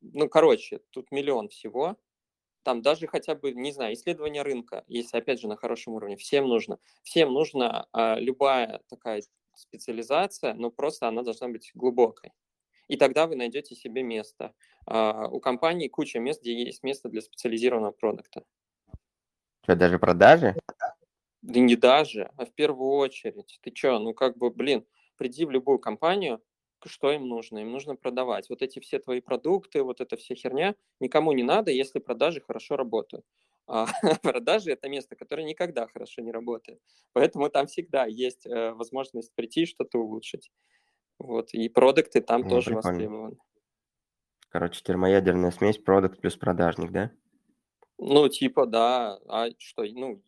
Ну, 0.00 0.28
короче, 0.28 0.80
тут 0.90 1.10
миллион 1.10 1.48
всего. 1.48 1.96
Там 2.62 2.82
даже 2.82 3.06
хотя 3.06 3.34
бы, 3.34 3.52
не 3.52 3.72
знаю, 3.72 3.94
исследование 3.94 4.42
рынка, 4.42 4.84
если, 4.86 5.16
опять 5.16 5.40
же, 5.40 5.48
на 5.48 5.56
хорошем 5.56 5.94
уровне, 5.94 6.16
всем 6.16 6.46
нужно. 6.46 6.78
Всем 7.02 7.32
нужна 7.32 7.86
а, 7.92 8.18
любая 8.18 8.82
такая 8.88 9.22
специализация, 9.54 10.54
но 10.54 10.70
просто 10.70 11.08
она 11.08 11.22
должна 11.22 11.48
быть 11.48 11.70
глубокой. 11.74 12.32
И 12.88 12.96
тогда 12.96 13.26
вы 13.26 13.36
найдете 13.36 13.74
себе 13.74 14.02
место. 14.02 14.54
А, 14.86 15.28
у 15.28 15.40
компании 15.40 15.88
куча 15.88 16.18
мест, 16.18 16.42
где 16.42 16.64
есть 16.64 16.82
место 16.82 17.08
для 17.08 17.22
специализированного 17.22 17.92
продукта. 17.92 18.44
Что, 19.62 19.76
даже 19.76 19.98
продажи? 19.98 20.56
Да 21.42 21.60
не 21.60 21.76
даже, 21.76 22.30
а 22.36 22.44
в 22.44 22.52
первую 22.52 22.92
очередь. 22.92 23.58
Ты 23.62 23.72
что, 23.74 23.98
ну 23.98 24.12
как 24.12 24.36
бы, 24.36 24.50
блин, 24.50 24.86
приди 25.16 25.44
в 25.44 25.50
любую 25.50 25.78
компанию, 25.78 26.42
что 26.88 27.12
им 27.12 27.28
нужно. 27.28 27.58
Им 27.58 27.72
нужно 27.72 27.96
продавать. 27.96 28.48
Вот 28.48 28.62
эти 28.62 28.78
все 28.80 28.98
твои 28.98 29.20
продукты, 29.20 29.82
вот 29.82 30.00
эта 30.00 30.16
вся 30.16 30.34
херня 30.34 30.74
никому 31.00 31.32
не 31.32 31.42
надо, 31.42 31.70
если 31.70 31.98
продажи 31.98 32.40
хорошо 32.40 32.76
работают. 32.76 33.24
А 33.66 33.86
продажи– 34.22 34.70
это 34.72 34.88
место, 34.88 35.14
которое 35.16 35.44
никогда 35.44 35.86
хорошо 35.86 36.22
не 36.22 36.32
работает. 36.32 36.80
Поэтому 37.12 37.48
там 37.50 37.66
всегда 37.66 38.06
есть 38.06 38.46
э, 38.46 38.72
возможность 38.72 39.34
прийти 39.34 39.62
и 39.62 39.66
что-то 39.66 39.98
улучшить. 39.98 40.50
Вот, 41.18 41.52
и 41.52 41.68
продукты 41.68 42.20
там 42.20 42.42
ну, 42.42 42.48
тоже 42.48 42.70
прикольно. 42.70 42.90
востребованы. 42.90 43.36
Короче, 44.48 44.82
термоядерная 44.82 45.52
смесь, 45.52 45.78
продукт 45.78 46.20
плюс 46.20 46.36
продажник, 46.36 46.90
да? 46.90 47.12
Ну, 47.98 48.28
типа, 48.28 48.66
да. 48.66 49.20
А 49.28 49.50
что, 49.58 49.84
ну, 49.84 50.22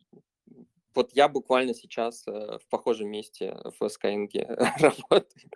вот 0.95 1.13
я 1.15 1.29
буквально 1.29 1.75
сейчас 1.75 2.27
э, 2.29 2.59
в 2.59 2.69
похожем 2.69 3.11
месте 3.11 3.57
в 3.79 3.83
Skyeng 3.83 4.29
работаю. 5.11 5.51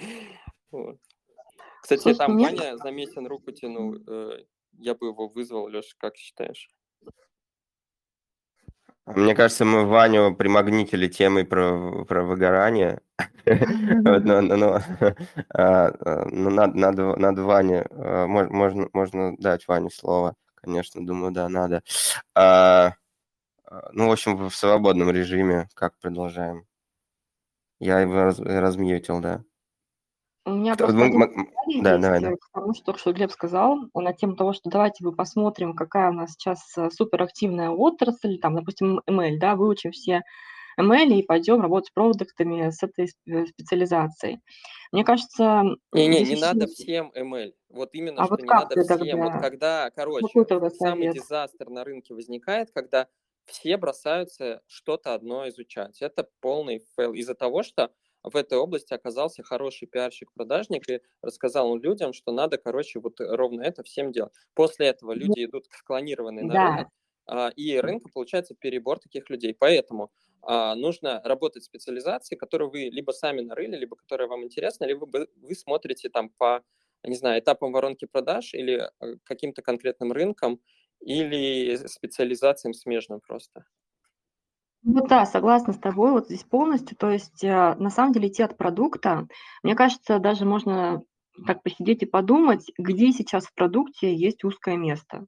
Вот. 0.70 0.98
Кстати, 1.82 2.02
Слушай, 2.02 2.18
там 2.18 2.34
мне... 2.34 2.46
Ваня 2.46 2.76
заметен 2.76 3.26
руку 3.26 3.50
тянул. 3.50 3.96
Э, 4.06 4.44
я 4.78 4.94
бы 4.94 5.08
его 5.08 5.28
вызвал, 5.28 5.66
Леша, 5.66 5.94
как 5.98 6.16
считаешь? 6.16 6.68
Мне 9.06 9.34
кажется, 9.34 9.64
мы 9.64 9.86
Ваню 9.86 10.34
примагнитили 10.36 11.08
темой 11.08 11.44
про, 11.44 12.04
про 12.04 12.22
выгорание. 12.22 13.00
Но 13.44 14.80
а, 15.48 15.86
а, 15.88 16.24
надо 16.28 17.42
Ване, 17.42 17.86
а, 17.90 18.26
можно 18.26 18.88
можно 18.92 19.36
дать 19.38 19.66
Ване 19.66 19.90
слово, 19.90 20.36
конечно, 20.54 21.04
думаю, 21.04 21.32
да, 21.32 21.48
надо. 21.48 21.82
Ну, 23.92 24.08
в 24.08 24.12
общем, 24.12 24.48
в 24.48 24.54
свободном 24.54 25.10
режиме, 25.10 25.68
как 25.74 25.96
продолжаем? 25.98 26.66
Я 27.78 28.00
его 28.00 28.32
размьютил, 28.38 29.20
да. 29.20 29.42
У 30.50 30.56
меня 30.56 30.76
просто 30.76 30.96
мы, 30.96 31.08
мы, 31.08 31.82
да, 31.82 31.98
давай, 31.98 32.20
да. 32.20 32.30
потому 32.52 32.74
что, 32.74 32.96
что 32.96 33.12
Глеб 33.12 33.30
сказал, 33.30 33.78
на 33.94 34.12
тему 34.12 34.36
того, 34.36 34.52
что 34.52 34.70
давайте 34.70 35.04
мы 35.04 35.12
посмотрим, 35.12 35.74
какая 35.74 36.10
у 36.10 36.12
нас 36.12 36.32
сейчас 36.32 36.60
э, 36.76 36.90
суперактивная 36.90 37.70
отрасль, 37.70 38.38
там, 38.38 38.56
допустим, 38.56 39.00
ML, 39.08 39.38
да, 39.38 39.54
выучим 39.54 39.92
все 39.92 40.22
ML 40.78 41.12
и 41.14 41.22
пойдем 41.22 41.60
работать 41.60 41.88
с 41.88 41.92
продуктами 41.92 42.70
с 42.70 42.82
этой 42.82 43.08
э, 43.26 43.46
специализацией. 43.46 44.40
Мне 44.92 45.04
кажется... 45.04 45.62
Не-не, 45.92 46.24
не 46.24 46.40
надо 46.40 46.66
всем 46.66 47.12
ML. 47.16 47.52
Вот 47.68 47.90
именно, 47.92 48.22
а 48.22 48.24
что 48.24 48.34
вот 48.34 48.42
не 48.42 48.48
надо 48.48 48.82
всем. 48.82 48.86
Тогда? 48.86 49.16
Вот 49.16 49.40
когда, 49.40 49.90
короче, 49.94 50.70
самый 50.78 51.12
disaster 51.12 51.70
на 51.70 51.84
рынке 51.84 52.14
возникает, 52.14 52.70
когда 52.72 53.06
все 53.46 53.76
бросаются 53.76 54.62
что-то 54.66 55.14
одно 55.14 55.48
изучать. 55.48 56.00
Это 56.02 56.28
полный 56.40 56.84
fail 56.96 57.12
из-за 57.14 57.34
того, 57.34 57.62
что 57.62 57.90
в 58.22 58.36
этой 58.36 58.58
области 58.58 58.92
оказался 58.94 59.42
хороший 59.42 59.86
пиарщик-продажник 59.86 60.88
и 60.88 61.00
рассказал 61.22 61.76
людям, 61.76 62.12
что 62.12 62.32
надо, 62.32 62.58
короче, 62.58 63.00
вот 63.00 63.20
ровно 63.20 63.62
это 63.62 63.82
всем 63.82 64.12
делать. 64.12 64.32
После 64.54 64.86
этого 64.88 65.12
люди 65.12 65.44
идут 65.44 65.66
склонированные 65.70 66.44
на 66.44 66.52
да. 66.54 66.66
рынок, 66.68 66.88
а, 67.26 67.48
и 67.56 67.78
рынка 67.78 68.08
получается 68.12 68.54
перебор 68.54 68.98
таких 68.98 69.30
людей. 69.30 69.54
Поэтому 69.54 70.10
а, 70.42 70.74
нужно 70.74 71.20
работать 71.24 71.62
в 71.62 71.66
специализации, 71.66 72.36
которую 72.36 72.70
вы 72.70 72.84
либо 72.90 73.12
сами 73.12 73.40
нарыли, 73.40 73.76
либо 73.76 73.96
которая 73.96 74.28
вам 74.28 74.44
интересна, 74.44 74.84
либо 74.84 75.06
вы 75.06 75.54
смотрите 75.54 76.08
там 76.08 76.30
по, 76.30 76.62
не 77.04 77.16
знаю, 77.16 77.40
этапам 77.40 77.72
воронки 77.72 78.04
продаж 78.06 78.54
или 78.54 78.88
э, 79.00 79.16
каким-то 79.24 79.62
конкретным 79.62 80.12
рынкам, 80.12 80.60
или 81.00 81.76
специализациям 81.86 82.74
смежным 82.74 83.20
просто. 83.20 83.64
Ну 84.82 85.06
да, 85.06 85.26
согласна 85.26 85.72
с 85.72 85.78
тобой 85.78 86.12
вот 86.12 86.26
здесь 86.26 86.42
полностью. 86.44 86.96
То 86.96 87.10
есть 87.10 87.44
э, 87.44 87.74
на 87.78 87.90
самом 87.90 88.12
деле 88.12 88.28
идти 88.28 88.42
от 88.42 88.56
продукта, 88.56 89.28
мне 89.62 89.74
кажется, 89.74 90.18
даже 90.18 90.46
можно 90.46 91.02
так 91.46 91.62
посидеть 91.62 92.02
и 92.02 92.06
подумать, 92.06 92.70
где 92.78 93.12
сейчас 93.12 93.46
в 93.46 93.54
продукте 93.54 94.14
есть 94.14 94.42
узкое 94.44 94.76
место. 94.76 95.26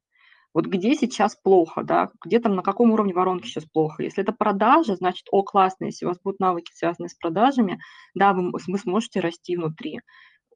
Вот 0.54 0.66
где 0.66 0.94
сейчас 0.94 1.36
плохо, 1.36 1.82
да, 1.82 2.10
где 2.24 2.38
там 2.38 2.54
на 2.56 2.62
каком 2.62 2.90
уровне 2.92 3.14
воронки 3.14 3.46
сейчас 3.46 3.64
плохо. 3.64 4.02
Если 4.02 4.22
это 4.22 4.32
продажа, 4.32 4.96
значит, 4.96 5.26
о, 5.30 5.42
классно, 5.42 5.86
если 5.86 6.04
у 6.06 6.08
вас 6.08 6.18
будут 6.22 6.40
навыки, 6.40 6.72
связанные 6.74 7.08
с 7.08 7.14
продажами, 7.14 7.78
да, 8.14 8.34
вы, 8.34 8.50
вы 8.52 8.78
сможете 8.78 9.20
расти 9.20 9.56
внутри. 9.56 10.00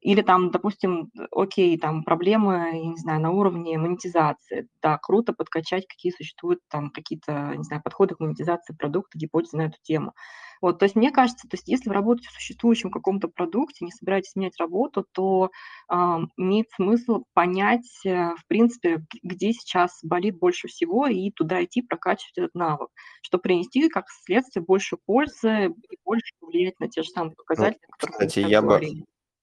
Или 0.01 0.21
там, 0.21 0.51
допустим, 0.51 1.11
окей, 1.31 1.77
там 1.77 2.03
проблемы, 2.03 2.69
я 2.73 2.87
не 2.87 2.97
знаю, 2.97 3.21
на 3.21 3.31
уровне 3.31 3.77
монетизации. 3.77 4.67
Да, 4.81 4.97
круто 4.97 5.33
подкачать, 5.33 5.87
какие 5.87 6.11
существуют 6.11 6.59
там 6.69 6.89
какие-то, 6.89 7.55
не 7.55 7.63
знаю, 7.63 7.81
подходы 7.83 8.15
к 8.15 8.19
монетизации 8.19 8.73
продукта, 8.73 9.17
гипотезы 9.17 9.57
на 9.57 9.61
эту 9.63 9.77
тему. 9.81 10.13
Вот, 10.61 10.79
то 10.79 10.85
есть 10.85 10.95
мне 10.95 11.11
кажется, 11.11 11.47
то 11.47 11.55
есть 11.55 11.67
если 11.67 11.89
вы 11.89 11.95
работаете 11.95 12.29
в 12.29 12.33
существующем 12.33 12.89
каком-то 12.89 13.27
продукте, 13.27 13.85
не 13.85 13.91
собираетесь 13.91 14.35
менять 14.35 14.57
работу, 14.59 15.05
то 15.11 15.51
э, 15.89 15.95
имеет 16.37 16.67
смысл 16.75 17.23
понять, 17.33 17.87
э, 18.05 18.33
в 18.35 18.45
принципе, 18.47 19.03
где 19.23 19.53
сейчас 19.53 19.99
болит 20.03 20.37
больше 20.39 20.67
всего, 20.67 21.07
и 21.07 21.31
туда 21.31 21.63
идти 21.63 21.81
прокачивать 21.81 22.37
этот 22.37 22.55
навык, 22.55 22.89
что 23.21 23.37
принести 23.37 23.87
как 23.89 24.05
следствие 24.09 24.63
больше 24.65 24.97
пользы 24.97 25.67
и 25.89 25.97
больше 26.03 26.33
влиять 26.41 26.79
на 26.79 26.89
те 26.89 27.03
же 27.03 27.09
самые 27.09 27.31
ну, 27.31 27.35
показатели, 27.35 27.79
ну, 27.87 27.93
которые 27.99 28.29
Кстати, 28.29 28.47
я 28.47 28.61
бы, 28.61 28.81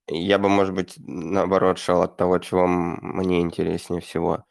я 0.09 0.38
бы, 0.38 0.48
может 0.48 0.74
быть, 0.74 0.94
наоборот, 0.98 1.78
шел 1.78 2.02
от 2.02 2.16
того, 2.16 2.38
чего 2.38 2.66
мне 2.66 3.40
интереснее 3.40 4.00
всего. 4.00 4.44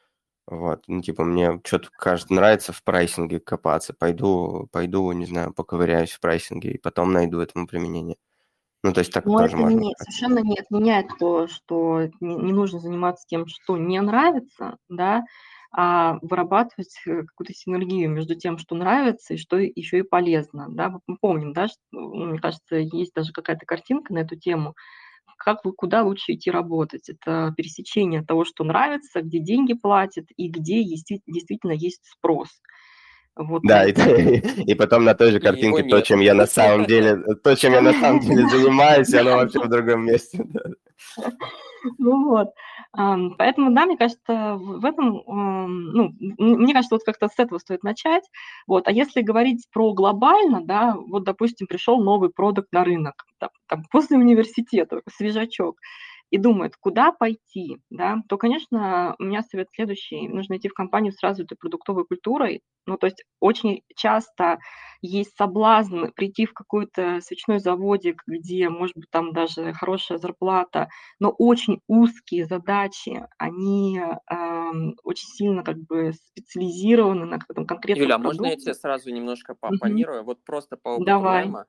Вот, 0.46 0.84
ну, 0.88 1.02
типа, 1.02 1.24
мне 1.24 1.62
что-то, 1.64 1.90
кажется, 1.92 2.34
нравится 2.34 2.74
в 2.74 2.84
прайсинге 2.84 3.40
копаться. 3.40 3.94
Пойду, 3.94 4.68
пойду, 4.72 5.12
не 5.14 5.26
знаю, 5.26 5.54
поковыряюсь 5.54 6.12
в 6.12 6.20
прайсинге 6.20 6.72
и 6.72 6.78
потом 6.78 7.14
найду 7.14 7.40
этому 7.40 7.66
применение. 7.66 8.18
Ну, 8.84 8.92
то 8.92 9.00
есть 9.00 9.14
так 9.14 9.26
Но 9.26 9.38
тоже 9.38 9.56
это 9.56 9.58
можно. 9.58 9.80
Не, 9.80 9.94
совершенно 9.98 10.40
не 10.40 10.60
отменяет 10.60 11.08
то, 11.18 11.48
что 11.48 12.10
не, 12.20 12.36
не 12.36 12.52
нужно 12.52 12.80
заниматься 12.80 13.26
тем, 13.28 13.48
что 13.48 13.78
не 13.78 14.02
нравится, 14.02 14.78
да, 14.90 15.24
а 15.72 16.20
вырабатывать 16.22 16.94
э, 17.08 17.24
какую-то 17.24 17.54
синергию 17.54 18.10
между 18.10 18.36
тем, 18.36 18.58
что 18.58 18.76
нравится 18.76 19.34
и 19.34 19.38
что 19.38 19.58
еще 19.58 20.00
и 20.00 20.04
полезно, 20.04 20.68
да. 20.70 20.94
Мы 21.08 21.18
помним, 21.22 21.54
да, 21.54 21.70
что, 21.70 21.80
ну, 21.92 22.26
мне 22.26 22.40
кажется, 22.40 22.76
есть 22.76 23.14
даже 23.14 23.32
какая-то 23.32 23.66
картинка 23.66 24.14
на 24.14 24.20
эту 24.20 24.36
тему, 24.36 24.76
как 25.38 25.66
вы, 25.66 25.74
куда 25.74 26.04
лучше 26.04 26.34
идти 26.34 26.52
работать. 26.52 27.10
Это 27.10 27.54
пересечение 27.56 28.24
того, 28.24 28.46
что 28.46 28.64
нравится, 28.64 29.22
где 29.22 29.40
деньги 29.40 29.74
платят 29.74 30.26
и 30.36 30.48
где 30.48 30.84
действительно 30.84 31.72
есть 31.72 32.06
спрос. 32.06 32.50
Вот 33.36 33.64
да, 33.64 33.86
и, 33.86 33.94
и 34.72 34.76
потом 34.76 35.06
на 35.06 35.16
той 35.16 35.32
же 35.32 35.40
картинке 35.40 35.84
то, 35.84 36.02
чем 36.02 36.20
я 36.20 36.34
на 36.34 36.46
самом 36.46 36.86
деле, 36.86 37.18
то, 37.44 37.56
чем 37.56 37.74
я 37.74 37.82
на 37.82 37.94
самом 37.94 38.20
деле 38.20 38.48
занимаюсь, 38.50 39.14
оно 39.14 39.38
вообще 39.38 39.60
в 39.60 39.70
другом 39.70 40.06
месте. 40.06 40.46
Ну 42.00 42.30
вот. 42.30 42.50
Поэтому, 42.94 43.72
да, 43.74 43.86
мне 43.86 43.98
кажется, 43.98 44.56
в 44.56 44.86
этом, 44.86 45.22
ну, 45.28 46.14
мне 46.40 46.74
кажется, 46.74 46.96
вот 46.96 47.04
как-то 47.04 47.28
с 47.28 47.38
этого 47.40 47.60
стоит 47.60 47.84
начать. 47.84 48.24
Вот. 48.68 48.88
А 48.88 48.92
если 48.92 49.22
говорить 49.22 49.68
про 49.72 49.94
глобально, 49.94 50.62
да, 50.64 50.96
вот, 50.96 51.24
допустим, 51.24 51.68
пришел 51.68 52.02
новый 52.04 52.30
продукт 52.30 52.72
на 52.72 52.84
рынок, 52.84 53.26
там, 53.40 53.50
после 53.92 54.18
университета, 54.18 55.02
свежачок, 55.10 55.78
и 56.34 56.40
думает, 56.40 56.76
куда 56.80 57.12
пойти, 57.12 57.78
да, 57.92 58.24
то, 58.28 58.40
конечно, 58.40 59.16
у 59.20 59.24
меня 59.24 59.44
совет 59.44 59.68
следующий. 59.72 60.28
Нужно 60.28 60.58
идти 60.58 60.68
в 60.68 60.74
компанию 60.74 61.14
с 61.14 61.22
развитой 61.22 61.56
продуктовой 61.56 62.06
культурой. 62.06 62.62
Ну, 62.88 62.98
то 62.98 63.06
есть 63.06 63.24
очень 63.40 63.84
часто 63.96 64.58
есть 65.04 65.38
соблазн 65.38 66.08
прийти 66.16 66.48
в 66.48 66.54
какой-то 66.54 67.20
свечной 67.22 67.60
заводик, 67.60 68.24
где, 68.26 68.68
может 68.70 68.98
быть, 68.98 69.12
там 69.12 69.32
даже 69.32 69.74
хорошая 69.74 70.18
зарплата, 70.18 70.90
но 71.20 71.30
очень 71.30 71.82
узкие 71.88 72.48
задачи, 72.48 73.28
они 73.38 74.00
э, 74.00 74.72
очень 75.04 75.28
сильно 75.28 75.64
как 75.64 75.78
бы 75.78 76.14
специализированы 76.14 77.28
на 77.28 77.38
каком-то 77.38 77.66
конкретном 77.76 78.06
Юля, 78.06 78.18
продукте. 78.18 78.42
можно 78.42 78.52
я 78.54 78.58
тебе 78.58 78.74
сразу 78.74 79.12
немножко 79.12 79.54
поопонирую? 79.54 80.22
Угу. 80.22 80.26
Вот 80.26 80.44
просто 80.44 80.78
по 80.78 80.96
опыту 80.96 81.06
Давай. 81.06 81.44
найма. 81.44 81.66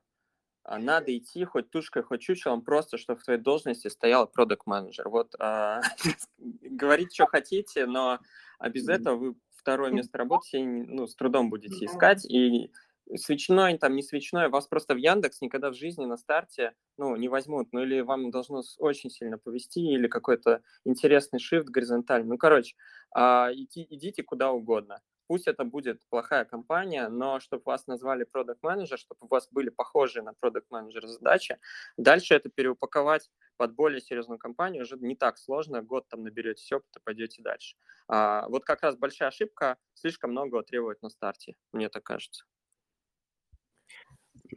А, 0.67 0.79
надо 0.79 1.15
идти 1.15 1.45
хоть 1.45 1.69
тушкой, 1.69 2.01
хоть 2.01 2.21
чучелом, 2.21 2.63
просто 2.63 2.97
чтобы 2.97 3.19
в 3.19 3.23
твоей 3.23 3.39
должности 3.39 3.87
стоял 3.87 4.27
продукт 4.27 4.65
менеджер 4.65 5.09
Вот 5.09 5.35
а, 5.39 5.81
говорить, 6.39 7.13
что 7.13 7.27
хотите, 7.27 7.85
но 7.85 8.19
а 8.57 8.69
без 8.69 8.89
этого 8.89 9.15
вы 9.15 9.35
второе 9.55 9.91
место 9.91 10.17
работы 10.17 10.63
ну, 10.63 11.05
с 11.05 11.15
трудом 11.15 11.51
будете 11.51 11.85
искать. 11.85 12.25
И 12.25 12.71
свечной, 13.15 13.77
там 13.77 13.95
не 13.95 14.01
свечной, 14.01 14.49
вас 14.49 14.65
просто 14.65 14.95
в 14.95 14.97
Яндекс 14.97 15.41
никогда 15.41 15.69
в 15.69 15.75
жизни 15.75 16.05
на 16.05 16.17
старте 16.17 16.73
ну, 16.97 17.15
не 17.15 17.29
возьмут. 17.29 17.67
Ну 17.71 17.83
или 17.83 18.01
вам 18.01 18.31
должно 18.31 18.63
очень 18.79 19.11
сильно 19.11 19.37
повести, 19.37 19.81
или 19.81 20.07
какой-то 20.07 20.61
интересный 20.83 21.39
шифт 21.39 21.67
горизонтальный. 21.67 22.29
Ну, 22.29 22.37
короче, 22.39 22.75
иди, 23.15 23.85
идите 23.87 24.23
куда 24.23 24.51
угодно. 24.51 24.99
Пусть 25.27 25.47
это 25.47 25.63
будет 25.63 26.01
плохая 26.09 26.45
компания, 26.45 27.07
но 27.07 27.39
чтобы 27.39 27.63
вас 27.65 27.87
назвали 27.87 28.23
продукт 28.23 28.61
менеджер 28.63 28.97
чтобы 28.97 29.19
у 29.21 29.27
вас 29.27 29.47
были 29.51 29.69
похожие 29.69 30.23
на 30.23 30.33
продукт 30.33 30.69
менеджер 30.71 31.07
задачи, 31.07 31.57
дальше 31.97 32.35
это 32.35 32.49
переупаковать 32.49 33.29
под 33.57 33.73
более 33.73 34.01
серьезную 34.01 34.37
компанию 34.37 34.83
уже 34.83 34.97
не 34.97 35.15
так 35.15 35.37
сложно, 35.37 35.81
год 35.81 36.07
там 36.07 36.23
наберетесь 36.23 36.71
опыта, 36.71 36.99
пойдете 37.03 37.41
дальше. 37.41 37.75
А, 38.07 38.47
вот 38.49 38.65
как 38.65 38.83
раз 38.83 38.95
большая 38.97 39.29
ошибка, 39.29 39.77
слишком 39.93 40.31
много 40.31 40.61
требовать 40.63 41.01
на 41.01 41.09
старте, 41.09 41.55
мне 41.71 41.89
так 41.89 42.03
кажется. 42.03 42.45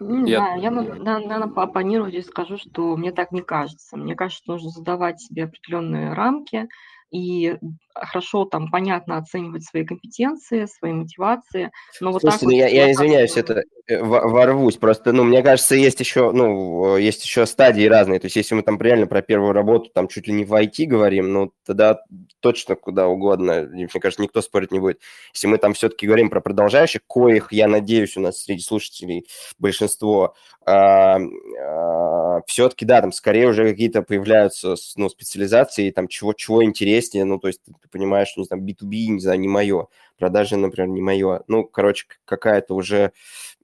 Не 0.00 0.30
я... 0.30 0.38
знаю, 0.38 0.60
я, 0.60 0.70
наверное, 0.70 1.48
поопонирую 1.48 2.10
здесь 2.10 2.26
скажу, 2.26 2.58
что 2.58 2.96
мне 2.96 3.12
так 3.12 3.32
не 3.32 3.42
кажется. 3.42 3.96
Мне 3.96 4.14
кажется, 4.14 4.44
нужно 4.46 4.70
задавать 4.70 5.20
себе 5.20 5.44
определенные 5.44 6.12
рамки, 6.12 6.68
и 7.10 7.58
хорошо 8.06 8.44
там 8.44 8.70
понятно 8.70 9.16
оценивать 9.16 9.64
свои 9.64 9.84
компетенции, 9.84 10.66
свои 10.66 10.92
мотивации. 10.92 11.70
Но 12.00 12.12
вот 12.12 12.22
Слушайте, 12.22 12.46
так 12.46 12.52
ну, 12.52 12.56
вот, 12.56 12.58
я, 12.58 12.68
я 12.68 12.92
извиняюсь, 12.92 13.36
это 13.36 13.62
э, 13.86 14.02
ворвусь. 14.02 14.76
Просто, 14.76 15.12
ну, 15.12 15.24
мне 15.24 15.42
кажется, 15.42 15.74
есть 15.74 16.00
еще, 16.00 16.32
ну, 16.32 16.96
есть 16.96 17.24
еще 17.24 17.46
стадии 17.46 17.86
разные. 17.86 18.20
То 18.20 18.26
есть, 18.26 18.36
если 18.36 18.54
мы 18.54 18.62
там 18.62 18.80
реально 18.80 19.06
про 19.06 19.22
первую 19.22 19.52
работу, 19.52 19.90
там 19.92 20.08
чуть 20.08 20.26
ли 20.26 20.34
не 20.34 20.44
в 20.44 20.52
IT 20.52 20.86
говорим, 20.86 21.32
ну, 21.32 21.52
тогда 21.64 22.00
точно 22.40 22.76
куда 22.76 23.08
угодно. 23.08 23.68
Мне 23.70 23.88
кажется, 23.88 24.22
никто 24.22 24.42
спорить 24.42 24.72
не 24.72 24.78
будет. 24.78 25.00
Если 25.34 25.46
мы 25.46 25.58
там 25.58 25.74
все-таки 25.74 26.06
говорим 26.06 26.30
про 26.30 26.40
продолжающих, 26.40 27.02
коих, 27.06 27.52
я 27.52 27.68
надеюсь, 27.68 28.16
у 28.16 28.20
нас 28.20 28.42
среди 28.42 28.62
слушателей 28.62 29.26
большинство, 29.58 30.34
а, 30.64 31.18
а, 31.18 32.40
все-таки, 32.46 32.84
да, 32.84 33.00
там 33.00 33.12
скорее 33.12 33.48
уже 33.48 33.68
какие-то 33.68 34.02
появляются, 34.02 34.74
ну, 34.96 35.08
специализации, 35.08 35.90
там, 35.90 36.08
чего, 36.08 36.34
чего 36.34 36.62
интереснее, 36.62 37.24
ну, 37.24 37.38
то 37.38 37.48
есть 37.48 37.62
ты 37.88 37.98
понимаешь, 37.98 38.28
что, 38.28 38.40
не 38.40 38.46
знаю, 38.46 38.62
B2B, 38.62 39.06
не 39.08 39.20
знаю, 39.20 39.40
не 39.40 39.48
мое, 39.48 39.88
продажи, 40.18 40.56
например, 40.56 40.88
не 40.88 41.00
мое. 41.00 41.42
Ну, 41.48 41.64
короче, 41.64 42.06
какая-то 42.24 42.74
уже 42.74 43.12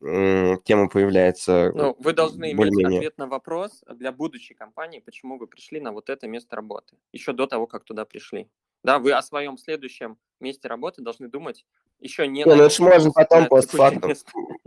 м- 0.00 0.60
тема 0.64 0.88
появляется. 0.88 1.72
Ну, 1.74 1.96
вы 1.98 2.12
должны 2.12 2.52
иметь 2.52 2.84
ответ 2.84 3.18
на 3.18 3.26
вопрос 3.26 3.82
для 3.88 4.12
будущей 4.12 4.54
компании, 4.54 5.00
почему 5.00 5.38
вы 5.38 5.46
пришли 5.46 5.80
на 5.80 5.92
вот 5.92 6.10
это 6.10 6.26
место 6.26 6.56
работы, 6.56 6.96
еще 7.12 7.32
до 7.32 7.46
того, 7.46 7.66
как 7.66 7.84
туда 7.84 8.04
пришли. 8.04 8.48
Да, 8.82 8.98
вы 8.98 9.12
о 9.12 9.22
своем 9.22 9.56
следующем 9.56 10.18
месте 10.40 10.68
работы 10.68 11.00
должны 11.00 11.28
думать 11.28 11.64
еще 12.00 12.26
не... 12.26 12.44
Ну 12.44 12.52
это 12.52 12.82
можно 12.82 13.10
потом 13.12 13.48
постфактум. 13.48 14.12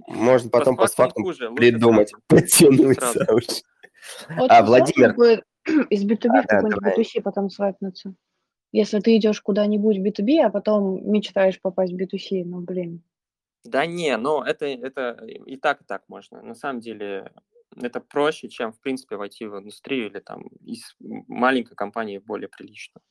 Можно 0.07 0.49
потом 0.49 0.75
постфактум 0.75 1.25
придумать, 1.55 2.13
подтянуться 2.27 3.27
а, 4.29 4.63
Владимир... 4.63 5.15
Из 5.89 6.05
B2B 6.05 6.43
в 6.43 6.47
какой-нибудь 6.47 6.97
B2C 6.97 7.21
потом 7.21 7.49
свайпнуться. 7.49 8.13
Если 8.71 8.99
ты 8.99 9.17
идешь 9.17 9.41
куда-нибудь 9.41 9.97
в 9.97 10.03
B2B, 10.03 10.39
а 10.45 10.49
потом 10.49 11.09
мечтаешь 11.09 11.59
попасть 11.61 11.93
в 11.93 11.95
B2C, 11.95 12.43
ну, 12.45 12.61
блин. 12.61 13.01
Да 13.63 13.85
не, 13.85 14.15
ну 14.17 14.41
это, 14.41 14.65
это 14.65 15.25
и 15.45 15.57
так, 15.57 15.81
и 15.81 15.85
так 15.85 16.03
можно. 16.07 16.41
На 16.41 16.55
самом 16.55 16.79
деле 16.79 17.31
это 17.75 17.99
проще, 17.99 18.49
чем, 18.49 18.71
в 18.71 18.79
принципе, 18.79 19.17
войти 19.17 19.45
в 19.45 19.57
индустрию 19.57 20.07
или 20.07 20.19
там 20.19 20.47
из 20.65 20.95
маленькой 20.99 21.75
компании 21.75 22.17
более 22.17 22.49
прилично. 22.49 23.01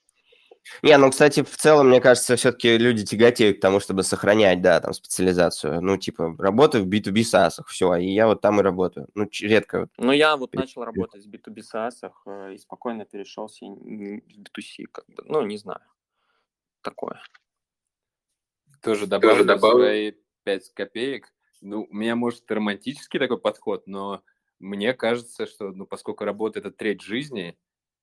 Не, 0.83 0.97
ну, 0.99 1.11
кстати, 1.11 1.43
в 1.43 1.57
целом, 1.57 1.89
мне 1.89 2.01
кажется, 2.01 2.37
все-таки 2.37 2.77
люди 2.79 3.05
тяготеют 3.05 3.59
к 3.59 3.61
тому, 3.61 3.81
чтобы 3.81 4.03
сохранять, 4.03 4.63
да, 4.63 4.81
там, 4.81 4.93
специализацию. 4.93 5.81
Ну, 5.81 5.97
типа, 5.97 6.35
работаю 6.39 6.85
в 6.85 6.89
B2B 6.89 7.23
SaaS, 7.23 7.63
все, 7.67 7.95
и 7.97 8.07
я 8.09 8.27
вот 8.27 8.41
там 8.41 8.61
и 8.61 8.63
работаю. 8.63 9.09
Ну, 9.15 9.29
редко. 9.41 9.89
Ну, 9.99 10.13
я 10.13 10.37
вот 10.37 10.55
начал 10.55 10.85
работать 10.85 11.25
в 11.25 11.31
B2B 11.31 11.63
SaaS 11.73 12.11
э, 12.27 12.55
и 12.55 12.59
спокойно 12.59 13.05
перешел 13.05 13.49
в 13.49 13.63
B2C, 13.63 14.87
как 14.91 15.07
бы, 15.07 15.23
ну, 15.27 15.43
не 15.43 15.57
знаю, 15.59 15.81
такое. 16.83 17.21
Тоже 18.83 19.07
добавлю, 19.07 19.37
Тоже 19.37 19.45
добавлю. 19.45 19.85
свои 19.85 20.13
5 20.45 20.75
копеек. 20.75 21.33
Ну, 21.61 21.87
у 21.91 21.95
меня, 21.95 22.15
может, 22.17 22.51
романтический 22.51 23.19
такой 23.19 23.39
подход, 23.39 23.87
но 23.87 24.23
мне 24.59 24.95
кажется, 24.95 25.47
что, 25.47 25.71
ну, 25.73 25.87
поскольку 25.87 26.25
работа– 26.25 26.59
это 26.61 26.71
треть 26.71 27.03
жизни, 27.03 27.59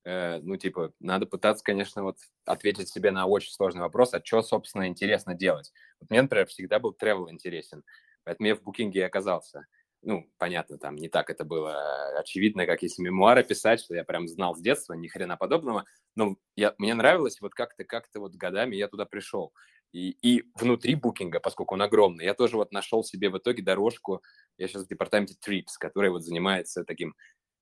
Э, 0.06 0.40
ну, 0.42 0.58
типа, 0.58 0.94
надо 1.00 1.26
пытаться, 1.26 1.64
конечно, 1.64 2.04
вот 2.04 2.18
ответить 2.46 2.90
себе 2.90 3.12
на 3.12 3.26
очень 3.26 3.52
сложный 3.52 3.82
вопрос, 3.82 4.14
а 4.14 4.22
что, 4.24 4.42
собственно, 4.42 4.88
интересно 4.88 5.34
делать. 5.34 5.72
Вот 6.00 6.10
мне, 6.10 6.22
например, 6.22 6.48
всегда 6.48 6.80
был 6.80 6.96
travel 7.00 7.30
интересен, 7.30 7.84
поэтому 8.24 8.48
я 8.48 8.56
в 8.56 8.62
букинге 8.64 9.00
и 9.02 9.04
оказался. 9.04 9.66
Ну, 10.02 10.30
понятно, 10.38 10.78
там 10.78 10.96
не 10.98 11.08
так 11.08 11.30
это 11.30 11.46
было 11.46 12.18
очевидно, 12.20 12.66
как 12.66 12.82
если 12.84 13.02
мемуары 13.02 13.44
писать, 13.44 13.80
что 13.80 13.96
я 13.96 14.04
прям 14.04 14.28
знал 14.28 14.54
с 14.54 14.60
детства, 14.62 14.94
ни 14.94 15.08
хрена 15.08 15.38
подобного, 15.38 15.86
но 16.16 16.36
я, 16.58 16.76
мне 16.78 16.94
нравилось, 16.94 17.40
вот 17.40 17.54
как-то, 17.54 17.86
как-то 17.86 18.20
вот 18.20 18.36
годами 18.36 18.76
я 18.76 18.90
туда 18.90 19.06
пришел. 19.06 19.54
И, 19.94 20.10
и 20.24 20.44
внутри 20.56 20.96
букинга, 20.96 21.40
поскольку 21.40 21.76
он 21.76 21.84
огромный, 21.84 22.26
я 22.26 22.34
тоже 22.34 22.58
вот 22.58 22.72
нашел 22.74 23.04
себе 23.04 23.30
в 23.30 23.38
итоге 23.38 23.64
дорожку, 23.64 24.22
я 24.58 24.68
сейчас 24.68 24.84
в 24.86 24.90
департаменте 24.90 25.36
Trips, 25.36 25.78
который 25.80 26.10
вот 26.10 26.24
занимается 26.24 26.84
таким 26.84 27.16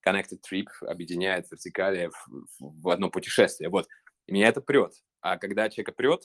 Connected 0.05 0.39
Trip 0.49 0.67
объединяет 0.81 1.49
вертикали 1.51 2.09
в, 2.09 2.27
в 2.59 2.89
одно 2.89 3.09
путешествие. 3.09 3.69
Вот. 3.69 3.87
И 4.27 4.33
меня 4.33 4.47
это 4.47 4.61
прет. 4.61 4.93
А 5.21 5.37
когда 5.37 5.69
человека 5.69 5.91
прет, 5.91 6.23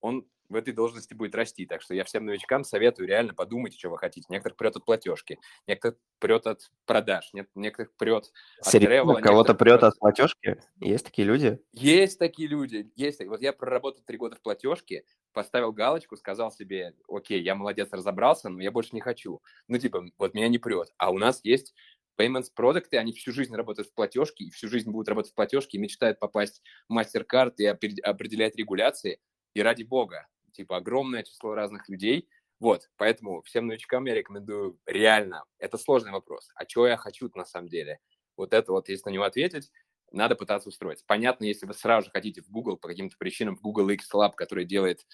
он 0.00 0.26
в 0.48 0.54
этой 0.54 0.72
должности 0.72 1.14
будет 1.14 1.34
расти. 1.34 1.66
Так 1.66 1.82
что 1.82 1.94
я 1.94 2.04
всем 2.04 2.24
новичкам 2.24 2.64
советую 2.64 3.06
реально 3.08 3.34
подумать, 3.34 3.78
что 3.78 3.90
вы 3.90 3.98
хотите. 3.98 4.26
Некоторых 4.30 4.56
прет 4.56 4.76
от 4.76 4.84
платежки, 4.84 5.38
некоторых 5.66 5.98
прет 6.18 6.46
от 6.46 6.70
продаж, 6.86 7.30
некоторых 7.54 7.94
прет 7.96 8.30
от 8.58 8.66
Серьезно? 8.66 8.88
тревела. 8.88 9.20
Кого-то 9.20 9.54
прет 9.54 9.82
от 9.82 9.98
платежки? 9.98 10.60
Есть 10.80 11.04
такие 11.04 11.26
люди? 11.26 11.60
Есть 11.72 12.18
такие 12.18 12.48
люди. 12.48 12.90
Есть. 12.96 13.24
Вот 13.26 13.42
я 13.42 13.52
проработал 13.52 14.02
три 14.04 14.16
года 14.16 14.36
в 14.36 14.40
платежке, 14.40 15.04
поставил 15.32 15.72
галочку, 15.72 16.16
сказал 16.16 16.50
себе, 16.50 16.94
окей, 17.08 17.42
я 17.42 17.54
молодец, 17.54 17.88
разобрался, 17.92 18.48
но 18.48 18.62
я 18.62 18.70
больше 18.70 18.90
не 18.94 19.00
хочу. 19.00 19.42
Ну, 19.68 19.78
типа, 19.78 20.04
вот 20.16 20.34
меня 20.34 20.48
не 20.48 20.58
прет. 20.58 20.88
А 20.96 21.10
у 21.10 21.18
нас 21.18 21.40
есть 21.42 21.74
payments 22.18 22.50
продукты, 22.54 22.96
они 22.96 23.12
всю 23.12 23.32
жизнь 23.32 23.54
работают 23.54 23.88
в 23.88 23.94
платежке, 23.94 24.44
и 24.44 24.50
всю 24.50 24.68
жизнь 24.68 24.90
будут 24.90 25.08
работать 25.08 25.32
в 25.32 25.34
платежке, 25.34 25.78
и 25.78 25.80
мечтают 25.80 26.18
попасть 26.18 26.62
в 26.88 26.98
MasterCard 26.98 27.54
и 27.58 27.66
определять 27.66 28.56
регуляции. 28.56 29.20
И 29.54 29.62
ради 29.62 29.82
бога, 29.82 30.26
типа 30.52 30.76
огромное 30.76 31.22
число 31.22 31.54
разных 31.54 31.88
людей. 31.88 32.28
Вот, 32.60 32.90
поэтому 32.96 33.42
всем 33.42 33.68
новичкам 33.68 34.06
я 34.06 34.14
рекомендую 34.14 34.80
реально, 34.84 35.44
это 35.58 35.78
сложный 35.78 36.10
вопрос, 36.10 36.50
а 36.56 36.66
чего 36.66 36.88
я 36.88 36.96
хочу 36.96 37.30
на 37.34 37.44
самом 37.44 37.68
деле? 37.68 38.00
Вот 38.36 38.52
это 38.52 38.72
вот, 38.72 38.88
если 38.88 39.08
на 39.08 39.12
него 39.12 39.24
ответить, 39.24 39.70
надо 40.10 40.34
пытаться 40.34 40.68
устроиться. 40.68 41.04
Понятно, 41.06 41.44
если 41.44 41.66
вы 41.66 41.74
сразу 41.74 42.06
же 42.06 42.10
хотите 42.10 42.42
в 42.42 42.50
Google 42.50 42.76
по 42.76 42.88
каким-то 42.88 43.16
причинам, 43.16 43.56
в 43.56 43.60
Google 43.60 43.90
X 43.90 44.12
Lab, 44.12 44.32
который 44.34 44.64
делает 44.64 45.06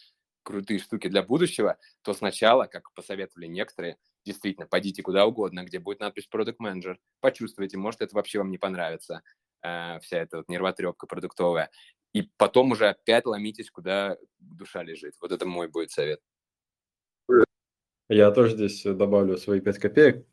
крутые 0.43 0.79
штуки 0.79 1.09
для 1.09 1.23
будущего, 1.23 1.79
то 2.03 2.15
сначала, 2.15 2.67
как 2.67 2.93
посоветовали 2.95 3.47
некоторые, 3.47 3.99
действительно, 4.25 4.67
пойдите 4.67 5.03
куда 5.03 5.27
угодно, 5.27 5.65
где 5.65 5.79
будет 5.79 6.01
надпись 6.01 6.29
Product 6.33 6.57
Manager, 6.63 6.97
почувствуйте, 7.21 7.77
может, 7.77 8.03
это 8.03 8.15
вообще 8.15 8.39
вам 8.39 8.51
не 8.51 8.59
понравится, 8.59 9.23
э, 9.63 9.99
вся 10.01 10.19
эта 10.19 10.39
вот 10.39 10.49
нервотрепка 10.49 11.07
продуктовая. 11.07 11.71
И 12.13 12.23
потом 12.37 12.73
уже 12.73 12.89
опять 12.89 13.27
ломитесь, 13.27 13.71
куда 13.71 14.17
душа 14.39 14.83
лежит. 14.83 15.15
Вот 15.21 15.33
это 15.33 15.47
мой 15.47 15.69
будет 15.69 15.91
совет. 15.91 16.21
Я 18.09 18.31
тоже 18.31 18.55
здесь 18.55 18.83
добавлю 18.85 19.37
свои 19.37 19.61
5 19.61 19.79
копеек. 19.79 20.27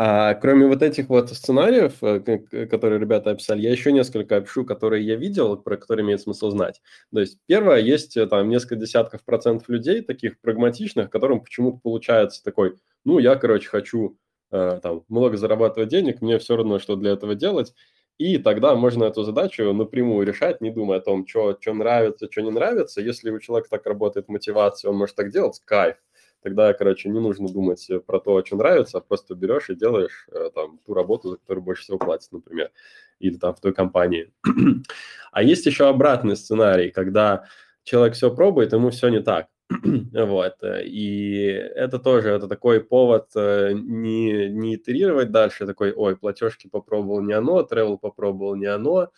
А 0.00 0.34
кроме 0.34 0.68
вот 0.68 0.80
этих 0.80 1.08
вот 1.08 1.28
сценариев, 1.30 2.00
э, 2.02 2.66
которые 2.66 3.00
ребята 3.00 3.32
описали, 3.32 3.62
я 3.62 3.72
еще 3.72 3.90
несколько 3.90 4.36
опишу, 4.36 4.64
которые 4.64 5.04
я 5.04 5.16
видел, 5.16 5.56
про 5.56 5.76
которые 5.76 6.06
имеет 6.06 6.20
смысл 6.20 6.50
знать. 6.50 6.80
То 7.12 7.18
есть 7.18 7.40
первое, 7.46 7.78
есть 7.80 8.16
э, 8.16 8.28
там 8.28 8.48
несколько 8.48 8.76
десятков 8.76 9.24
процентов 9.24 9.68
людей, 9.68 10.02
таких 10.02 10.38
прагматичных, 10.40 11.10
которым 11.10 11.40
почему-то 11.40 11.78
получается 11.78 12.44
такой, 12.44 12.76
ну, 13.04 13.18
я, 13.18 13.36
короче, 13.36 13.68
хочу 13.68 14.18
э, 14.50 14.80
там 14.82 15.04
много 15.08 15.36
зарабатывать 15.36 15.88
денег, 15.88 16.20
мне 16.20 16.38
все 16.38 16.56
равно, 16.56 16.78
что 16.78 16.96
для 16.96 17.12
этого 17.12 17.34
делать, 17.34 17.74
и 18.18 18.38
тогда 18.38 18.74
можно 18.74 19.04
эту 19.04 19.22
задачу 19.22 19.72
напрямую 19.72 20.26
решать, 20.26 20.60
не 20.60 20.70
думая 20.70 20.98
о 20.98 21.02
том, 21.02 21.26
что, 21.26 21.56
что 21.60 21.72
нравится, 21.72 22.28
что 22.30 22.42
не 22.42 22.50
нравится. 22.50 23.00
Если 23.00 23.30
у 23.30 23.38
человека 23.38 23.70
так 23.70 23.86
работает 23.86 24.28
мотивация, 24.28 24.90
он 24.90 24.96
может 24.96 25.14
так 25.14 25.30
делать, 25.30 25.60
кайф 25.64 25.96
тогда, 26.42 26.72
короче, 26.72 27.08
не 27.08 27.20
нужно 27.20 27.48
думать 27.48 27.88
э, 27.90 28.00
про 28.00 28.20
то, 28.20 28.44
что 28.44 28.56
нравится, 28.56 28.98
а 28.98 29.00
просто 29.00 29.34
берешь 29.34 29.70
и 29.70 29.74
делаешь 29.74 30.26
э, 30.32 30.50
там 30.54 30.78
ту 30.86 30.94
работу, 30.94 31.30
за 31.30 31.36
которую 31.36 31.64
больше 31.64 31.82
всего 31.82 31.98
платят, 31.98 32.32
например, 32.32 32.70
или 33.18 33.36
там 33.36 33.54
в 33.54 33.60
той 33.60 33.72
компании. 33.72 34.32
а 35.32 35.42
есть 35.42 35.66
еще 35.66 35.88
обратный 35.88 36.36
сценарий, 36.36 36.90
когда 36.90 37.46
человек 37.82 38.14
все 38.14 38.34
пробует, 38.34 38.72
ему 38.72 38.90
все 38.90 39.08
не 39.08 39.20
так. 39.20 39.48
вот, 40.12 40.54
э, 40.62 40.84
и 40.86 41.46
это 41.50 41.98
тоже, 41.98 42.30
это 42.30 42.48
такой 42.48 42.80
повод 42.80 43.28
не, 43.34 44.48
не 44.48 44.76
итерировать 44.76 45.30
дальше, 45.30 45.66
такой, 45.66 45.92
ой, 45.92 46.16
платежки 46.16 46.68
попробовал 46.68 47.20
не 47.20 47.34
оно, 47.34 47.60
travel 47.70 47.98
попробовал 47.98 48.56
не 48.56 48.66
оно, 48.66 49.10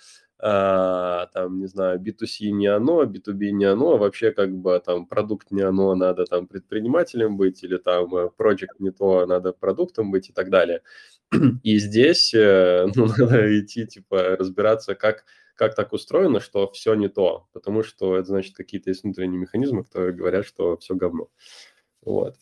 а, 0.43 1.27
там, 1.35 1.61
не 1.61 1.67
знаю, 1.67 2.01
B2C 2.01 2.51
не 2.51 2.67
оно, 2.67 3.05
B2B 3.05 3.51
не 3.51 3.67
оно, 3.67 3.99
вообще 3.99 4.33
как 4.33 4.51
бы 4.57 4.81
там 4.85 5.07
продукт 5.07 5.51
не 5.51 5.61
оно, 5.63 5.95
надо 5.95 6.25
там 6.25 6.47
предпринимателем 6.47 7.37
быть, 7.37 7.63
или 7.63 7.77
там 7.77 8.15
э, 8.17 8.31
project 8.39 8.77
не 8.79 8.91
то, 8.91 9.27
надо 9.27 9.53
продуктом 9.53 10.11
быть 10.11 10.31
и 10.31 10.33
так 10.33 10.49
далее. 10.51 10.81
И 11.63 11.79
здесь 11.79 12.33
э, 12.35 12.87
ну, 12.95 13.07
надо 13.07 13.61
идти, 13.61 13.87
типа, 13.87 14.37
разбираться, 14.39 14.95
как, 14.95 15.25
как 15.61 15.75
так 15.75 15.93
устроено, 15.93 16.41
что 16.41 16.73
все 16.73 16.95
не 16.95 17.11
то, 17.11 17.47
потому 17.53 17.83
что 17.83 18.17
это 18.17 18.29
значит 18.29 18.57
какие-то 18.57 18.89
есть 18.89 19.03
внутренние 19.03 19.39
механизмы, 19.39 19.85
которые 19.85 20.15
говорят, 20.15 20.47
что 20.47 20.79
все 20.79 20.95
говно. 20.95 21.29
Вот. 22.01 22.37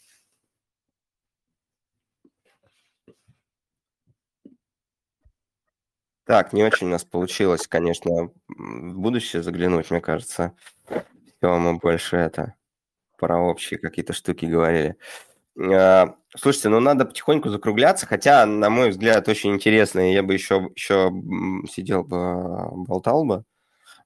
Так, 6.26 6.52
не 6.52 6.62
очень 6.62 6.86
у 6.86 6.90
нас 6.90 7.04
получилось, 7.04 7.66
конечно, 7.66 8.30
в 8.46 9.00
будущее 9.00 9.42
заглянуть, 9.42 9.90
мне 9.90 10.00
кажется. 10.00 10.54
Все, 10.86 11.58
мы 11.58 11.76
больше 11.78 12.16
это 12.18 12.54
про 13.18 13.40
общие 13.40 13.80
какие-то 13.80 14.12
штуки 14.12 14.44
говорили. 14.44 14.96
А, 15.60 16.14
слушайте, 16.36 16.68
ну 16.68 16.80
надо 16.80 17.04
потихоньку 17.04 17.48
закругляться, 17.48 18.06
хотя, 18.06 18.46
на 18.46 18.70
мой 18.70 18.90
взгляд, 18.90 19.28
очень 19.28 19.54
интересно, 19.54 20.12
я 20.12 20.22
бы 20.22 20.34
еще, 20.34 20.70
еще 20.74 21.10
сидел 21.70 22.04
бы, 22.04 22.84
болтал 22.86 23.24
бы. 23.24 23.44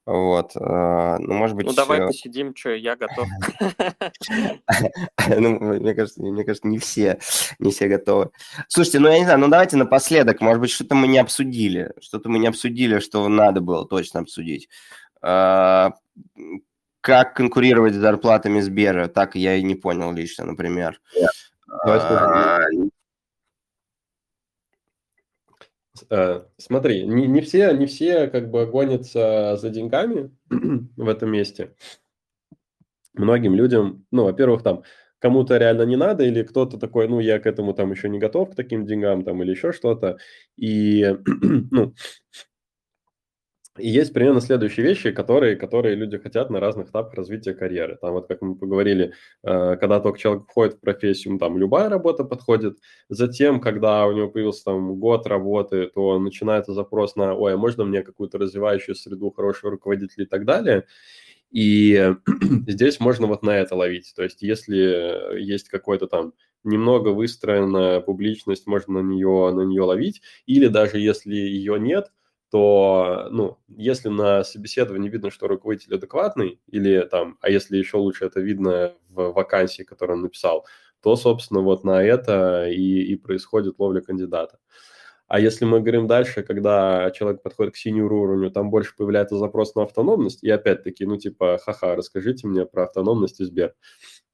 Вот, 0.05 0.53
э, 0.57 1.17
ну, 1.19 1.33
может 1.33 1.55
быть... 1.55 1.65
Ну, 1.65 1.71
давай 1.71 2.05
посидим, 2.05 2.53
что, 2.53 2.71
я 2.71 2.97
готов. 2.97 3.25
Ну, 5.29 5.59
мне 5.59 5.93
кажется, 5.93 6.21
мне 6.21 6.43
кажется, 6.43 6.67
не 6.67 6.77
все, 6.77 7.19
не 7.59 7.71
все 7.71 7.87
готовы. 7.87 8.31
Слушайте, 8.67 8.99
ну, 8.99 9.07
я 9.07 9.19
не 9.19 9.23
знаю, 9.23 9.39
ну, 9.39 9.47
давайте 9.47 9.77
напоследок, 9.77 10.41
может 10.41 10.59
быть, 10.59 10.71
что-то 10.71 10.95
мы 10.95 11.07
не 11.07 11.19
обсудили, 11.19 11.93
что-то 12.01 12.27
мы 12.27 12.39
не 12.39 12.47
обсудили, 12.47 12.99
что 12.99 13.29
надо 13.29 13.61
было 13.61 13.87
точно 13.87 14.19
обсудить. 14.19 14.67
Как 17.03 17.35
конкурировать 17.35 17.95
с 17.95 17.97
зарплатами 17.97 18.61
Сбера, 18.61 19.09
так 19.09 19.35
я 19.35 19.55
и 19.55 19.61
не 19.61 19.75
понял 19.75 20.13
лично, 20.13 20.45
например. 20.45 21.01
Э, 26.09 26.43
смотри, 26.57 27.05
не, 27.05 27.27
не, 27.27 27.41
все, 27.41 27.73
не 27.73 27.87
все 27.87 28.27
как 28.27 28.49
бы 28.49 28.65
гонятся 28.65 29.57
за 29.57 29.69
деньгами 29.69 30.31
в 30.95 31.09
этом 31.09 31.29
месте. 31.29 31.75
Многим 33.13 33.53
людям, 33.53 34.05
ну, 34.09 34.23
во-первых, 34.23 34.63
там 34.63 34.83
кому-то 35.19 35.57
реально 35.57 35.81
не 35.81 35.97
надо, 35.97 36.23
или 36.23 36.41
кто-то 36.41 36.77
такой, 36.77 37.09
ну, 37.09 37.19
я 37.19 37.37
к 37.39 37.45
этому 37.45 37.73
там 37.73 37.91
еще 37.91 38.07
не 38.07 38.17
готов, 38.17 38.51
к 38.51 38.55
таким 38.55 38.85
деньгам, 38.85 39.25
там, 39.25 39.43
или 39.43 39.51
еще 39.51 39.73
что-то. 39.73 40.19
И, 40.55 41.17
ну, 41.25 41.93
и 43.79 43.89
есть 43.89 44.13
примерно 44.13 44.39
следующие 44.39 44.85
вещи, 44.85 45.11
которые, 45.11 45.55
которые 45.55 45.95
люди 45.95 46.19
хотят 46.19 46.51
на 46.51 46.59
разных 46.59 46.89
этапах 46.89 47.15
развития 47.15 47.55
карьеры. 47.55 47.97
Там 47.99 48.13
вот, 48.13 48.27
как 48.27 48.41
мы 48.41 48.55
поговорили, 48.55 49.13
э, 49.43 49.77
когда 49.77 49.99
только 49.99 50.19
человек 50.19 50.43
входит 50.47 50.75
в 50.75 50.79
профессию, 50.79 51.39
там 51.39 51.57
любая 51.57 51.89
работа 51.89 52.23
подходит. 52.23 52.77
Затем, 53.09 53.59
когда 53.59 54.05
у 54.05 54.11
него 54.11 54.29
появился 54.29 54.65
там 54.65 54.95
год 54.99 55.25
работы, 55.25 55.87
то 55.87 56.19
начинается 56.19 56.73
запрос 56.73 57.15
на, 57.15 57.33
ой, 57.33 57.55
а 57.55 57.57
можно 57.57 57.83
мне 57.83 58.03
какую-то 58.03 58.37
развивающую 58.37 58.93
среду, 58.93 59.31
хорошего 59.31 59.71
руководителя 59.71 60.25
и 60.25 60.27
так 60.27 60.45
далее. 60.45 60.85
И 61.49 62.13
здесь 62.67 62.99
можно 62.99 63.25
вот 63.25 63.41
на 63.41 63.57
это 63.57 63.75
ловить. 63.75 64.13
То 64.15 64.21
есть 64.21 64.43
если 64.43 65.39
есть 65.41 65.69
какой-то 65.69 66.05
там 66.05 66.33
немного 66.63 67.09
выстроенная 67.09 68.01
публичность, 68.01 68.67
можно 68.67 69.01
на 69.01 69.07
нее, 69.07 69.51
на 69.51 69.61
нее 69.61 69.81
ловить. 69.81 70.21
Или 70.45 70.67
даже 70.67 70.99
если 70.99 71.33
ее 71.33 71.79
нет– 71.79 72.11
то, 72.53 73.29
ну, 73.31 73.57
если 73.67 74.09
на 74.09 74.43
собеседовании 74.43 75.09
видно, 75.09 75.31
что 75.31 75.47
руководитель 75.47 75.95
адекватный, 75.95 76.61
или 76.67 77.01
там, 77.09 77.39
а 77.41 77.49
если 77.49 77.77
еще 77.77 77.97
лучше 77.97 78.25
это 78.25 78.41
видно 78.41 78.93
в 79.09 79.31
вакансии, 79.31 79.81
которую 79.81 80.17
он 80.17 80.21
написал, 80.25 80.67
то, 81.01 81.15
собственно, 81.15 81.61
вот 81.61 81.83
на 81.83 82.03
это 82.03 82.67
и, 82.69 83.05
и 83.05 83.15
происходит 83.15 83.79
ловля 83.79 84.01
кандидата. 84.01 84.59
А 85.27 85.39
если 85.39 85.65
мы 85.65 85.79
говорим 85.79 86.05
дальше, 86.05 86.43
когда 86.43 87.09
человек 87.09 87.41
подходит 87.41 87.73
к 87.73 87.77
синьору 87.77 88.21
уровню, 88.21 88.51
там 88.51 88.69
больше 88.69 88.95
появляется 88.95 89.37
запрос 89.37 89.73
на 89.73 89.81
автономность, 89.81 90.43
и 90.43 90.49
опять-таки, 90.51 91.07
ну, 91.07 91.17
типа, 91.17 91.57
ха-ха, 91.57 91.95
расскажите 91.95 92.45
мне 92.45 92.67
про 92.67 92.83
автономность 92.83 93.39
и 93.39 93.45
Сбер. 93.45 93.73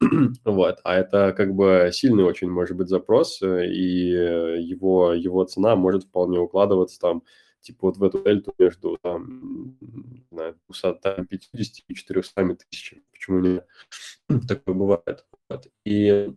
вот, 0.43 0.80
а 0.84 0.97
это 0.97 1.32
как 1.32 1.53
бы 1.53 1.89
сильный 1.93 2.26
очень 2.26 2.49
может 2.49 2.76
быть 2.76 2.89
запрос, 2.89 3.41
и 3.41 4.09
его, 4.11 5.13
его 5.13 5.45
цена 5.45 5.78
может 5.78 6.03
вполне 6.03 6.38
укладываться 6.38 6.99
там 6.99 7.24
типа 7.62 7.88
вот 7.88 7.97
в 7.97 8.03
эту 8.03 8.24
дельту 8.24 8.53
между 8.57 8.97
там, 9.01 9.78
не 9.82 10.26
знаю, 10.32 10.57
250 10.68 11.86
и 11.88 11.95
400 11.95 12.55
тысячами. 12.55 13.03
Почему 13.12 13.39
нет? 13.39 13.68
Такое 14.47 14.76
бывает. 14.76 15.26
Вот. 15.49 15.68
И, 15.86 16.34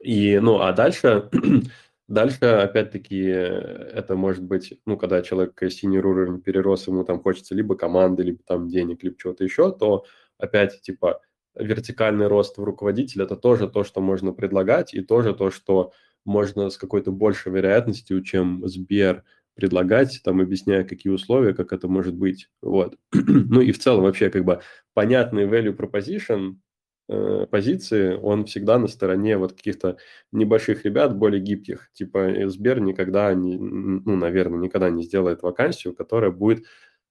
и, 0.00 0.38
ну, 0.38 0.60
а 0.60 0.72
дальше, 0.72 1.30
дальше, 2.08 2.44
опять-таки, 2.44 3.20
это 3.20 4.16
может 4.16 4.42
быть, 4.42 4.78
ну, 4.86 4.96
когда 4.96 5.22
человек 5.22 5.60
синий 5.70 5.98
уровень 5.98 6.40
перерос, 6.40 6.88
ему 6.88 7.04
там 7.04 7.22
хочется 7.22 7.54
либо 7.54 7.76
команды, 7.76 8.22
либо 8.22 8.42
там 8.44 8.68
денег, 8.68 9.02
либо 9.02 9.16
чего-то 9.16 9.44
еще, 9.44 9.72
то 9.72 10.04
опять, 10.38 10.80
типа, 10.82 11.20
вертикальный 11.54 12.28
рост 12.28 12.58
в 12.58 12.64
руководителя– 12.64 13.24
это 13.26 13.36
тоже 13.36 13.68
то, 13.68 13.84
что 13.84 14.00
можно 14.00 14.32
предлагать, 14.32 14.94
и 14.94 15.00
тоже 15.00 15.34
то, 15.34 15.50
что 15.50 15.92
можно 16.24 16.68
с 16.68 16.76
какой-то 16.76 17.10
большей 17.10 17.52
вероятностью, 17.52 18.22
чем 18.22 18.66
Сбер– 18.66 19.24
предлагать, 19.58 20.20
там, 20.22 20.40
объясняя, 20.40 20.84
какие 20.84 21.12
условия, 21.12 21.52
как 21.52 21.72
это 21.72 21.88
может 21.88 22.14
быть. 22.14 22.48
Вот. 22.62 22.94
ну 23.12 23.60
и 23.60 23.72
в 23.72 23.78
целом 23.80 24.04
вообще 24.04 24.30
как 24.30 24.44
бы 24.44 24.60
понятный 24.94 25.46
value 25.46 25.76
proposition 25.76 26.58
э, 27.08 27.46
позиции, 27.50 28.14
он 28.14 28.44
всегда 28.44 28.78
на 28.78 28.86
стороне 28.86 29.36
вот 29.36 29.54
каких-то 29.54 29.96
небольших 30.30 30.84
ребят, 30.84 31.16
более 31.16 31.40
гибких. 31.40 31.90
Типа 31.92 32.32
Сбер 32.46 32.78
никогда, 32.78 33.34
не, 33.34 33.58
ну, 33.58 34.14
наверное, 34.14 34.60
никогда 34.60 34.90
не 34.90 35.02
сделает 35.02 35.42
вакансию, 35.42 35.92
которая 35.92 36.30
будет 36.30 36.64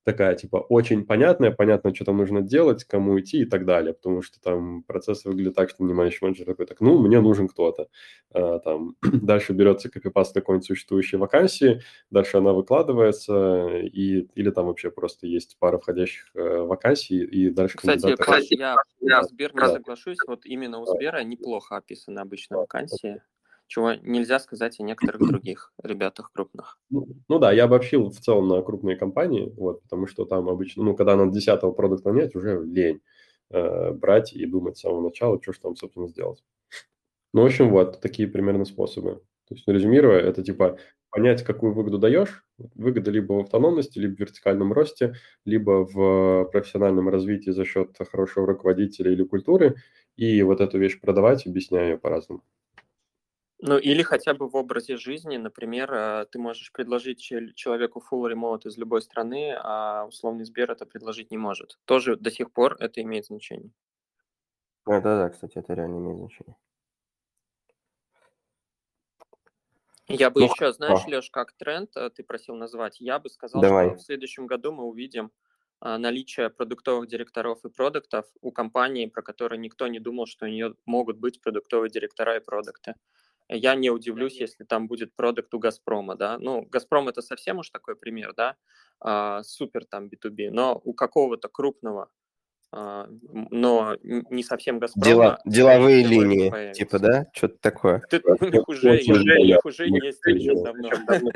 такая, 0.07 0.35
типа, 0.35 0.55
очень 0.69 1.05
понятная, 1.05 1.51
понятно, 1.51 1.93
что 1.93 2.05
там 2.05 2.15
нужно 2.15 2.41
делать, 2.41 2.85
кому 2.85 3.19
идти 3.19 3.41
и 3.41 3.45
так 3.45 3.65
далее, 3.65 3.93
потому 3.93 4.21
что 4.21 4.39
там 4.41 4.83
процесс 4.83 5.25
выглядит 5.25 5.55
так, 5.55 5.69
что 5.69 5.83
нанимающий 5.83 6.19
менеджер 6.21 6.45
такой, 6.45 6.65
так, 6.65 6.79
ну, 6.79 6.97
мне 6.97 7.19
нужен 7.19 7.49
кто-то. 7.49 7.89
А, 8.31 8.59
там, 8.59 8.95
дальше 9.01 9.51
берется 9.51 9.89
копипаст 9.89 10.33
какой-нибудь 10.33 10.65
существующей 10.65 11.17
вакансии, 11.17 11.81
дальше 12.09 12.37
она 12.37 12.53
выкладывается, 12.53 13.67
и, 13.79 14.29
или 14.33 14.49
там 14.49 14.67
вообще 14.67 14.91
просто 14.91 15.27
есть 15.27 15.57
пара 15.59 15.77
входящих 15.77 16.31
э, 16.35 16.59
вакансий, 16.61 17.25
и 17.25 17.49
дальше... 17.49 17.77
Кстати, 17.77 18.15
кстати 18.15 18.57
я, 18.57 18.77
я 19.01 19.23
Сбер 19.23 19.53
не 19.53 19.59
да. 19.59 19.73
соглашусь, 19.73 20.19
вот 20.25 20.45
именно 20.45 20.79
у 20.79 20.85
Сбера 20.85 21.21
неплохо 21.23 21.75
описаны 21.75 22.19
обычно 22.19 22.59
вакансии 22.59 23.21
чего 23.67 23.93
нельзя 23.93 24.39
сказать 24.39 24.79
о 24.79 24.83
некоторых 24.83 25.27
других 25.27 25.73
ребятах 25.83 26.31
крупных. 26.33 26.79
Ну, 26.89 27.07
ну 27.27 27.39
да, 27.39 27.51
я 27.51 27.65
обобщил 27.65 28.09
в 28.09 28.19
целом 28.19 28.47
на 28.47 28.61
крупные 28.61 28.95
компании, 28.95 29.53
вот, 29.57 29.83
потому 29.83 30.07
что 30.07 30.25
там 30.25 30.49
обычно, 30.49 30.83
ну, 30.83 30.95
когда 30.95 31.15
надо 31.15 31.31
десятого 31.31 31.71
продукта 31.71 32.11
нет, 32.11 32.35
уже 32.35 32.63
лень 32.63 33.01
э, 33.51 33.91
брать 33.91 34.33
и 34.33 34.45
думать 34.45 34.77
с 34.77 34.81
самого 34.81 35.01
начала, 35.01 35.39
что 35.41 35.53
же 35.53 35.59
там, 35.59 35.75
собственно, 35.75 36.07
сделать. 36.07 36.43
Ну, 37.33 37.41
в 37.43 37.45
общем, 37.45 37.69
вот, 37.69 37.99
такие 38.01 38.27
примерно 38.27 38.65
способы. 38.65 39.21
То 39.47 39.55
есть, 39.55 39.67
резюмируя, 39.67 40.19
это 40.19 40.43
типа 40.43 40.77
понять, 41.11 41.43
какую 41.43 41.73
выгоду 41.73 41.97
даешь. 41.97 42.43
Выгода 42.75 43.11
либо 43.11 43.33
в 43.33 43.39
автономности, 43.39 43.99
либо 43.99 44.15
в 44.15 44.19
вертикальном 44.19 44.73
росте, 44.73 45.13
либо 45.45 45.85
в 45.85 46.49
профессиональном 46.51 47.09
развитии 47.09 47.51
за 47.51 47.65
счет 47.65 47.95
хорошего 48.11 48.47
руководителя 48.47 49.11
или 49.11 49.23
культуры. 49.23 49.75
И 50.15 50.41
вот 50.43 50.61
эту 50.61 50.79
вещь 50.79 50.99
продавать, 50.99 51.45
объясняя 51.45 51.91
ее 51.91 51.97
по-разному. 51.97 52.43
Ну, 53.59 53.79
или 53.79 54.03
хотя 54.03 54.35
бы 54.35 54.47
в 54.47 54.55
образе 54.55 54.97
жизни, 54.97 55.37
например, 55.37 55.91
э, 55.91 56.25
ты 56.31 56.37
можешь 56.37 56.71
предложить 56.71 57.19
человеку 57.19 58.03
full 58.11 58.31
remote 58.31 58.67
из 58.67 58.77
любой 58.77 59.01
страны, 59.01 59.55
а 59.57 60.05
условный 60.05 60.45
Сбер 60.45 60.71
это 60.71 60.85
предложить 60.85 61.31
не 61.31 61.37
может. 61.37 61.79
Тоже 61.85 62.15
до 62.17 62.29
сих 62.29 62.51
пор 62.51 62.75
это 62.79 63.01
имеет 63.01 63.25
значение. 63.25 63.71
Да, 64.85 65.01
да, 65.01 65.29
кстати, 65.29 65.57
это 65.57 65.73
реально 65.73 65.97
имеет 65.97 66.17
значение. 66.17 66.55
Я 70.07 70.29
бы 70.29 70.41
ну, 70.41 70.47
еще, 70.47 70.71
знаешь, 70.71 71.01
а. 71.05 71.09
Леш, 71.09 71.29
как 71.31 71.51
тренд 71.53 71.89
э, 71.97 72.11
ты 72.11 72.23
просил 72.23 72.55
назвать, 72.55 73.01
я 73.01 73.17
бы 73.17 73.29
сказал, 73.29 73.61
Давай. 73.61 73.89
что 73.89 73.97
в 73.97 74.01
следующем 74.03 74.45
году 74.45 74.71
мы 74.71 74.83
увидим 74.83 75.31
а, 75.79 75.97
наличие 75.97 76.49
продуктовых 76.49 77.07
директоров 77.07 77.65
и 77.65 77.69
продуктов 77.69 78.25
у 78.41 78.51
компании, 78.51 79.07
про 79.07 79.21
которые 79.21 79.59
никто 79.59 79.87
не 79.87 79.99
думал, 79.99 80.25
что 80.25 80.45
у 80.45 80.47
нее 80.47 80.75
могут 80.85 81.17
быть 81.17 81.41
продуктовые 81.41 81.89
директора 81.89 82.37
и 82.37 82.39
продукты 82.39 82.93
я 83.49 83.75
не 83.75 83.89
удивлюсь, 83.89 84.39
если 84.39 84.63
там 84.63 84.87
будет 84.87 85.15
продукт 85.15 85.53
у 85.53 85.59
Газпрома, 85.59 86.15
да. 86.15 86.37
Ну, 86.37 86.63
Газпром 86.63 87.07
это 87.07 87.21
совсем 87.21 87.59
уж 87.59 87.69
такой 87.69 87.95
пример, 87.95 88.33
да, 88.35 88.55
а, 88.99 89.43
супер 89.43 89.85
там 89.85 90.07
B2B, 90.07 90.49
но 90.51 90.79
у 90.83 90.93
какого-то 90.93 91.47
крупного, 91.47 92.09
а, 92.71 93.07
но 93.21 93.95
не 94.01 94.43
совсем 94.43 94.79
Газпрома. 94.79 95.05
Дела, 95.05 95.39
деловые 95.45 96.03
линии, 96.03 96.73
типа, 96.73 96.99
да, 96.99 97.27
что-то 97.33 97.57
такое. 97.59 98.01
Ты, 98.09 98.21
у 98.23 98.45
них 98.45 98.67
уже, 98.67 98.99
уже, 99.07 99.41
их 99.41 99.65
уже 99.65 99.87
есть 99.87 100.25
очень 100.25 100.63
давно. 100.63 100.89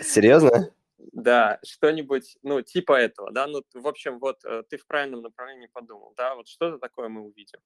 Серьезно? 0.00 0.70
Да, 1.12 1.58
что-нибудь, 1.64 2.36
ну, 2.42 2.62
типа 2.62 2.92
этого, 2.92 3.32
да, 3.32 3.46
ну, 3.46 3.62
в 3.74 3.88
общем, 3.88 4.18
вот 4.18 4.44
э, 4.44 4.62
ты 4.68 4.76
в 4.76 4.86
правильном 4.86 5.22
направлении 5.22 5.68
подумал, 5.72 6.14
да, 6.16 6.34
вот 6.36 6.46
что-то 6.46 6.78
такое 6.78 7.08
мы 7.08 7.22
увидим. 7.22 7.58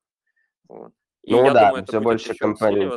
Вот. 0.69 0.93
И 1.27 1.33
ну 1.33 1.53
да, 1.53 1.71
думаю, 1.71 1.85
все 1.85 2.01
больше 2.01 2.35
компаний 2.37 2.89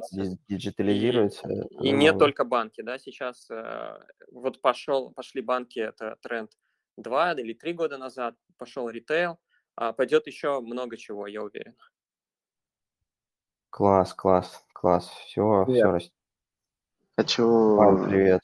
диджитализируется. 0.48 1.48
И, 1.82 1.88
и 1.88 1.92
не 1.92 2.14
только 2.14 2.46
банки, 2.46 2.82
да, 2.82 3.00
сейчас 3.00 3.50
э, 3.50 3.98
вот 4.32 4.62
пошел, 4.62 5.10
пошли 5.10 5.42
банки, 5.42 5.80
это 5.80 6.16
тренд 6.22 6.52
два 6.96 7.34
или 7.34 7.54
три 7.54 7.74
года 7.74 7.98
назад, 7.98 8.36
пошел 8.58 8.88
ритейл, 8.88 9.40
а 9.76 9.94
пойдет 9.94 10.28
еще 10.28 10.62
много 10.62 10.96
чего, 10.96 11.26
я 11.26 11.42
уверен. 11.42 11.76
Класс, 13.72 14.14
класс, 14.14 14.64
класс, 14.74 15.10
все, 15.26 15.66
привет. 15.66 15.80
все 15.80 15.92
растет. 15.92 16.14
Хочу... 17.18 17.78
Павел, 17.78 18.08
привет. 18.08 18.42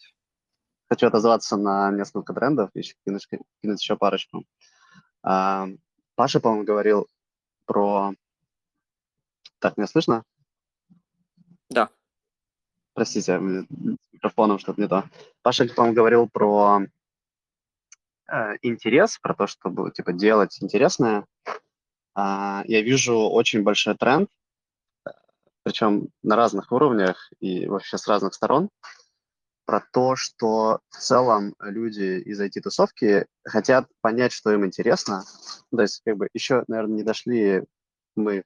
Хочу 0.90 1.06
отозваться 1.06 1.58
на 1.58 1.92
несколько 1.92 2.34
трендов, 2.34 2.72
еще 2.74 2.96
кинуть, 3.06 3.28
кинуть 3.62 3.82
еще 3.82 3.96
парочку. 3.98 4.46
А, 5.22 5.68
Паша, 6.16 6.40
по-моему, 6.40 6.66
говорил 6.66 7.08
про 7.68 8.14
так, 9.60 9.78
меня 9.78 9.88
слышно? 9.88 10.24
Да. 11.70 11.90
Простите, 12.94 13.40
с 13.40 14.14
микрофоном 14.14 14.60
что-то 14.60 14.82
не 14.82 14.88
то. 14.88 15.04
Паша, 15.42 15.66
по-моему, 15.66 15.96
говорил 15.96 16.30
про 16.30 16.82
э, 18.28 18.54
интерес, 18.62 19.18
про 19.20 19.34
то, 19.34 19.48
чтобы 19.48 19.92
типа 19.92 20.14
делать 20.14 20.58
интересное, 20.62 21.26
э, 21.46 21.52
я 22.16 22.82
вижу 22.82 23.18
очень 23.18 23.64
большой 23.64 23.96
тренд, 23.96 24.30
причем 25.64 26.10
на 26.22 26.36
разных 26.36 26.72
уровнях 26.72 27.32
и 27.40 27.66
вообще 27.66 27.98
с 27.98 28.08
разных 28.08 28.34
сторон, 28.36 28.70
про 29.66 29.82
то, 29.92 30.16
что 30.16 30.80
в 30.90 30.98
целом 30.98 31.56
люди 31.60 32.22
из 32.22 32.40
IT-тусовки 32.40 33.26
хотят 33.44 33.88
понять, 34.02 34.32
что 34.32 34.52
им 34.52 34.64
интересно. 34.66 35.24
То 35.72 35.82
есть, 35.82 36.02
как 36.06 36.18
бы, 36.18 36.30
еще, 36.34 36.64
наверное, 36.68 36.98
не 36.98 37.04
дошли 37.04 37.64
мы, 38.16 38.44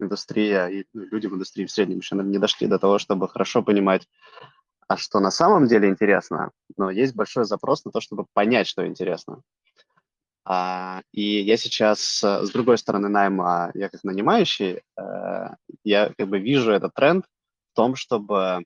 индустрия, 0.00 0.66
и 0.68 0.84
люди 0.92 1.26
в 1.26 1.34
индустрии 1.34 1.66
в 1.66 1.70
среднем 1.70 1.98
еще, 1.98 2.16
не 2.16 2.38
дошли 2.38 2.66
до 2.66 2.78
того, 2.78 2.98
чтобы 2.98 3.28
хорошо 3.28 3.62
понимать, 3.62 4.08
а 4.88 4.96
что 4.96 5.20
на 5.20 5.30
самом 5.30 5.66
деле 5.66 5.88
интересно, 5.88 6.50
но 6.76 6.90
есть 6.90 7.14
большой 7.14 7.44
запрос 7.44 7.84
на 7.84 7.90
то, 7.90 8.00
чтобы 8.00 8.26
понять, 8.32 8.66
что 8.66 8.86
интересно. 8.86 9.42
А, 10.50 11.02
и 11.12 11.42
я 11.42 11.58
сейчас 11.58 12.24
э, 12.24 12.42
с 12.42 12.50
другой 12.50 12.78
стороны 12.78 13.10
найма, 13.10 13.70
я 13.74 13.90
как 13.90 14.02
нанимающий, 14.02 14.80
э, 14.96 15.48
я 15.84 16.10
как 16.16 16.26
бы 16.26 16.38
вижу 16.38 16.70
этот 16.70 16.94
тренд 16.94 17.26
в 17.72 17.76
том, 17.76 17.96
чтобы 17.96 18.64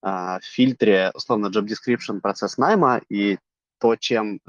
а, 0.00 0.40
в 0.40 0.44
фильтре, 0.44 1.12
условно, 1.14 1.48
job 1.48 1.66
description 1.66 2.20
процесс 2.20 2.56
найма 2.56 3.02
и 3.10 3.38
то, 3.78 3.94
чем, 3.96 4.40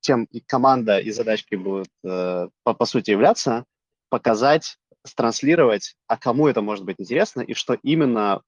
чем 0.00 0.28
команда 0.46 0.98
и 0.98 1.10
задачки 1.12 1.54
будут 1.54 1.88
по, 2.02 2.50
по 2.64 2.84
сути 2.84 3.12
являться, 3.12 3.64
показать, 4.10 4.76
транслировать, 5.16 5.96
а 6.06 6.18
кому 6.18 6.46
это 6.48 6.60
может 6.60 6.84
быть 6.84 6.96
интересно 6.98 7.40
и 7.40 7.54
что 7.54 7.74
именно 7.82 8.42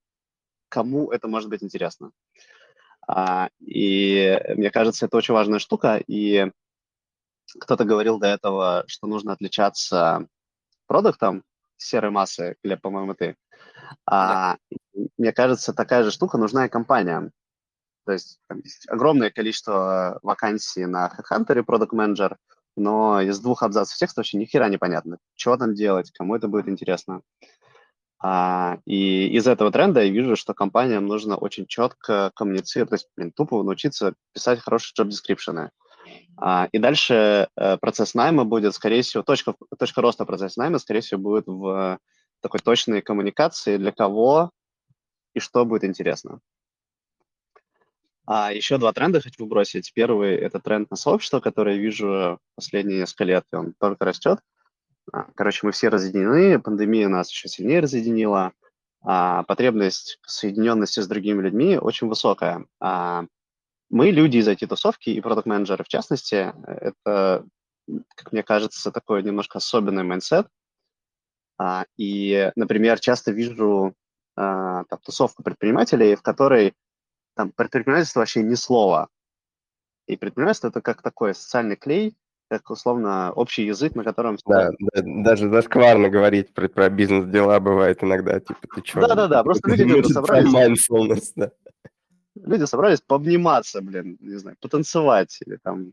кому 0.69 1.11
это 1.11 1.29
может 1.29 1.49
быть 1.49 1.63
интересно. 1.63 2.11
А, 3.07 3.49
и 3.61 4.39
мне 4.57 4.71
кажется, 4.71 5.07
это 5.07 5.17
очень 5.17 5.35
важная 5.35 5.59
штука. 5.59 6.03
И 6.07 6.51
кто-то 7.61 7.85
говорил 7.85 8.19
до 8.19 8.29
этого, 8.29 8.85
что 8.87 9.07
нужно 9.07 9.33
отличаться 9.33 10.27
продуктом 10.87 11.43
серой 11.77 12.11
массы, 12.11 12.57
или, 12.63 12.75
по-моему, 12.75 13.15
ты. 13.15 13.37
А, 14.07 14.57
мне 15.19 15.33
кажется, 15.33 15.73
такая 15.73 16.05
же 16.05 16.11
штука 16.11 16.39
нужна 16.39 16.67
и 16.67 16.71
компаниям. 16.71 17.33
То 18.05 18.13
есть, 18.13 18.41
там 18.49 18.61
есть 18.61 18.89
огромное 18.89 19.31
количество 19.31 20.19
вакансий 20.23 20.87
на 20.87 21.09
HeadHunter 21.09 21.59
и 21.59 21.63
Product 21.63 21.91
Manager, 21.91 22.37
но 22.77 23.21
из 23.21 23.39
двух 23.41 23.63
абзацев 23.63 23.97
текста 23.97 24.21
вообще 24.21 24.39
ни 24.39 24.45
хера 24.45 24.69
непонятно, 24.69 25.19
что 25.35 25.57
там 25.57 25.75
делать, 25.75 26.11
кому 26.13 26.37
это 26.37 26.49
будет 26.49 26.69
интересно. 26.69 27.23
А, 28.25 28.79
и 28.87 29.27
из 29.29 29.49
этого 29.49 29.73
тренда 29.73 30.03
я 30.03 30.11
вижу, 30.11 30.37
что 30.37 30.55
компаниям 30.55 31.07
нужно 31.07 31.37
очень 31.37 31.67
четко 31.67 32.31
коммуницировать, 32.35 32.91
то 32.91 32.95
есть, 32.95 33.09
блин, 33.17 33.33
тупо 33.33 33.63
научиться 33.63 34.15
писать 34.33 34.61
хорошие 34.61 34.95
job 34.97 35.11
description. 35.11 35.71
А, 36.37 36.69
и 36.71 36.79
дальше 36.79 37.49
э, 37.57 37.77
процесс 37.79 38.15
найма 38.15 38.45
будет, 38.45 38.75
скорее 38.75 39.03
всего, 39.03 39.23
точка, 39.25 39.55
точка 39.79 40.01
роста 40.03 40.25
процесса 40.25 40.61
найма, 40.61 40.79
скорее 40.79 41.01
всего, 41.01 41.21
будет 41.21 41.47
в 41.47 41.99
такой 42.41 42.61
точной 42.61 43.03
коммуникации, 43.03 43.77
для 43.77 43.91
кого 43.93 44.51
и 45.35 45.41
что 45.41 45.65
будет 45.65 45.85
интересно. 45.85 46.41
А 48.27 48.53
еще 48.53 48.79
два 48.79 48.93
тренда 48.93 49.21
хочу 49.21 49.47
бросить. 49.47 49.93
Первый– 49.95 50.35
это 50.37 50.61
тренд 50.61 50.91
на 50.91 50.97
сообщество, 50.97 51.41
который 51.41 51.77
я 51.77 51.83
вижу 51.83 52.39
последние 52.55 53.01
несколько 53.01 53.25
лет, 53.25 53.45
и 53.53 53.57
он 53.57 53.75
только 53.79 54.05
растет. 54.05 54.39
А, 55.13 55.25
короче, 55.35 55.61
мы 55.67 55.73
все 55.73 55.89
разъединены, 55.89 56.61
пандемия 56.61 57.09
нас 57.09 57.31
еще 57.31 57.49
сильнее 57.49 57.81
разъединила, 57.81 58.53
а 59.03 59.43
потребность 59.45 60.19
соединенности 60.25 61.01
с 61.01 61.09
другими 61.09 61.43
людьми 61.43 61.77
очень 61.79 62.07
высокая. 62.07 62.67
А 62.81 63.25
мы, 63.91 64.11
люди 64.11 64.39
из 64.39 64.49
IT-тусовки 64.49 65.11
и 65.11 65.21
product-менеджеры 65.21 65.83
в 65.85 65.89
частности, 65.89 66.55
это, 66.67 67.45
как 68.15 68.33
мне 68.33 68.45
кажется, 68.45 68.93
такой 68.93 69.23
немножко 69.25 69.59
особенный 69.59 70.05
mindset. 70.05 70.47
А, 71.59 71.85
и, 71.97 72.53
например, 72.55 73.01
часто 73.01 73.33
вижу 73.33 73.95
а, 74.37 74.85
там, 74.85 74.99
тусовку 75.01 75.43
предпринимателей, 75.43 76.15
в 76.15 76.23
которой 76.23 76.75
там 77.35 77.53
предпринимательство 77.53 78.21
вообще 78.21 78.43
ни 78.43 78.55
слова. 78.55 79.09
И 80.07 80.17
предпринимательство– 80.17 80.69
это 80.69 80.81
как 80.81 81.03
такой 81.03 81.35
социальный 81.35 81.77
клей, 81.77 82.17
как 82.49 82.69
условно 82.71 83.33
общий 83.33 83.65
язык, 83.65 83.95
на 83.95 84.05
котором... 84.05 84.37
Да, 84.47 84.71
да 84.93 85.03
даже 85.03 85.49
зашкварно 85.49 86.11
говорить 86.11 86.53
про, 86.53 86.69
про 86.69 86.91
бизнес-дела 86.91 87.59
бывает 87.61 88.03
иногда, 88.03 88.39
типа, 88.41 88.61
ты 88.75 88.83
что? 88.85 89.01
Да-да-да, 89.01 89.43
просто 89.43 89.71
люди 89.71 90.13
собрались... 90.13 91.33
да. 91.35 91.51
Люди 92.35 92.65
собрались 92.65 93.01
пообниматься, 93.01 93.81
блин, 93.81 94.17
не 94.21 94.37
знаю, 94.37 94.57
потанцевать 94.61 95.39
или 95.47 95.57
там 95.63 95.93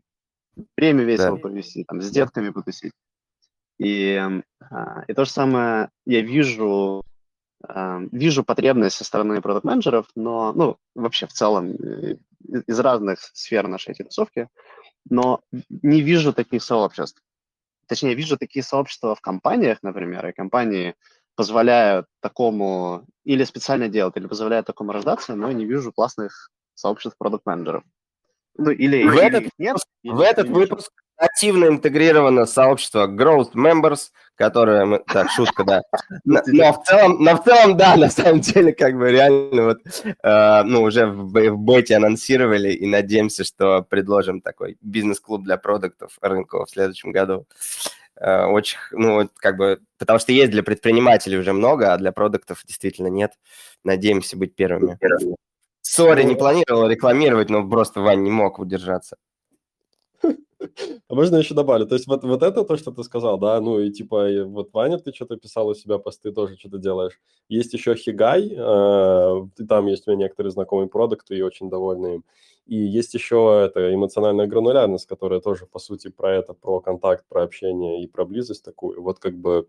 время 0.76 1.04
весело 1.04 1.36
да. 1.36 1.42
провести, 1.42 1.84
там, 1.84 2.00
с 2.02 2.10
детками 2.10 2.50
потусить. 2.50 2.92
И, 3.78 4.20
а, 4.70 5.04
и 5.08 5.14
то 5.14 5.24
же 5.24 5.30
самое 5.30 5.90
я 6.04 6.20
вижу, 6.20 7.02
вижу 8.12 8.44
потребность 8.44 8.96
со 8.96 9.04
стороны 9.04 9.40
продукт-менеджеров, 9.40 10.06
но, 10.14 10.52
ну, 10.52 10.76
вообще 10.94 11.26
в 11.26 11.32
целом 11.32 11.72
э, 11.72 12.16
из 12.66 12.80
разных 12.80 13.20
сфер 13.34 13.68
нашей 13.68 13.94
тусовки, 13.94 14.48
но 15.08 15.40
не 15.68 16.00
вижу 16.00 16.32
таких 16.32 16.62
сообществ. 16.62 17.22
Точнее, 17.86 18.14
вижу 18.14 18.38
такие 18.38 18.62
сообщества 18.62 19.14
в 19.14 19.20
компаниях, 19.20 19.78
например, 19.82 20.26
и 20.26 20.32
компании 20.32 20.94
позволяют 21.34 22.06
такому 22.20 23.04
или 23.24 23.44
специально 23.44 23.88
делать, 23.88 24.16
или 24.16 24.26
позволяют 24.26 24.66
такому 24.66 24.92
рождаться, 24.92 25.34
но 25.34 25.50
не 25.52 25.64
вижу 25.64 25.92
классных 25.92 26.50
сообществ 26.74 27.18
продукт-менеджеров. 27.18 27.82
Ну, 28.56 28.70
или, 28.70 29.04
в 29.04 29.12
или 29.12 29.22
этот, 29.22 29.52
нет. 29.58 29.76
В 30.02 30.20
этот 30.20 30.48
выпуск 30.48 30.92
активно 31.20 31.66
интегрировано 31.66 32.46
сообщество 32.46 33.06
Growth 33.06 33.52
Members, 33.54 34.10
которое 34.34 34.86
мы... 34.86 35.02
Так, 35.06 35.30
шутка, 35.30 35.64
да. 35.64 35.82
Но, 36.24 36.40
но, 36.46 36.72
в 36.72 36.82
целом, 36.84 37.22
но 37.22 37.36
в 37.36 37.44
целом, 37.44 37.76
да, 37.76 37.96
на 38.04 38.08
самом 38.08 38.40
деле, 38.40 38.72
как 38.72 38.96
бы 38.96 39.10
реально 39.10 39.64
вот, 39.64 39.78
э, 40.22 40.62
ну, 40.64 40.82
уже 40.82 41.06
в, 41.06 41.32
в 41.32 41.58
бете 41.58 41.96
анонсировали 41.96 42.72
и 42.72 42.86
надеемся, 42.86 43.44
что 43.44 43.82
предложим 43.82 44.40
такой 44.40 44.78
бизнес-клуб 44.80 45.44
для 45.44 45.58
продуктов 45.58 46.18
рынка 46.22 46.64
в 46.64 46.70
следующем 46.70 47.12
году. 47.12 47.46
Э, 48.16 48.46
очень, 48.46 48.78
ну, 48.92 49.28
как 49.36 49.58
бы, 49.58 49.80
потому 49.98 50.18
что 50.18 50.32
есть 50.32 50.50
для 50.50 50.62
предпринимателей 50.62 51.36
уже 51.36 51.52
много, 51.52 51.92
а 51.92 51.98
для 51.98 52.12
продуктов 52.12 52.62
действительно 52.66 53.08
нет. 53.08 53.32
Надеемся 53.84 54.38
быть 54.38 54.54
первыми. 54.54 54.98
Сори, 55.82 56.22
не 56.22 56.32
ну, 56.32 56.38
планировал 56.38 56.88
рекламировать, 56.88 57.50
но 57.50 57.68
просто 57.68 58.00
Вань 58.00 58.22
не 58.22 58.30
мог 58.30 58.58
удержаться. 58.58 59.16
А 61.08 61.14
можно 61.14 61.36
еще 61.36 61.54
добавлю? 61.54 61.86
То 61.86 61.94
есть 61.94 62.06
вот, 62.06 62.22
вот 62.24 62.42
это 62.42 62.64
то, 62.64 62.76
что 62.76 62.90
ты 62.92 63.02
сказал, 63.02 63.38
да, 63.38 63.60
ну 63.60 63.80
и 63.80 63.90
типа 63.90 64.28
вот 64.44 64.72
Ваня, 64.72 64.98
ты 64.98 65.12
что-то 65.12 65.36
писал 65.36 65.68
у 65.68 65.74
себя 65.74 65.98
посты, 65.98 66.32
тоже 66.32 66.56
что-то 66.56 66.78
делаешь. 66.78 67.20
Есть 67.48 67.72
еще 67.72 67.94
Хигай, 67.94 68.52
э, 68.56 69.64
там 69.68 69.86
есть 69.86 70.06
у 70.06 70.10
меня 70.10 70.24
некоторые 70.24 70.50
знакомые 70.50 70.88
продукты 70.88 71.36
и 71.36 71.42
очень 71.42 71.70
довольны 71.70 72.16
им. 72.16 72.24
И 72.66 72.76
есть 72.76 73.14
еще 73.14 73.64
это 73.66 73.92
эмоциональная 73.92 74.46
гранулярность, 74.46 75.06
которая 75.06 75.40
тоже, 75.40 75.66
по 75.66 75.78
сути, 75.78 76.08
про 76.08 76.36
это, 76.36 76.52
про 76.52 76.80
контакт, 76.80 77.24
про 77.28 77.42
общение 77.42 78.04
и 78.04 78.06
про 78.06 78.24
близость 78.24 78.64
такую. 78.64 79.02
Вот 79.02 79.18
как 79.18 79.36
бы 79.36 79.68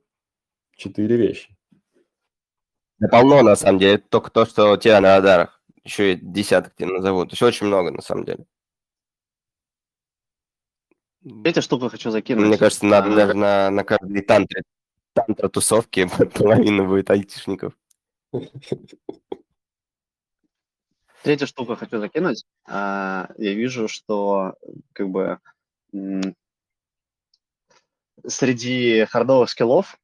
четыре 0.76 1.16
вещи. 1.16 1.56
Да 3.00 3.08
полно, 3.08 3.42
на 3.42 3.56
самом 3.56 3.80
деле. 3.80 3.98
Только 3.98 4.30
то, 4.30 4.46
что 4.46 4.74
у 4.74 4.78
тебя 4.78 5.02
на 5.02 5.16
радарах. 5.16 5.60
Еще 5.84 6.14
и 6.14 6.20
десяток 6.22 6.76
тебе 6.76 6.90
назовут. 6.90 7.32
Еще 7.32 7.48
очень 7.48 7.66
много, 7.66 7.90
на 7.92 8.04
самом 8.04 8.26
деле. 8.26 8.46
Третья 11.44 11.62
штука 11.62 11.90
хочу 11.90 12.10
закинуть. 12.10 12.48
Мне 12.48 12.58
кажется, 12.58 12.86
надо, 12.86 13.08
а, 13.08 13.10
наверное, 13.10 13.36
на, 13.36 13.70
на 13.70 13.84
каждой 13.84 14.22
тантре, 14.22 14.64
тантра 15.14 15.50
тусовке 15.50 16.08
половина 16.34 16.84
будет 16.84 17.12
айтишников. 17.12 17.74
Третья 21.24 21.46
штука 21.46 21.76
хочу 21.76 22.00
закинуть. 22.00 22.44
А, 22.68 23.30
я 23.38 23.54
вижу, 23.54 23.88
что 23.88 24.56
как 24.94 25.10
бы 25.10 25.40
среди 28.26 29.06
хардовых 29.06 29.50
скиллов 29.52 29.98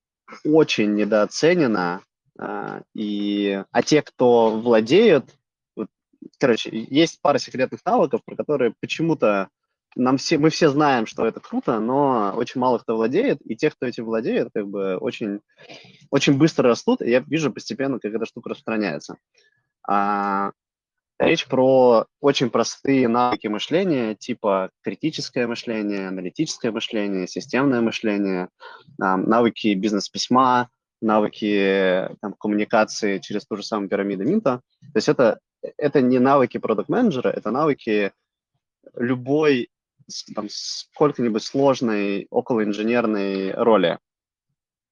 очень 0.44 0.94
недооценено, 0.94 2.04
а, 2.38 2.82
и, 2.94 3.64
а 3.72 3.82
те, 3.82 4.04
кто 4.04 4.52
владеют, 4.60 5.36
вот, 5.76 5.90
короче, 6.38 6.70
есть 6.72 7.20
пара 7.22 7.40
секретных 7.40 7.84
навыков, 7.86 8.22
про 8.24 8.36
которые 8.36 8.76
почему-то 8.80 9.50
нам 9.96 10.18
все, 10.18 10.38
мы 10.38 10.50
все 10.50 10.70
знаем, 10.70 11.06
что 11.06 11.26
это 11.26 11.40
круто, 11.40 11.80
но 11.80 12.34
очень 12.36 12.62
мало 12.62 12.78
кто 12.78 12.96
владеет, 12.96 13.40
и 13.46 13.56
те, 13.56 13.70
кто 13.70 13.86
этим 13.86 14.06
владеет, 14.06 14.50
как 14.54 14.68
бы 14.68 14.98
очень, 14.98 15.40
очень 16.12 16.38
быстро 16.38 16.70
растут, 16.70 17.02
и 17.02 17.10
я 17.10 17.20
вижу 17.20 17.52
постепенно, 17.52 18.00
как 18.00 18.14
эта 18.14 18.26
штука 18.26 18.50
распространяется. 18.50 19.18
А, 19.88 20.52
речь 21.20 21.48
про 21.48 22.06
очень 22.20 22.50
простые 22.50 23.08
навыки 23.08 23.48
мышления, 23.48 24.16
типа 24.16 24.70
критическое 24.82 25.48
мышление, 25.48 26.10
аналитическое 26.10 26.72
мышление, 26.72 27.28
системное 27.28 27.82
мышление, 27.82 28.50
навыки 28.98 29.74
бизнес-письма, 29.74 30.70
навыки 31.02 32.10
там, 32.22 32.34
коммуникации 32.34 33.20
через 33.20 33.46
ту 33.46 33.56
же 33.58 33.64
самую 33.64 33.90
пирамиду 33.90 34.24
Минта. 34.24 34.62
То 34.82 34.98
есть 34.98 35.10
это, 35.10 35.40
это 35.78 36.02
не 36.02 36.20
навыки 36.20 36.58
продукт-менеджера, 36.58 37.30
это 37.30 37.52
навыки 37.52 38.12
любой 38.96 39.70
там, 40.36 40.48
сколько-нибудь 40.50 41.44
сложной 41.44 42.28
околоинженерной 42.30 43.54
роли. 43.54 44.00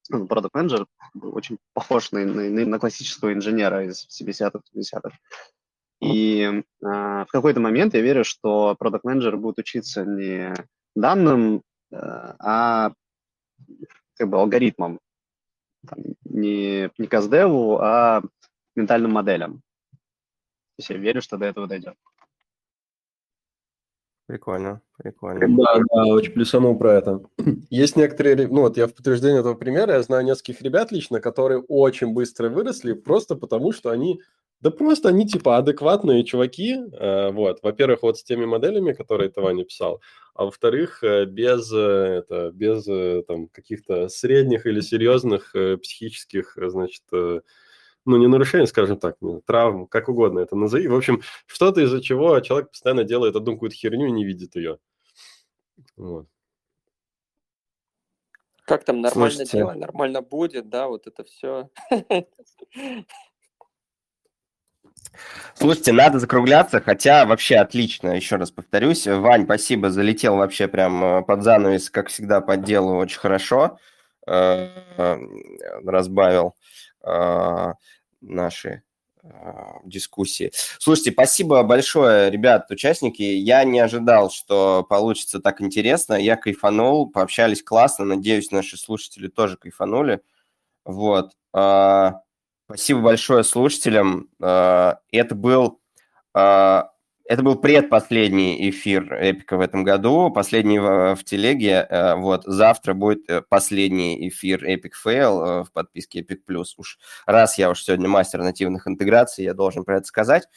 Ну, 0.10 0.28
продукт 0.28 0.54
менеджер 0.54 0.86
очень 1.20 1.58
похож 1.74 2.12
на, 2.12 2.26
на, 2.26 2.66
на 2.66 2.80
классического 2.80 3.34
инженера 3.34 3.86
из 3.86 4.08
70-х, 4.08 4.60
70-х. 4.76 5.18
И 6.02 6.42
э, 6.42 6.62
в 6.82 7.28
какой-то 7.32 7.60
момент 7.60 7.94
я 7.96 8.02
верю, 8.02 8.24
что 8.24 8.76
продукт 8.78 9.04
менеджер 9.06 9.38
будет 9.38 9.60
учиться 9.60 10.06
не 10.06 10.54
данным, 10.96 11.64
э, 11.92 11.96
а 11.98 12.92
как 14.18 14.30
бы 14.30 14.38
алгоритмам. 14.38 15.00
Там, 15.88 16.00
не, 16.26 16.92
не 16.98 17.08
каздеву, 17.08 17.80
а 17.80 18.22
ментальным 18.76 19.12
моделям. 19.12 19.62
То 20.76 20.80
есть 20.80 20.90
я 20.90 20.98
верю, 20.98 21.22
что 21.22 21.38
до 21.38 21.46
этого 21.46 21.68
дойдет. 21.68 21.96
Прикольно, 24.28 24.82
прикольно. 24.98 25.64
Да, 25.64 25.80
да, 25.94 26.06
очень 26.08 26.32
плюсанул 26.32 26.78
про 26.80 26.96
это. 26.96 27.22
Есть 27.70 27.96
некоторые, 27.96 28.48
ну 28.48 28.62
вот 28.62 28.76
я 28.76 28.88
в 28.88 28.94
подтверждение 28.96 29.42
этого 29.42 29.54
примера, 29.54 29.94
я 29.94 30.02
знаю 30.02 30.26
нескольких 30.26 30.64
ребят 30.64 30.92
лично, 30.92 31.20
которые 31.20 31.60
очень 31.60 32.12
быстро 32.12 32.50
выросли, 32.50 32.94
просто 32.94 33.36
потому 33.36 33.72
что 33.72 33.92
они, 33.92 34.20
да 34.62 34.72
просто 34.72 35.10
они 35.10 35.28
типа 35.28 35.58
адекватные 35.58 36.24
чуваки, 36.24 36.74
э, 36.74 37.30
вот. 37.32 37.60
Во-первых, 37.62 38.02
вот 38.02 38.18
с 38.18 38.24
теми 38.24 38.46
моделями, 38.46 38.94
которые 38.94 39.30
ты, 39.30 39.42
Ваня, 39.42 39.64
писал, 39.64 40.02
а 40.34 40.46
во-вторых, 40.46 41.04
э, 41.04 41.26
без, 41.26 41.72
э, 41.72 42.24
это, 42.26 42.52
без 42.52 42.86
там 43.28 43.48
каких-то 43.50 44.10
средних 44.10 44.66
или 44.66 44.82
серьезных 44.82 45.54
психических, 45.84 46.58
значит, 46.58 47.04
ну, 48.06 48.18
не 48.18 48.28
нарушение, 48.28 48.68
скажем 48.68 48.98
так, 48.98 49.18
травм, 49.46 49.88
как 49.88 50.10
угодно 50.10 50.40
это 50.40 50.56
назови. 50.56 50.88
В 50.88 50.96
общем, 50.96 51.22
что-то, 51.48 51.82
из-за 51.82 52.02
чего 52.02 52.40
человек 52.40 52.72
постоянно 52.72 53.04
делает 53.04 53.36
одну 53.36 53.54
какую-то 53.54 53.76
херню 53.76 54.08
и 54.08 54.12
не 54.12 54.26
видит 54.26 54.56
ее. 54.56 54.78
Вот. 55.98 56.28
Как 58.66 58.84
там 58.84 59.02
нормально 59.02 59.30
Слушайте. 59.30 59.58
делай, 59.58 59.76
нормально 59.76 60.22
будет, 60.22 60.70
да, 60.70 60.88
вот 60.88 61.06
это 61.06 61.24
все. 61.24 61.70
Слушайте, 65.54 65.94
надо 65.94 66.20
закругляться, 66.20 66.82
хотя 66.82 67.26
вообще 67.26 67.58
отлично, 67.58 68.16
еще 68.16 68.36
раз 68.38 68.52
повторюсь. 68.52 69.08
Вань, 69.08 69.46
спасибо, 69.46 69.90
залетел 69.90 70.36
вообще 70.38 70.68
прям 70.68 71.04
э, 71.04 71.22
под 71.22 71.44
занавес, 71.44 71.90
как 71.90 72.10
всегда, 72.10 72.42
по 72.42 72.58
делу 72.58 72.98
очень 72.98 73.20
хорошо. 73.20 73.78
Э, 74.28 74.68
э, 74.98 75.18
разбавил 75.86 76.56
наши 78.26 78.84
а, 79.24 79.80
дискуссии. 79.84 80.52
Слушайте, 80.80 81.12
спасибо 81.12 81.64
большое, 81.64 82.30
ребят, 82.30 82.70
участники. 82.70 83.24
Я 83.24 83.64
не 83.64 83.80
ожидал, 83.80 84.30
что 84.30 84.86
получится 84.88 85.40
так 85.40 85.62
интересно. 85.62 86.14
Я 86.14 86.36
кайфанул, 86.36 87.10
пообщались 87.10 87.64
классно. 87.64 88.06
Надеюсь, 88.06 88.52
наши 88.52 88.78
слушатели 88.78 89.28
тоже 89.28 89.58
кайфанули. 89.58 90.22
Вот. 90.84 91.32
А, 91.54 92.22
спасибо 92.66 93.02
большое 93.02 93.44
слушателям. 93.44 94.30
А, 94.42 95.00
это 95.12 95.34
был 95.34 95.80
это 97.28 97.42
был 97.42 97.56
предпоследний 97.56 98.70
эфир 98.70 99.12
Эпика 99.14 99.58
в 99.58 99.62
этом 99.62 99.84
году, 99.84 100.30
последний 100.30 100.80
в, 100.80 101.16
в 101.16 101.24
телеге. 101.24 101.86
Э, 101.90 102.16
вот 102.16 102.44
завтра 102.46 102.94
будет 102.94 103.28
э, 103.30 103.42
последний 103.42 104.30
эфир 104.30 104.64
Epic 104.64 104.92
Fail 105.04 105.62
э, 105.62 105.64
в 105.64 105.72
подписке 105.72 106.22
Epic 106.22 106.40
Plus. 106.48 106.66
Уж 106.78 107.00
раз 107.26 107.58
я 107.58 107.72
уж 107.72 107.82
сегодня 107.82 108.08
мастер 108.08 108.42
нативных 108.44 108.88
интеграций, 108.88 109.44
я 109.44 109.56
должен 109.56 109.84
про 109.84 109.98
это 109.98 110.06
сказать. 110.06 110.48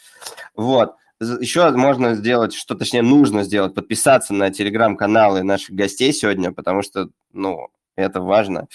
Вот. 0.55 0.93
Еще 1.21 1.69
можно 1.73 2.15
сделать, 2.15 2.53
что 2.53 2.75
точнее 2.75 3.03
нужно 3.03 3.43
сделать, 3.45 3.75
подписаться 3.75 4.35
на 4.35 4.51
телеграм-каналы 4.51 5.43
наших 5.43 5.75
гостей 5.75 6.13
сегодня, 6.13 6.53
потому 6.53 6.83
что, 6.83 7.09
ну, 7.33 7.69
это 7.99 8.21
важно. 8.21 8.69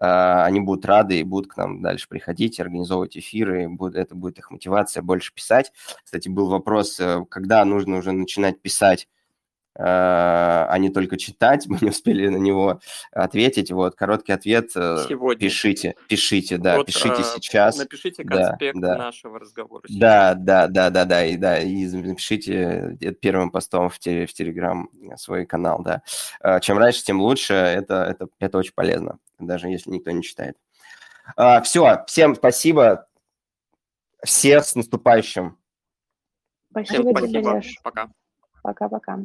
А, 0.00 0.44
они 0.44 0.60
будут 0.60 0.84
рады 0.84 1.20
и 1.20 1.24
будут 1.24 1.52
к 1.52 1.56
нам 1.56 1.82
дальше 1.82 2.08
приходить, 2.08 2.60
организовывать 2.60 3.16
эфиры, 3.16 3.68
это 3.94 4.14
будет 4.14 4.38
их 4.38 4.50
мотивация 4.50 5.02
больше 5.02 5.32
писать. 5.34 5.72
Кстати, 6.04 6.28
был 6.28 6.48
вопрос, 6.48 6.98
э, 6.98 7.24
когда 7.28 7.64
нужно 7.64 7.98
уже 7.98 8.12
начинать 8.12 8.60
писать 8.60 9.08
а 9.76 10.76
не 10.78 10.90
только 10.90 11.16
читать, 11.16 11.66
мы 11.68 11.78
не 11.80 11.90
успели 11.90 12.28
на 12.28 12.36
него 12.36 12.80
ответить. 13.12 13.70
Вот, 13.70 13.94
короткий 13.94 14.32
ответ. 14.32 14.70
Э, 14.74 15.04
Сегодня. 15.08 15.40
Пишите, 15.40 15.94
пишите, 16.08 16.58
да, 16.58 16.76
вот, 16.76 16.86
пишите 16.86 17.20
а, 17.20 17.24
сейчас. 17.24 17.76
Напишите 17.78 18.24
конспект 18.24 18.78
да, 18.78 18.94
да. 18.94 18.98
нашего 18.98 19.38
разговора. 19.38 19.82
Сейчас. 19.86 19.98
Да, 19.98 20.34
да, 20.34 20.66
да, 20.68 20.90
да, 20.90 21.04
да, 21.04 21.24
и, 21.24 21.36
да, 21.36 21.58
и 21.60 21.86
напишите 21.86 22.98
первым 23.20 23.50
постом 23.50 23.88
в, 23.88 23.98
теле, 23.98 24.26
в 24.26 24.32
Телеграм 24.32 24.90
свой 25.16 25.46
канал, 25.46 25.82
да. 25.82 26.02
А, 26.40 26.60
чем 26.60 26.78
раньше, 26.78 27.04
тем 27.04 27.20
лучше, 27.20 27.54
это, 27.54 28.04
это, 28.04 28.28
это 28.38 28.58
очень 28.58 28.72
полезно, 28.74 29.18
даже 29.38 29.68
если 29.68 29.90
никто 29.90 30.10
не 30.10 30.22
читает. 30.22 30.56
А, 31.36 31.60
все, 31.62 32.04
всем 32.06 32.34
спасибо, 32.34 33.06
всех 34.24 34.64
с 34.64 34.74
наступающим. 34.74 35.58
Спасибо, 36.70 37.10
спасибо. 37.16 37.60
Пока. 37.82 38.08
Пока-пока. 38.62 39.20